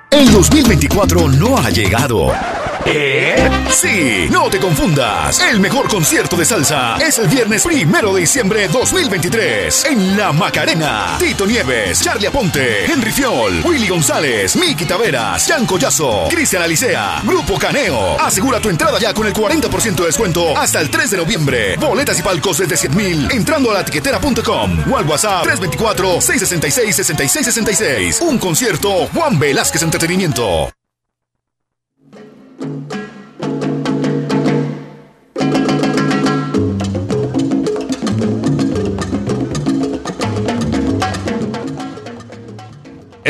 El 0.08 0.30
2024 0.30 1.28
no 1.28 1.58
ha 1.58 1.70
llegado. 1.70 2.30
Sí, 3.70 4.28
no 4.30 4.48
te 4.50 4.58
confundas. 4.60 5.40
El 5.40 5.58
mejor 5.60 5.88
concierto 5.88 6.36
de 6.36 6.44
salsa 6.44 6.96
es 6.98 7.18
el 7.18 7.28
viernes 7.28 7.62
primero 7.64 8.12
de 8.14 8.20
diciembre 8.20 8.68
2023 8.68 9.86
en 9.86 10.16
La 10.16 10.32
Macarena. 10.32 11.16
Tito 11.18 11.46
Nieves, 11.46 12.00
Charlie 12.00 12.26
Aponte, 12.26 12.84
Henry 12.84 13.10
Fiol, 13.10 13.62
Willy 13.64 13.88
González, 13.88 14.54
Miki 14.56 14.84
Taveras, 14.84 15.46
Jan 15.46 15.64
Collazo, 15.66 16.28
Cristian 16.30 16.62
Alicea, 16.62 17.22
Grupo 17.24 17.58
Caneo. 17.58 18.20
Asegura 18.20 18.60
tu 18.60 18.68
entrada 18.68 18.98
ya 18.98 19.14
con 19.14 19.26
el 19.26 19.32
40% 19.32 19.94
de 19.96 20.06
descuento 20.06 20.56
hasta 20.56 20.80
el 20.80 20.90
3 20.90 21.10
de 21.12 21.16
noviembre. 21.16 21.76
Boletas 21.76 22.18
y 22.18 22.22
palcos 22.22 22.58
desde 22.58 22.76
100 22.76 22.96
mil 22.96 23.28
entrando 23.32 23.70
a 23.70 23.74
la 23.74 23.84
tiquetera.com 23.84 24.92
o 24.92 24.98
al 24.98 25.06
WhatsApp 25.06 25.46
324-666-6666. 25.46 28.20
Un 28.20 28.38
concierto 28.38 29.06
Juan 29.12 29.38
Velázquez 29.38 29.82
Entretenimiento. 29.82 30.73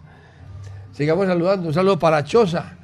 Sigamos 0.93 1.27
saludando. 1.27 1.66
Un 1.66 1.75
saludo 1.75 1.99
para 1.99 2.23
Choza, 2.25 2.75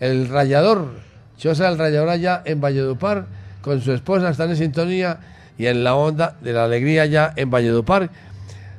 el 0.00 0.28
rayador. 0.28 0.92
Choza, 1.36 1.68
el 1.68 1.76
rayador 1.76 2.08
allá 2.08 2.42
en 2.44 2.60
Valledupar, 2.60 3.26
con 3.60 3.82
su 3.82 3.92
esposa, 3.92 4.30
están 4.30 4.50
en 4.50 4.56
sintonía 4.56 5.18
y 5.58 5.66
en 5.66 5.84
la 5.84 5.94
onda 5.94 6.36
de 6.40 6.52
la 6.52 6.64
alegría 6.64 7.02
allá 7.02 7.32
en 7.36 7.50
Valledupar. 7.50 8.10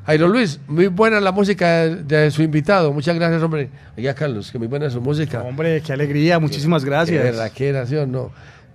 Jairo 0.10 0.28
Luis, 0.28 0.60
muy 0.68 0.88
buena 0.88 1.20
la 1.20 1.32
música 1.32 1.86
de, 1.86 1.98
de 2.24 2.32
su 2.32 2.42
invitado. 2.42 2.92
Muchas 2.92 3.16
gracias, 3.16 3.44
hombre. 3.44 3.70
Oiga, 3.96 4.16
Carlos, 4.16 4.52
que 4.52 4.58
muy 4.58 4.66
buena 4.68 4.90
su 4.90 5.00
música. 5.00 5.44
Hombre, 5.44 5.84
qué 5.86 5.94
alegría, 5.94 6.40
muchísimas 6.40 6.84
gracias. 6.84 7.22
Qué 7.22 7.30
berraquera, 7.32 7.86
¿sí 7.86 7.96
o 7.96 8.08
no? 8.08 8.32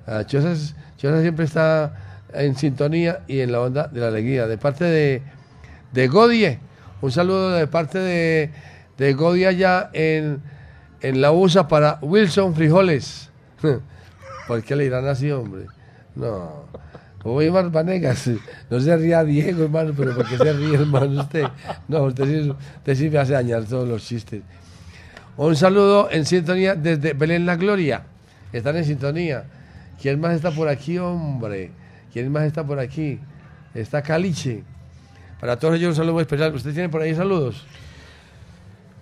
Ah, 0.06 0.22
Choza, 0.24 0.52
es- 0.52 0.76
Choza 0.96 1.22
siempre 1.22 1.44
está 1.44 2.22
en 2.32 2.54
sintonía 2.56 3.22
y 3.26 3.40
en 3.40 3.50
la 3.50 3.60
onda 3.62 3.88
de 3.88 3.98
la 3.98 4.06
alegría. 4.06 4.46
De 4.46 4.58
parte 4.58 4.84
de, 4.84 5.22
de 5.90 6.06
Godie, 6.06 6.60
un 7.02 7.10
saludo 7.10 7.50
de 7.50 7.66
parte 7.66 7.98
de, 7.98 8.50
de 8.96 9.12
Godie 9.14 9.48
allá 9.48 9.90
en, 9.92 10.40
en 11.00 11.20
la 11.20 11.32
USA 11.32 11.66
para 11.66 11.98
Wilson 12.00 12.54
Frijoles. 12.54 13.28
¿Por 14.46 14.62
qué 14.62 14.76
le 14.76 14.84
dirán 14.84 15.08
así, 15.08 15.32
hombre? 15.32 15.66
No. 16.14 16.68
Oye, 17.24 17.46
hermano 17.46 17.70
Vanegas, 17.70 18.30
no 18.68 18.78
se 18.80 18.96
ría 18.98 19.24
Diego, 19.24 19.64
hermano, 19.64 19.94
pero 19.96 20.14
¿por 20.14 20.28
qué 20.28 20.36
se 20.36 20.52
ríe, 20.52 20.74
hermano, 20.74 21.22
usted? 21.22 21.44
No, 21.88 22.02
usted 22.02 22.24
sí, 22.26 22.50
usted 22.50 22.94
sí 22.94 23.08
me 23.08 23.18
hace 23.18 23.32
dañar 23.32 23.64
todos 23.64 23.88
los 23.88 24.04
chistes. 24.04 24.42
Un 25.38 25.56
saludo 25.56 26.08
en 26.10 26.26
sintonía 26.26 26.74
desde 26.74 27.14
Belén 27.14 27.46
La 27.46 27.56
Gloria. 27.56 28.02
Están 28.52 28.76
en 28.76 28.84
sintonía. 28.84 29.44
¿Quién 30.00 30.20
más 30.20 30.34
está 30.36 30.50
por 30.50 30.68
aquí, 30.68 30.98
hombre? 30.98 31.70
¿Quién 32.12 32.30
más 32.30 32.44
está 32.44 32.62
por 32.62 32.78
aquí? 32.78 33.18
Está 33.74 34.02
Caliche. 34.02 34.62
Para 35.40 35.58
todos 35.58 35.76
ellos 35.76 35.88
un 35.90 35.96
saludo 35.96 36.20
especial. 36.20 36.54
¿Usted 36.54 36.72
tiene 36.72 36.88
por 36.90 37.00
ahí 37.00 37.14
saludos? 37.14 37.66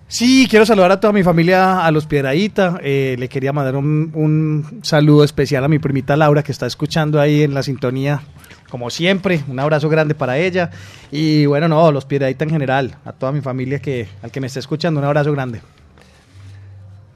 Sí, 0.07 0.47
quiero 0.49 0.65
saludar 0.65 0.91
a 0.91 0.99
toda 0.99 1.11
mi 1.11 1.23
familia, 1.23 1.85
a 1.85 1.91
los 1.91 2.05
Piedradita. 2.05 2.79
Eh, 2.83 3.15
le 3.17 3.27
quería 3.29 3.51
mandar 3.51 3.75
un, 3.75 4.11
un 4.13 4.79
saludo 4.83 5.23
especial 5.23 5.63
a 5.63 5.67
mi 5.67 5.79
primita 5.79 6.15
Laura, 6.15 6.43
que 6.43 6.51
está 6.51 6.67
escuchando 6.67 7.19
ahí 7.19 7.41
en 7.41 7.53
la 7.53 7.63
sintonía, 7.63 8.21
como 8.69 8.89
siempre. 8.91 9.43
Un 9.47 9.59
abrazo 9.59 9.89
grande 9.89 10.13
para 10.13 10.37
ella. 10.37 10.69
Y 11.11 11.47
bueno, 11.47 11.67
no, 11.67 11.91
los 11.91 12.05
Piedradita 12.05 12.43
en 12.43 12.51
general, 12.51 12.97
a 13.05 13.13
toda 13.13 13.31
mi 13.31 13.41
familia 13.41 13.79
que 13.79 14.07
al 14.21 14.29
que 14.29 14.39
me 14.39 14.47
esté 14.47 14.59
escuchando, 14.59 14.99
un 14.99 15.05
abrazo 15.05 15.31
grande. 15.31 15.61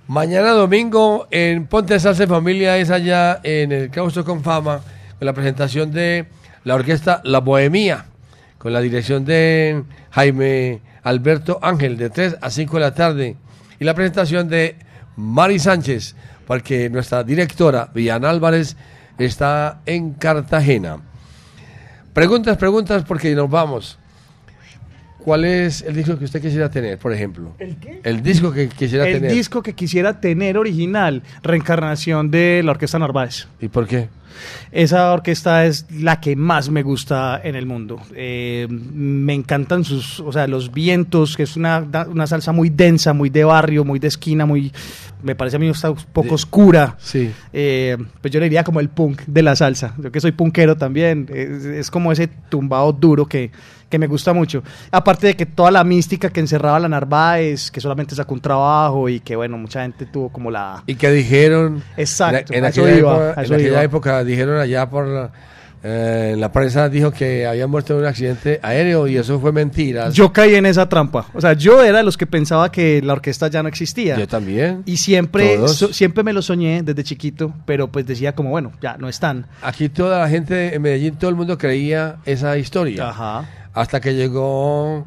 Mañana 0.07 0.51
domingo 0.51 1.27
en 1.31 1.67
Ponte 1.67 1.99
Salsa 1.99 2.25
Familia 2.27 2.77
es 2.77 2.89
allá 2.89 3.41
en 3.43 3.73
el 3.73 3.89
Claustro 3.89 4.23
con 4.23 4.41
Fama 4.41 4.79
con 5.19 5.25
la 5.25 5.33
presentación 5.33 5.91
de 5.91 6.27
la 6.63 6.75
orquesta 6.75 7.19
La 7.25 7.39
Bohemia 7.39 8.05
con 8.57 8.71
la 8.71 8.79
dirección 8.79 9.25
de 9.25 9.83
Jaime 10.11 10.79
Alberto 11.07 11.59
Ángel 11.61 11.97
de 11.97 12.09
3 12.09 12.37
a 12.41 12.49
5 12.49 12.75
de 12.75 12.81
la 12.81 12.93
tarde 12.93 13.35
y 13.79 13.85
la 13.85 13.93
presentación 13.93 14.49
de 14.49 14.75
Mari 15.15 15.57
Sánchez 15.57 16.15
porque 16.45 16.89
nuestra 16.89 17.23
directora 17.23 17.89
Villana 17.93 18.29
Álvarez 18.29 18.75
está 19.17 19.81
en 19.85 20.13
Cartagena. 20.13 20.97
Preguntas, 22.13 22.57
preguntas 22.57 23.03
porque 23.07 23.33
nos 23.35 23.49
vamos. 23.49 23.97
¿Cuál 25.19 25.45
es 25.45 25.81
el 25.81 25.95
disco 25.95 26.17
que 26.17 26.25
usted 26.25 26.41
quisiera 26.41 26.69
tener, 26.69 26.97
por 26.97 27.13
ejemplo? 27.13 27.53
¿El 27.59 27.77
qué? 27.77 27.99
El 28.03 28.21
disco 28.21 28.51
que 28.51 28.69
quisiera 28.69 29.07
el 29.07 29.15
tener. 29.15 29.31
disco 29.31 29.61
que 29.61 29.73
quisiera 29.73 30.19
tener 30.19 30.57
original, 30.57 31.23
reencarnación 31.43 32.31
de 32.31 32.61
la 32.63 32.71
Orquesta 32.71 32.97
Narváez. 32.99 33.47
¿Y 33.59 33.67
por 33.67 33.87
qué? 33.87 34.09
Esa 34.71 35.11
orquesta 35.13 35.65
es 35.65 35.85
la 35.91 36.19
que 36.19 36.35
más 36.35 36.69
me 36.69 36.83
gusta 36.83 37.39
en 37.43 37.55
el 37.55 37.65
mundo. 37.65 37.99
Eh, 38.15 38.67
me 38.69 39.33
encantan 39.33 39.83
sus, 39.83 40.19
o 40.19 40.31
sea, 40.31 40.47
los 40.47 40.71
vientos, 40.71 41.35
que 41.37 41.43
es 41.43 41.55
una, 41.55 41.85
una 42.09 42.27
salsa 42.27 42.51
muy 42.51 42.69
densa, 42.69 43.13
muy 43.13 43.29
de 43.29 43.43
barrio, 43.43 43.83
muy 43.83 43.99
de 43.99 44.07
esquina, 44.07 44.45
muy, 44.45 44.71
me 45.23 45.35
parece 45.35 45.57
a 45.57 45.59
mí 45.59 45.67
está 45.69 45.91
un 45.91 45.97
poco 46.13 46.35
oscura. 46.35 46.95
Sí. 46.99 47.31
Eh, 47.53 47.97
pues 48.21 48.33
yo 48.33 48.39
le 48.39 48.45
diría 48.45 48.63
como 48.63 48.79
el 48.79 48.89
punk 48.89 49.21
de 49.27 49.41
la 49.43 49.55
salsa. 49.55 49.93
Yo 49.97 50.11
que 50.11 50.19
soy 50.19 50.31
punkero 50.31 50.75
también, 50.77 51.27
es, 51.33 51.65
es 51.65 51.91
como 51.91 52.11
ese 52.11 52.27
tumbado 52.27 52.91
duro 52.93 53.25
que, 53.25 53.51
que 53.89 53.97
me 53.99 54.07
gusta 54.07 54.33
mucho. 54.33 54.63
Aparte 54.91 55.27
de 55.27 55.35
que 55.35 55.45
toda 55.45 55.71
la 55.71 55.83
mística 55.83 56.29
que 56.29 56.39
encerraba 56.39 56.79
la 56.79 56.89
Narváez, 56.89 57.71
que 57.71 57.79
solamente 57.79 58.15
sacó 58.15 58.33
un 58.33 58.41
trabajo 58.41 59.07
y 59.09 59.19
que 59.21 59.35
bueno, 59.35 59.57
mucha 59.57 59.81
gente 59.81 60.05
tuvo 60.05 60.29
como 60.29 60.51
la... 60.51 60.83
Y 60.87 60.95
que 60.95 61.09
dijeron. 61.11 61.81
Exacto, 61.95 62.53
En, 62.53 62.65
aquella, 62.65 62.95
iba, 62.95 63.13
época, 63.13 63.29
a 63.29 63.33
en 63.33 63.45
eso 63.45 63.53
aquella 63.53 63.69
iba. 63.69 63.83
época 63.83 64.23
dijeron 64.27 64.59
allá 64.59 64.87
por, 64.89 65.07
la- 65.07 65.31
eh, 65.83 66.35
la 66.37 66.51
prensa 66.51 66.89
dijo 66.89 67.11
que 67.11 67.45
había 67.45 67.67
muerto 67.67 67.93
en 67.93 67.99
un 67.99 68.05
accidente 68.07 68.59
aéreo 68.63 69.07
y 69.07 69.15
eso 69.15 69.39
fue 69.39 69.51
mentira. 69.51 70.09
Yo 70.09 70.33
caí 70.33 70.55
en 70.55 70.65
esa 70.65 70.89
trampa. 70.89 71.27
O 71.35 71.39
sea, 71.39 71.53
yo 71.53 71.83
era 71.83 71.99
de 71.99 72.03
los 72.03 72.17
que 72.17 72.25
pensaba 72.25 72.71
que 72.71 72.99
la 73.01 73.13
orquesta 73.13 73.47
ya 73.47 73.61
no 73.61 73.69
existía. 73.69 74.17
Yo 74.17 74.27
también. 74.27 74.81
Y 74.85 74.97
siempre, 74.97 75.67
so- 75.67 75.93
siempre 75.93 76.23
me 76.23 76.33
lo 76.33 76.41
soñé 76.41 76.81
desde 76.83 77.03
chiquito, 77.03 77.53
pero 77.65 77.89
pues 77.91 78.05
decía 78.07 78.33
como, 78.33 78.49
bueno, 78.49 78.71
ya 78.81 78.97
no 78.97 79.07
están. 79.07 79.45
Aquí 79.61 79.87
toda 79.87 80.19
la 80.19 80.27
gente 80.29 80.73
en 80.75 80.81
Medellín, 80.81 81.15
todo 81.15 81.29
el 81.29 81.35
mundo 81.35 81.57
creía 81.57 82.17
esa 82.25 82.57
historia. 82.57 83.09
Ajá. 83.09 83.47
Hasta 83.73 84.01
que 84.01 84.15
llegó 84.15 85.05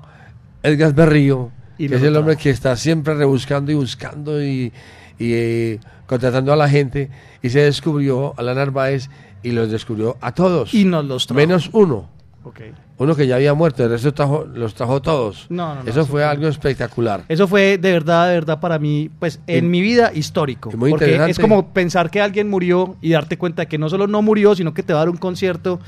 Edgar 0.63 0.95
Berrío, 0.95 1.51
Y 1.79 1.89
que 1.89 1.97
es 1.97 2.03
el 2.03 2.17
hombre 2.17 2.37
que 2.37 2.51
está 2.51 2.77
siempre 2.77 3.15
rebuscando 3.15 3.73
y 3.73 3.75
buscando 3.75 4.43
y, 4.43 4.73
y, 5.19 5.33
eh, 5.35 5.81
contratando 6.11 6.53
a 6.53 6.57
la 6.57 6.69
gente. 6.69 7.09
Y 7.41 7.51
se 7.51 7.61
descubrió 7.61 8.35
a 8.37 8.43
la 8.43 8.53
Narváez 8.55 9.09
y 9.43 9.53
los 9.53 9.71
descubrió 9.71 10.17
a 10.21 10.33
todos. 10.35 10.75
Y 10.75 10.85
nos 10.85 11.05
los 11.05 11.27
trajo. 11.27 11.39
Menos 11.39 11.71
uno. 11.73 12.09
Ok. 12.43 12.61
Uno 12.99 13.15
que 13.15 13.27
ya 13.27 13.37
había 13.37 13.55
muerto, 13.55 13.85
el 13.85 13.91
resto 13.91 14.13
trajo- 14.13 14.45
los 14.53 14.75
trajo 14.75 15.01
todos. 15.01 15.47
No, 15.51 15.69
no, 15.69 15.75
no, 15.77 15.81
Eso 15.83 15.91
eso 15.91 16.01
fue 16.07 16.21
fue- 16.23 16.25
algo 16.25 16.49
espectacular. 16.49 17.23
Eso 17.29 17.47
fue 17.47 17.79
de 17.79 17.93
verdad, 17.93 18.29
de 18.29 18.35
verdad 18.35 18.61
para 18.61 18.79
mí, 18.79 19.11
pues 19.19 19.41
en 19.47 19.67
Y- 19.67 19.69
mi 19.69 19.81
vida 19.83 20.11
histórico. 20.15 20.71
muy 20.77 20.91
porque 20.91 21.05
interesante. 21.07 21.31
es 21.33 21.39
como 21.39 21.73
pensar 21.73 22.11
que 22.11 22.21
alguien 22.21 22.49
murió 22.51 22.97
y 23.01 23.11
darte 23.11 23.39
cuenta 23.39 23.67
que 23.67 23.79
no 23.79 23.89
solo 23.89 24.07
no 24.07 24.21
murió, 24.23 24.55
sino 24.55 24.75
que 24.75 24.83
te 24.83 24.93
va 24.93 25.01
a 25.01 25.03
dar 25.03 25.11
un 25.11 25.17
concierto. 25.19 25.81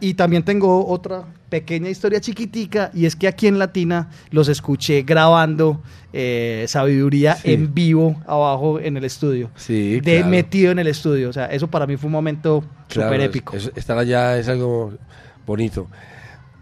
Y 0.00 0.14
también 0.14 0.42
tengo 0.44 0.86
otra 0.86 1.24
pequeña 1.58 1.88
historia 1.88 2.20
chiquitica 2.20 2.90
y 2.92 3.06
es 3.06 3.14
que 3.14 3.28
aquí 3.28 3.46
en 3.46 3.60
Latina 3.60 4.08
los 4.30 4.48
escuché 4.48 5.02
grabando 5.02 5.80
eh, 6.12 6.64
sabiduría 6.66 7.36
Sí. 7.36 7.52
en 7.52 7.72
vivo 7.72 8.20
abajo 8.26 8.80
en 8.80 8.96
el 8.96 9.04
estudio. 9.04 9.50
Sí, 9.54 10.00
de 10.00 10.16
claro. 10.16 10.28
metido 10.30 10.72
en 10.72 10.80
el 10.80 10.88
estudio. 10.88 11.28
O 11.30 11.32
sea, 11.32 11.46
eso 11.46 11.68
para 11.68 11.86
mí 11.86 11.96
fue 11.96 12.06
un 12.08 12.12
momento 12.12 12.64
Claro, 12.88 13.08
súper 13.10 13.20
épico. 13.20 13.56
es- 13.56 13.70
estar 13.76 13.96
allá 13.96 14.36
es 14.36 14.48
algo 14.48 14.94
bonito. 15.46 15.86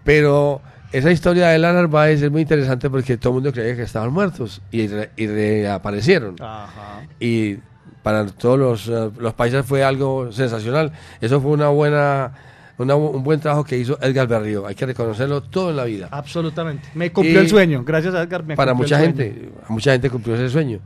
Pero 0.05 0.61
esa 0.93 1.11
historia 1.11 1.49
de 1.49 1.59
la 1.59 1.73
Narváez 1.73 2.21
es 2.23 2.31
muy 2.31 2.43
interesante 2.43 2.91
porque 2.91 3.17
todo 3.17 3.31
el 3.31 3.35
mundo 3.37 3.51
creía 3.53 3.75
que 3.75 3.83
estaban 3.83 4.13
muertos 4.13 4.61
y, 4.71 4.89
re- 4.89 5.11
y 5.17 5.27
reaparecieron. 5.27 6.37
Ajá. 6.41 7.07
Y 7.19 7.57
para 8.03 8.27
todos 8.27 8.59
los, 8.59 8.89
eh, 8.89 9.11
los 9.19 9.33
países 9.33 9.65
fue 9.65 9.85
algo 9.85 10.33
sensacional. 10.33 10.93
Eso 11.23 11.41
fue 11.41 11.53
una 11.53 11.69
buena, 11.69 12.33
una 12.79 12.95
un 12.97 13.23
buen 13.23 13.39
trabajo 13.41 13.65
que 13.65 13.77
hizo 13.79 13.99
Edgar 14.01 14.27
Berrío. 14.27 14.67
Hay 14.67 14.75
que 14.75 14.87
reconocerlo 14.87 15.43
todo 15.43 15.71
en 15.71 15.77
la 15.77 15.85
vida. 15.85 16.09
Absolutamente. 16.11 16.89
Me 16.95 17.13
cumplió 17.13 17.35
Y 17.41 17.45
el 17.45 17.49
sueño. 17.49 17.85
Gracias 17.85 18.15
a 18.15 18.23
Edgar. 18.23 18.45
Me 18.45 18.57
para 18.57 18.75
mucha 18.75 18.97
sueño. 18.99 19.15
gente, 19.17 19.53
a 19.69 19.73
mucha 19.73 19.93
gente 19.93 20.11
cumplió 20.11 20.35
ese 20.35 20.49
sueño. 20.49 20.81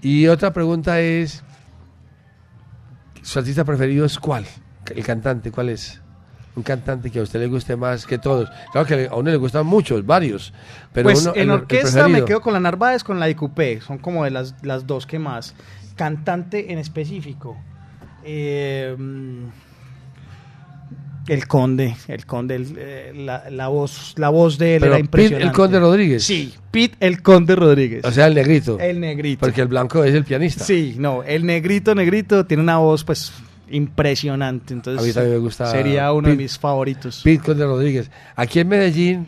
Y 0.00 0.26
otra 0.28 0.52
pregunta 0.52 1.00
es, 1.00 1.42
¿su 3.22 3.38
artista 3.38 3.64
preferido 3.64 4.04
es 4.04 4.18
cuál? 4.18 4.44
El 4.94 5.04
cantante, 5.04 5.50
¿cuál 5.50 5.70
es? 5.70 6.00
Un 6.56 6.62
cantante 6.62 7.10
que 7.10 7.18
a 7.18 7.22
usted 7.22 7.40
le 7.40 7.48
guste 7.48 7.74
más 7.74 8.06
que 8.06 8.18
todos. 8.18 8.48
Claro 8.70 8.86
que 8.86 9.08
a 9.10 9.14
uno 9.16 9.30
le 9.30 9.36
gustan 9.36 9.66
muchos, 9.66 10.06
varios. 10.06 10.52
Pero 10.92 11.08
pues 11.08 11.22
uno, 11.22 11.32
en 11.34 11.40
el- 11.40 11.42
el 11.48 11.50
orquesta 11.50 12.06
me 12.08 12.24
quedo 12.24 12.40
con 12.40 12.52
la 12.52 12.60
Narváez, 12.60 13.02
con 13.02 13.18
la 13.18 13.28
IQP. 13.28 13.80
Son 13.80 13.98
como 13.98 14.22
de 14.24 14.30
las, 14.30 14.54
las 14.62 14.86
dos 14.86 15.06
que 15.06 15.18
más. 15.18 15.54
Cantante 15.96 16.72
en 16.72 16.78
específico. 16.78 17.56
Eh, 18.24 18.94
mm, 18.96 19.44
el 21.28 21.46
Conde, 21.46 21.96
el 22.08 22.26
Conde, 22.26 22.54
el, 22.56 22.74
eh, 22.76 23.12
la, 23.16 23.48
la 23.50 23.68
voz, 23.68 24.14
la 24.16 24.28
voz 24.28 24.58
de 24.58 24.74
él 24.76 24.80
Pero 24.80 24.92
era 24.94 24.96
Pete 24.98 25.04
impresionante. 25.06 25.46
el 25.46 25.52
Conde 25.52 25.80
Rodríguez. 25.80 26.22
Sí, 26.24 26.52
Pete 26.70 26.96
el 27.00 27.22
Conde 27.22 27.56
Rodríguez. 27.56 28.04
O 28.04 28.10
sea, 28.10 28.26
el 28.26 28.34
negrito. 28.34 28.78
El 28.78 29.00
negrito. 29.00 29.40
Porque 29.40 29.60
el 29.62 29.68
blanco 29.68 30.04
es 30.04 30.14
el 30.14 30.24
pianista. 30.24 30.64
Sí, 30.64 30.96
no, 30.98 31.22
el 31.22 31.46
negrito, 31.46 31.94
negrito 31.94 32.44
tiene 32.46 32.62
una 32.62 32.78
voz 32.78 33.04
pues 33.04 33.32
impresionante. 33.70 34.74
Entonces, 34.74 35.02
A 35.02 35.06
mí 35.06 35.12
también 35.12 35.34
me 35.34 35.40
gusta 35.40 35.66
Sería 35.66 36.12
uno 36.12 36.28
de 36.28 36.34
Pete- 36.34 36.42
mis 36.42 36.58
favoritos. 36.58 37.20
Pete 37.22 37.42
Conde 37.44 37.64
Rodríguez. 37.64 38.10
Aquí 38.36 38.60
en 38.60 38.68
Medellín 38.68 39.26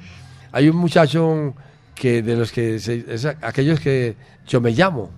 hay 0.52 0.68
un 0.68 0.76
muchacho 0.76 1.54
que 1.94 2.22
de 2.22 2.36
los 2.36 2.52
que 2.52 2.78
se- 2.78 3.04
es 3.08 3.24
aquellos 3.24 3.80
que 3.80 4.16
yo 4.46 4.60
me 4.60 4.72
llamo 4.72 5.10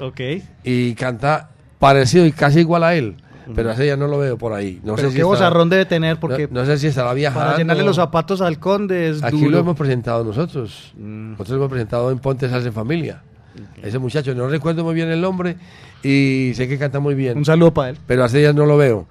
Ok. 0.00 0.20
y 0.64 0.94
canta 0.94 1.50
parecido 1.78 2.24
y 2.26 2.32
casi 2.32 2.60
igual 2.60 2.84
a 2.84 2.94
él. 2.94 3.16
Pero 3.54 3.70
hace 3.70 3.86
ya 3.86 3.96
no 3.96 4.06
lo 4.06 4.18
veo 4.18 4.38
por 4.38 4.52
ahí. 4.52 4.80
No 4.84 4.94
Pero 4.94 5.08
sé 5.08 5.12
si 5.12 5.18
qué 5.18 5.24
vozarrón 5.24 5.68
debe 5.68 5.84
tener 5.86 6.18
porque 6.20 6.48
no, 6.50 6.60
no 6.60 6.66
sé 6.66 6.78
si 6.78 6.86
estará 6.86 7.12
viajando. 7.14 7.46
para 7.46 7.58
llenarle 7.58 7.82
los 7.84 7.96
zapatos 7.96 8.40
al 8.40 8.58
Conde 8.58 9.10
es 9.10 9.22
Aquí 9.22 9.38
duro. 9.38 9.50
lo 9.50 9.58
hemos 9.58 9.76
presentado 9.76 10.22
nosotros. 10.24 10.92
Mm. 10.96 11.32
Nosotros 11.32 11.50
lo 11.50 11.56
hemos 11.56 11.70
presentado 11.70 12.10
en 12.10 12.18
Ponte 12.18 12.48
Salsa 12.48 12.68
en 12.68 12.74
Familia. 12.74 13.22
Ese 13.82 13.98
muchacho, 13.98 14.34
no 14.34 14.46
recuerdo 14.48 14.82
muy 14.84 14.94
bien 14.94 15.08
el 15.10 15.20
nombre 15.20 15.56
y 16.02 16.52
sé 16.54 16.68
que 16.68 16.78
canta 16.78 17.00
muy 17.00 17.14
bien. 17.14 17.36
Un 17.36 17.44
saludo 17.44 17.74
para 17.74 17.90
él. 17.90 17.98
Pero 18.06 18.24
hace 18.24 18.38
días 18.38 18.54
no 18.54 18.64
lo 18.64 18.76
veo. 18.78 19.06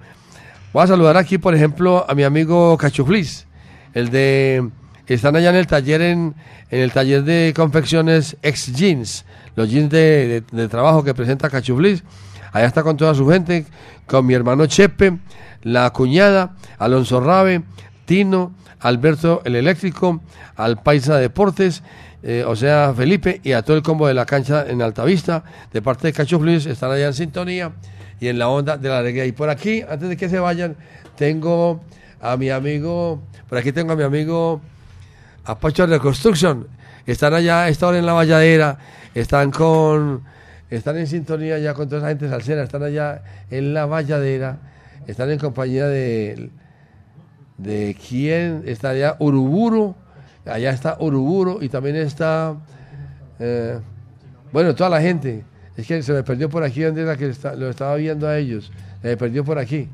Voy 0.72 0.82
a 0.82 0.86
saludar 0.86 1.16
aquí, 1.16 1.38
por 1.38 1.54
ejemplo, 1.54 2.04
a 2.08 2.14
mi 2.14 2.24
amigo 2.24 2.76
Cachuflis, 2.78 3.46
el 3.94 4.08
de... 4.10 4.68
Están 5.06 5.36
allá 5.36 5.50
en 5.50 5.56
el 5.56 5.66
taller, 5.66 6.00
en, 6.00 6.34
en 6.70 6.80
el 6.80 6.90
taller 6.90 7.22
de 7.22 7.52
confecciones 7.54 8.36
ex 8.40 8.72
jeans, 8.74 9.26
los 9.56 9.68
jeans 9.70 9.90
de, 9.90 10.42
de- 10.50 10.56
de 10.62 10.68
trabajo 10.68 11.04
que 11.04 11.12
presenta 11.12 11.50
Cachuflis. 11.50 12.02
Allá 12.52 12.66
está 12.66 12.82
con 12.82 12.96
toda 12.96 13.14
su 13.14 13.28
gente, 13.28 13.66
con 14.06 14.26
mi 14.26 14.34
hermano 14.34 14.66
Chepe, 14.66 15.18
la 15.62 15.90
cuñada, 15.90 16.54
Alonso 16.78 17.20
Rabe, 17.20 17.62
Tino, 18.04 18.52
Alberto 18.80 19.42
el 19.44 19.56
eléctrico, 19.56 20.20
al 20.56 20.82
Paisa 20.82 21.16
Deportes, 21.16 21.82
eh, 22.22 22.44
o 22.46 22.54
sea, 22.54 22.92
Felipe, 22.96 23.40
y 23.42 23.52
a 23.52 23.62
todo 23.62 23.76
el 23.76 23.82
combo 23.82 24.06
de 24.06 24.14
la 24.14 24.26
cancha 24.26 24.64
en 24.68 24.82
Altavista, 24.82 25.44
de 25.72 25.82
parte 25.82 26.08
de 26.08 26.12
Cachuflis, 26.12 26.66
están 26.66 26.90
allá 26.92 27.06
en 27.06 27.14
sintonía 27.14 27.72
y 28.20 28.28
en 28.28 28.38
la 28.38 28.48
onda 28.48 28.76
de 28.76 28.88
la 28.88 28.98
alegría. 28.98 29.24
Y 29.26 29.32
por 29.32 29.48
aquí, 29.48 29.82
antes 29.82 30.08
de 30.08 30.16
que 30.16 30.28
se 30.28 30.38
vayan, 30.38 30.76
tengo 31.16 31.80
a 32.20 32.36
mi 32.36 32.50
amigo, 32.50 33.20
por 33.48 33.58
aquí 33.58 33.72
tengo 33.72 33.92
a 33.92 33.96
mi 33.96 34.04
amigo 34.04 34.60
Apacho 35.44 35.86
Reconstruction. 35.86 36.68
Están 37.06 37.34
allá 37.34 37.68
esta 37.68 37.88
hora 37.88 37.98
en 37.98 38.06
la 38.06 38.12
valladera, 38.12 38.78
están 39.14 39.50
con, 39.50 40.22
están 40.76 40.96
en 40.96 41.06
sintonía 41.06 41.58
ya 41.58 41.74
con 41.74 41.86
toda 41.86 42.00
esa 42.00 42.08
gente 42.08 42.28
salsera, 42.30 42.62
están 42.62 42.82
allá 42.82 43.22
en 43.50 43.74
la 43.74 43.84
valladera, 43.84 44.58
están 45.06 45.30
en 45.30 45.38
compañía 45.38 45.86
de, 45.86 46.50
de 47.58 47.94
quién, 48.08 48.62
está 48.64 48.90
allá 48.90 49.16
Uruburo, 49.18 49.94
allá 50.46 50.70
está 50.70 50.96
Uruburo 50.98 51.58
y 51.60 51.68
también 51.68 51.96
está, 51.96 52.56
eh, 53.38 53.78
bueno, 54.50 54.74
toda 54.74 54.88
la 54.88 55.02
gente. 55.02 55.44
Es 55.76 55.86
que 55.86 56.02
se 56.02 56.12
me 56.14 56.22
perdió 56.22 56.48
por 56.48 56.62
aquí 56.62 56.80
donde 56.80 57.02
era 57.02 57.16
que 57.18 57.32
lo 57.56 57.68
estaba 57.68 57.96
viendo 57.96 58.26
a 58.26 58.38
ellos. 58.38 58.72
Se 59.02 59.08
me 59.08 59.16
perdió 59.18 59.44
por 59.44 59.58
aquí. 59.58 59.90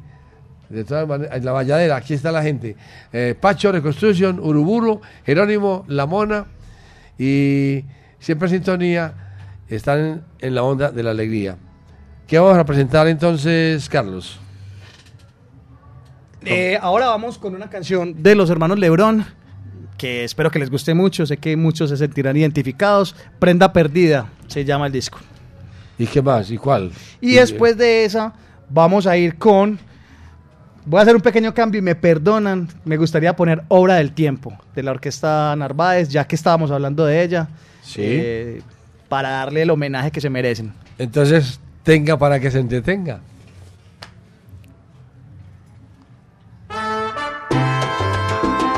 De 0.68 0.84
todas 0.84 1.08
maneras, 1.08 1.36
en 1.36 1.44
la 1.44 1.52
valladera, 1.52 1.96
aquí 1.96 2.14
está 2.14 2.30
la 2.30 2.42
gente. 2.42 2.76
Eh, 3.12 3.34
Pacho, 3.40 3.72
Reconstruction, 3.72 4.38
Uruburo, 4.38 5.00
Jerónimo, 5.24 5.84
La 5.88 6.06
Mona 6.06 6.46
y 7.18 7.84
siempre 8.20 8.48
sintonía 8.48 9.27
están 9.76 10.24
en, 10.38 10.54
la 10.54 10.62
onda 10.62 10.90
de 10.90 11.02
la 11.02 11.10
alegría. 11.10 11.56
¿Qué 12.26 12.38
vamos 12.38 12.58
a 12.58 12.64
presentar 12.64 13.06
entonces, 13.06 13.88
Carlos? 13.88 14.38
Eh, 16.44 16.78
ahora 16.80 17.08
vamos 17.08 17.38
con 17.38 17.54
una 17.54 17.68
canción 17.68 18.22
de 18.22 18.34
los 18.34 18.48
hermanos 18.48 18.78
Lebrón, 18.78 19.26
que 19.96 20.24
espero 20.24 20.50
que 20.50 20.58
les 20.58 20.70
guste 20.70 20.94
mucho, 20.94 21.26
sé 21.26 21.36
que 21.36 21.56
muchos 21.56 21.90
se 21.90 21.96
sentirán 21.96 22.36
identificados. 22.36 23.14
Prenda 23.38 23.72
Perdida 23.72 24.30
se 24.46 24.64
llama 24.64 24.86
el 24.86 24.92
disco. 24.92 25.18
¿Y 25.98 26.06
qué 26.06 26.22
más? 26.22 26.50
¿Y 26.50 26.58
cuál? 26.58 26.92
Y 27.20 27.34
después 27.34 27.76
de 27.76 28.04
esa 28.04 28.32
vamos 28.70 29.06
a 29.06 29.16
ir 29.16 29.36
con... 29.36 29.78
Voy 30.86 31.00
a 31.00 31.02
hacer 31.02 31.14
un 31.14 31.20
pequeño 31.20 31.52
cambio 31.52 31.80
y 31.80 31.82
me 31.82 31.94
perdonan. 31.94 32.68
Me 32.84 32.96
gustaría 32.96 33.36
poner 33.36 33.62
Obra 33.68 33.96
del 33.96 34.12
Tiempo 34.12 34.56
de 34.74 34.82
la 34.82 34.92
Orquesta 34.92 35.54
Narváez, 35.54 36.08
ya 36.08 36.26
que 36.26 36.36
estábamos 36.36 36.70
hablando 36.70 37.04
de 37.04 37.22
ella. 37.22 37.48
Sí. 37.82 38.00
eh, 38.02 38.62
para 39.08 39.30
darle 39.30 39.62
el 39.62 39.70
homenaje 39.70 40.10
que 40.10 40.20
se 40.20 40.30
merecen. 40.30 40.72
Entonces, 40.98 41.60
tenga 41.82 42.18
para 42.18 42.40
que 42.40 42.50
se 42.50 42.58
entretenga. 42.58 43.20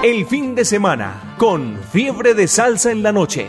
El 0.03 0.25
fin 0.25 0.55
de 0.55 0.65
semana 0.65 1.35
con 1.37 1.79
fiebre 1.93 2.33
de 2.33 2.49
salsa 2.49 2.91
en 2.91 3.03
la 3.03 3.13
noche. 3.13 3.49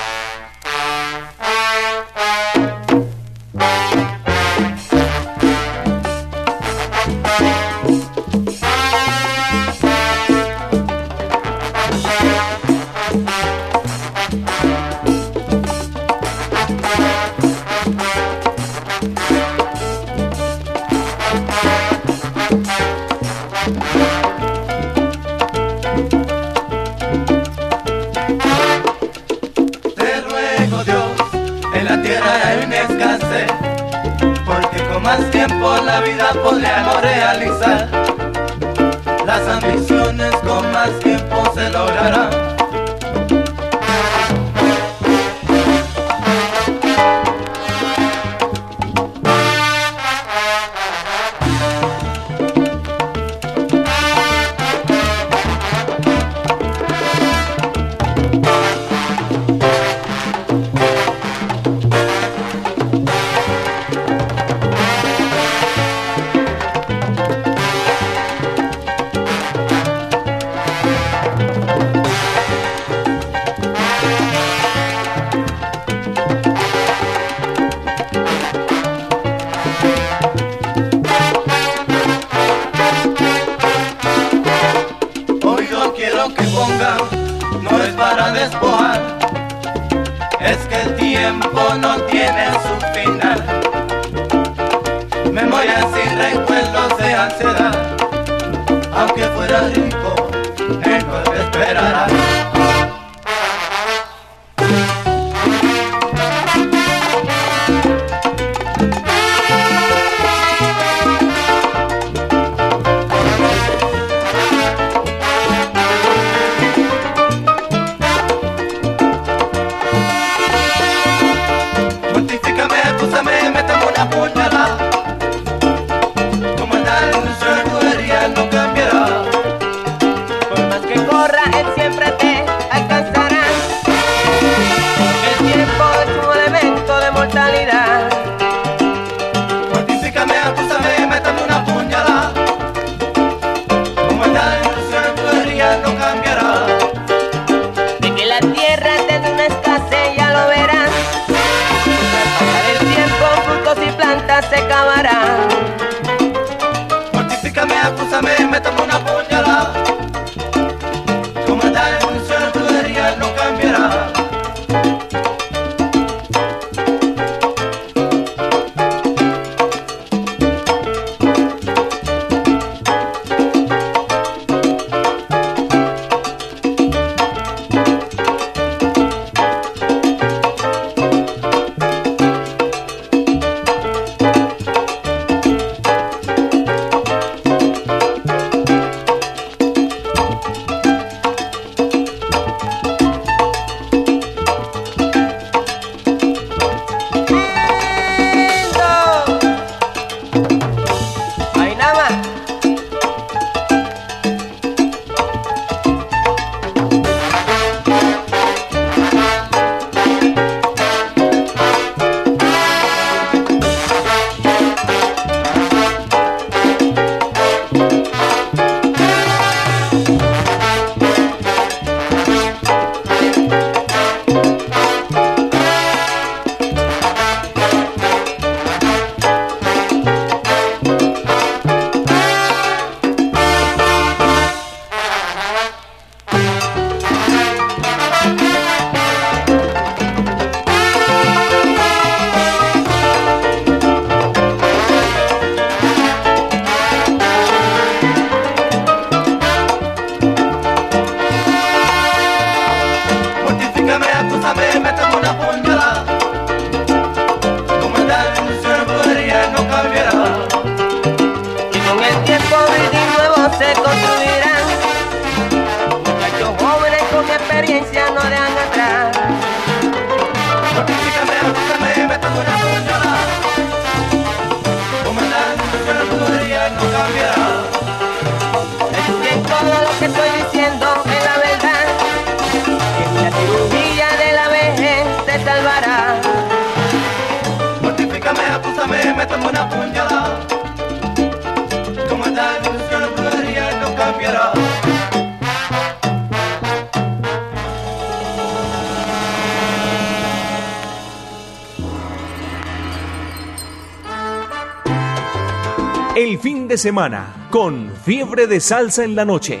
Semana 306.81 307.47
con 307.51 307.91
fiebre 308.03 308.47
de 308.47 308.59
salsa 308.59 309.03
en 309.03 309.15
la 309.15 309.23
noche. 309.23 309.59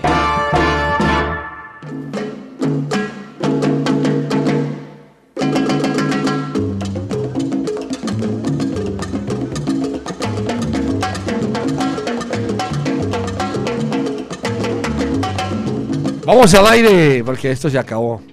Vamos 16.25 16.51
al 16.55 16.65
aire, 16.65 17.23
porque 17.23 17.51
esto 17.51 17.69
se 17.69 17.77
acabó. 17.77 18.23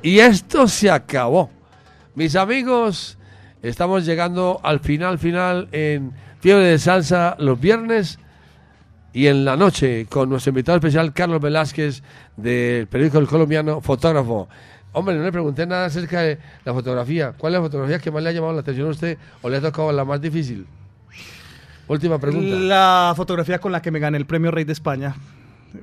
Y 0.00 0.18
esto 0.20 0.66
se 0.66 0.90
acabó. 0.90 1.50
Mis 2.14 2.36
amigos, 2.36 3.18
estamos 3.62 4.06
llegando 4.06 4.60
al 4.62 4.80
final, 4.80 5.18
final 5.18 5.68
en 5.72 6.14
Fiebre 6.40 6.64
de 6.64 6.78
Salsa 6.78 7.36
los 7.38 7.60
viernes 7.60 8.18
y 9.12 9.26
en 9.26 9.44
la 9.44 9.56
noche 9.56 10.06
con 10.08 10.28
nuestro 10.28 10.50
invitado 10.50 10.76
especial 10.76 11.12
Carlos 11.12 11.40
Velázquez 11.40 12.02
del 12.36 12.86
periódico 12.86 13.18
El 13.18 13.26
Colombiano, 13.26 13.80
fotógrafo. 13.80 14.48
Hombre, 14.92 15.14
no 15.16 15.22
le 15.22 15.32
pregunté 15.32 15.66
nada 15.66 15.86
acerca 15.86 16.22
de 16.22 16.38
la 16.64 16.74
fotografía. 16.74 17.32
¿Cuál 17.36 17.54
es 17.54 17.60
la 17.60 17.64
fotografía 17.64 17.98
que 17.98 18.10
más 18.10 18.22
le 18.22 18.30
ha 18.30 18.32
llamado 18.32 18.52
la 18.54 18.60
atención 18.60 18.88
a 18.88 18.90
usted 18.90 19.18
o 19.42 19.48
le 19.48 19.56
ha 19.56 19.60
tocado 19.60 19.92
la 19.92 20.04
más 20.04 20.20
difícil? 20.20 20.66
Última 21.86 22.18
pregunta. 22.18 22.56
La 22.56 23.12
fotografía 23.16 23.58
con 23.58 23.72
la 23.72 23.82
que 23.82 23.90
me 23.90 23.98
gané 23.98 24.16
el 24.18 24.26
premio 24.26 24.50
Rey 24.50 24.64
de 24.64 24.72
España 24.72 25.14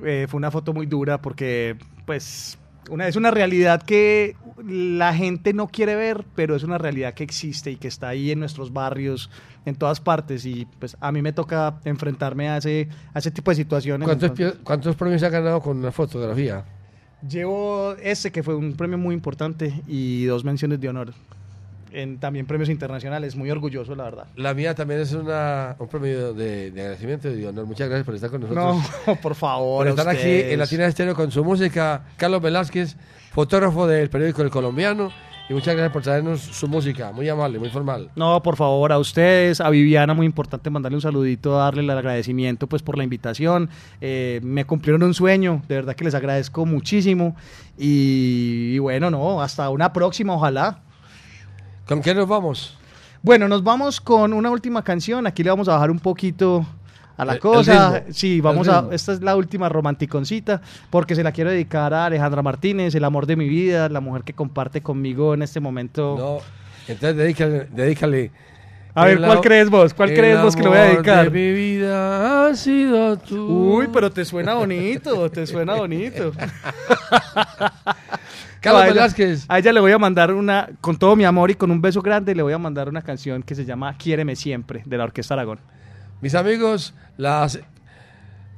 eh, 0.04 0.26
fue 0.28 0.38
una 0.38 0.50
foto 0.50 0.72
muy 0.72 0.86
dura 0.86 1.18
porque, 1.18 1.76
pues, 2.06 2.58
una, 2.88 3.08
es 3.08 3.16
una 3.16 3.30
realidad 3.30 3.82
que 3.82 4.36
la 4.66 5.14
gente 5.14 5.52
no 5.52 5.68
quiere 5.68 5.94
ver, 5.96 6.24
pero 6.34 6.56
es 6.56 6.62
una 6.62 6.78
realidad 6.78 7.14
que 7.14 7.24
existe 7.24 7.70
y 7.70 7.76
que 7.76 7.88
está 7.88 8.08
ahí 8.08 8.30
en 8.30 8.40
nuestros 8.40 8.72
barrios, 8.72 9.30
en 9.64 9.76
todas 9.76 10.00
partes. 10.00 10.44
Y 10.44 10.66
pues 10.78 10.96
a 11.00 11.12
mí 11.12 11.22
me 11.22 11.32
toca 11.32 11.80
enfrentarme 11.84 12.48
a 12.48 12.58
ese, 12.58 12.88
a 13.14 13.18
ese 13.18 13.30
tipo 13.30 13.50
de 13.50 13.56
situaciones. 13.56 14.06
¿Cuántos, 14.06 14.30
Entonces, 14.30 14.60
¿Cuántos 14.64 14.96
premios 14.96 15.22
ha 15.22 15.28
ganado 15.28 15.60
con 15.60 15.82
la 15.82 15.92
fotografía? 15.92 16.64
Llevo 17.28 17.94
ese 18.02 18.30
que 18.30 18.42
fue 18.42 18.54
un 18.54 18.74
premio 18.74 18.98
muy 18.98 19.14
importante 19.14 19.82
y 19.86 20.24
dos 20.24 20.44
menciones 20.44 20.80
de 20.80 20.88
honor. 20.88 21.14
En 21.92 22.18
también 22.18 22.46
premios 22.46 22.68
internacionales, 22.68 23.36
muy 23.36 23.50
orgulloso, 23.50 23.94
la 23.94 24.04
verdad. 24.04 24.26
La 24.36 24.54
mía 24.54 24.74
también 24.74 25.00
es 25.00 25.12
una, 25.12 25.76
un 25.78 25.88
premio 25.88 26.34
de, 26.34 26.70
de 26.70 26.80
agradecimiento 26.80 27.30
y 27.30 27.36
de 27.36 27.48
honor. 27.48 27.66
Muchas 27.66 27.88
gracias 27.88 28.04
por 28.04 28.14
estar 28.14 28.30
con 28.30 28.40
nosotros. 28.42 28.76
No, 29.06 29.16
por 29.22 29.34
favor. 29.34 29.78
por 29.78 29.88
estar 29.88 30.08
aquí 30.08 30.28
en 30.28 30.58
Latina 30.58 30.86
Estéreo 30.86 31.14
con 31.14 31.30
su 31.30 31.44
música. 31.44 32.02
Carlos 32.16 32.42
Velázquez, 32.42 32.96
fotógrafo 33.32 33.86
del 33.86 34.10
periódico 34.10 34.42
El 34.42 34.50
Colombiano 34.50 35.10
y 35.48 35.54
muchas 35.54 35.74
gracias 35.74 35.92
por 35.92 36.02
traernos 36.02 36.40
su 36.42 36.68
música, 36.68 37.10
muy 37.10 37.26
amable, 37.26 37.58
muy 37.58 37.70
formal. 37.70 38.10
No, 38.16 38.42
por 38.42 38.56
favor, 38.56 38.92
a 38.92 38.98
ustedes, 38.98 39.62
a 39.62 39.70
Viviana, 39.70 40.12
muy 40.12 40.26
importante 40.26 40.68
mandarle 40.68 40.96
un 40.96 41.02
saludito, 41.02 41.52
darle 41.56 41.80
el 41.80 41.88
agradecimiento 41.88 42.66
pues 42.66 42.82
por 42.82 42.98
la 42.98 43.04
invitación. 43.04 43.70
Eh, 44.02 44.40
me 44.42 44.66
cumplieron 44.66 45.02
un 45.02 45.14
sueño, 45.14 45.62
de 45.66 45.76
verdad 45.76 45.96
que 45.96 46.04
les 46.04 46.14
agradezco 46.14 46.66
muchísimo. 46.66 47.34
Y, 47.78 48.74
y 48.74 48.78
bueno, 48.78 49.10
no, 49.10 49.40
hasta 49.40 49.70
una 49.70 49.90
próxima, 49.90 50.34
ojalá. 50.34 50.82
¿Con 51.88 52.02
qué 52.02 52.14
nos 52.14 52.28
vamos? 52.28 52.76
Bueno, 53.22 53.48
nos 53.48 53.64
vamos 53.64 54.00
con 54.00 54.32
una 54.32 54.50
última 54.50 54.82
canción. 54.84 55.26
Aquí 55.26 55.42
le 55.42 55.50
vamos 55.50 55.68
a 55.68 55.72
bajar 55.72 55.90
un 55.90 55.98
poquito 55.98 56.64
a 57.16 57.24
la 57.24 57.32
El- 57.32 57.36
el 57.36 57.40
cosa. 57.40 58.04
sí, 58.10 58.40
vamos 58.40 58.68
a. 58.68 58.86
Esta 58.92 59.12
es 59.12 59.22
la 59.22 59.34
última 59.34 59.68
romanticoncita, 59.68 60.60
porque 60.90 61.14
se 61.16 61.22
la 61.24 61.32
quiero 61.32 61.50
dedicar 61.50 61.92
a 61.94 62.06
Alejandra 62.06 62.42
Martínez, 62.42 62.94
el 62.94 63.04
amor 63.04 63.26
de 63.26 63.36
mi 63.36 63.48
vida, 63.48 63.88
la 63.88 64.00
mujer 64.00 64.22
que 64.22 64.34
comparte 64.34 64.82
conmigo 64.82 65.34
en 65.34 65.42
este 65.42 65.58
momento. 65.60 66.14
No, 66.18 66.38
entonces 66.92 67.16
dedícale. 67.16 67.68
dedícale 67.72 68.30
A 68.94 69.04
ver, 69.04 69.18
¿cuál 69.20 69.40
crees 69.40 69.70
vos? 69.70 69.94
¿Cuál 69.94 70.12
crees 70.12 70.42
vos 70.42 70.56
que 70.56 70.62
le 70.62 70.68
voy 70.68 70.78
a 70.78 70.82
dedicar? 70.82 71.30
de 71.30 71.38
mi 71.38 71.52
vida 71.52 72.48
ha 72.48 72.54
sido 72.56 73.16
tú. 73.18 73.76
Uy, 73.76 73.88
pero 73.92 74.10
te 74.10 74.24
suena 74.24 74.54
bonito, 74.54 75.30
te 75.30 75.46
suena 75.46 75.74
bonito. 75.74 76.32
Carlos 78.60 78.82
ella- 78.82 78.92
Velázquez. 78.92 79.44
A 79.48 79.58
ella 79.58 79.72
le 79.72 79.80
voy 79.80 79.92
a 79.92 79.98
mandar 79.98 80.32
una, 80.32 80.68
con 80.80 80.96
todo 80.98 81.14
mi 81.16 81.24
amor 81.24 81.50
y 81.50 81.54
con 81.54 81.70
un 81.70 81.80
beso 81.80 82.02
grande, 82.02 82.34
le 82.34 82.42
voy 82.42 82.52
a 82.52 82.58
mandar 82.58 82.88
una 82.88 83.02
canción 83.02 83.42
que 83.42 83.54
se 83.54 83.64
llama 83.64 83.96
Quiéreme 83.96 84.34
Siempre, 84.36 84.82
de 84.84 84.98
la 84.98 85.04
Orquesta 85.04 85.34
Aragón. 85.34 85.60
Mis 86.20 86.34
amigos, 86.34 86.94
las, 87.16 87.60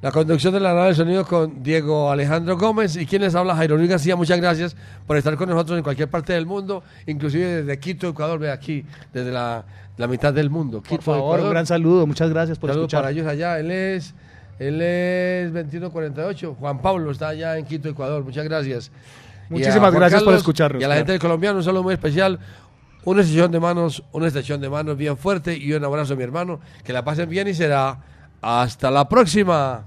la 0.03 0.11
conducción 0.11 0.55
de 0.55 0.61
la 0.61 0.73
nave 0.73 0.87
del 0.87 0.97
sonido 0.97 1.27
con 1.27 1.63
Diego 1.63 2.11
Alejandro 2.11 2.57
Gómez 2.57 2.97
y 2.97 3.05
quien 3.05 3.21
les 3.21 3.35
habla 3.35 3.55
Jairo 3.55 3.77
Luis 3.77 3.91
García. 3.91 4.17
Muchas 4.17 4.41
gracias 4.41 4.75
por 5.07 5.17
estar 5.19 5.37
con 5.37 5.49
nosotros 5.51 5.77
en 5.77 5.85
cualquier 5.85 6.09
parte 6.09 6.33
del 6.33 6.47
mundo, 6.47 6.83
inclusive 7.07 7.63
desde 7.63 7.79
Quito, 7.79 8.09
Ecuador. 8.09 8.39
Ve 8.39 8.51
aquí, 8.51 8.85
desde 9.13 9.31
la, 9.31 9.63
la 9.99 10.07
mitad 10.07 10.33
del 10.33 10.49
mundo. 10.49 10.83
Por 10.83 11.03
favor, 11.03 11.41
un 11.41 11.51
gran 11.51 11.67
saludo, 11.67 12.07
muchas 12.07 12.31
gracias 12.31 12.59
por 12.59 12.71
Saludos 12.71 12.87
escuchar. 12.87 13.03
para 13.03 13.13
ellos 13.13 13.27
allá. 13.27 13.59
Él 13.59 13.71
es, 13.71 14.15
él 14.59 14.81
es 14.81 15.53
2148. 15.53 16.57
Juan 16.59 16.81
Pablo 16.81 17.11
está 17.11 17.29
allá 17.29 17.59
en 17.59 17.67
Quito, 17.67 17.91
Ecuador. 17.91 18.25
Muchas 18.25 18.45
gracias. 18.45 18.91
Muchísimas 19.51 19.93
gracias 19.93 20.23
por 20.23 20.33
escucharnos, 20.33 20.81
Y 20.81 20.85
a 20.85 20.89
la 20.89 20.95
gente 20.97 21.13
del 21.13 21.21
colombiano, 21.21 21.59
un 21.59 21.65
saludo 21.65 21.83
muy 21.83 21.93
especial. 21.93 22.39
Una 23.05 23.21
extensión 23.21 23.51
de 23.51 23.61
manos, 23.61 24.03
una 24.13 24.27
extensión 24.27 24.61
de 24.61 24.71
manos 24.71 24.97
bien 24.97 25.17
fuerte 25.17 25.57
y 25.57 25.73
un 25.73 25.85
abrazo 25.85 26.15
a 26.15 26.17
mi 26.17 26.23
hermano. 26.23 26.61
Que 26.85 26.93
la 26.93 27.05
pasen 27.05 27.29
bien 27.29 27.49
y 27.49 27.55
será 27.55 27.99
hasta 28.41 28.91
la 28.91 29.09
próxima. 29.09 29.87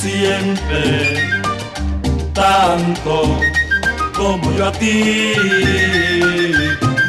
Siempre, 0.00 1.16
tanto 2.32 3.38
como 4.16 4.52
yo 4.52 4.66
a 4.66 4.72
ti. 4.72 5.32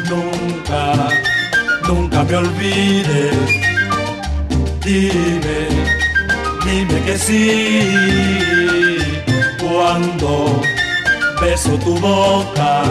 Nunca, 0.08 1.08
nunca 1.86 2.24
me 2.24 2.36
olvides. 2.36 3.36
Dime, 4.84 5.60
dime 6.64 7.00
que 7.06 7.18
sí. 7.18 7.38
Cuando 9.60 10.60
beso 11.40 11.78
tu 11.84 11.96
boca, 11.98 12.82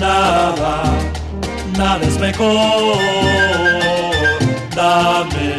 nada, 0.00 0.82
nada 1.76 2.02
es 2.06 2.18
mejor. 2.18 2.98
Dame, 4.74 5.56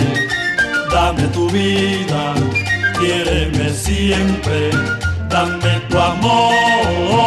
dame 0.92 1.24
tu 1.34 1.50
vida, 1.50 2.34
quiéreme 3.00 3.70
siempre, 3.70 4.70
dame 5.30 5.82
tu 5.90 5.98
amor. 5.98 7.25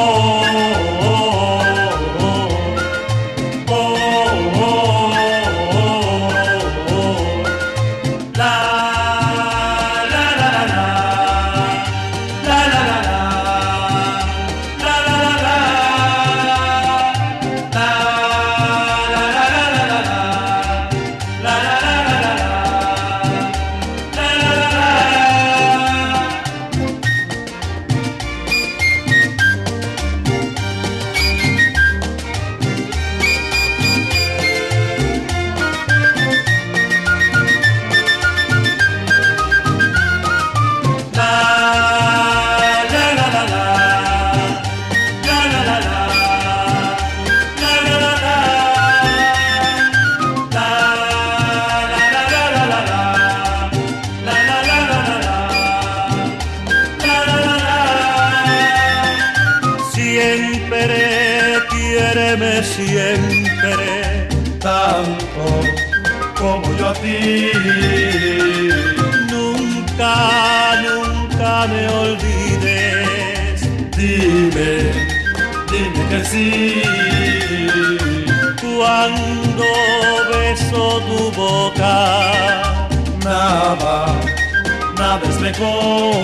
Es 85.29 85.41
mejor. 85.41 86.15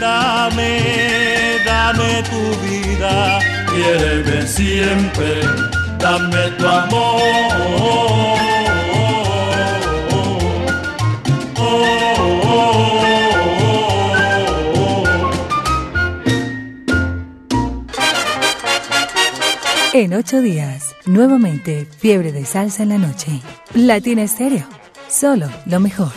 Dame, 0.00 0.80
dame 1.64 2.22
tu 2.30 2.42
vida, 2.66 3.40
quiéreme 3.72 4.46
siempre, 4.46 5.40
dame 5.98 6.50
tu 6.58 6.66
amor. 6.66 7.64
En 19.96 20.12
ocho 20.12 20.42
días, 20.42 20.92
nuevamente, 21.06 21.86
fiebre 21.98 22.32
de 22.32 22.44
salsa 22.44 22.82
en 22.82 22.88
la 22.88 22.98
noche. 22.98 23.40
Latina 23.74 24.24
Estéreo, 24.24 24.66
solo 25.08 25.48
lo 25.66 25.78
mejor. 25.78 26.10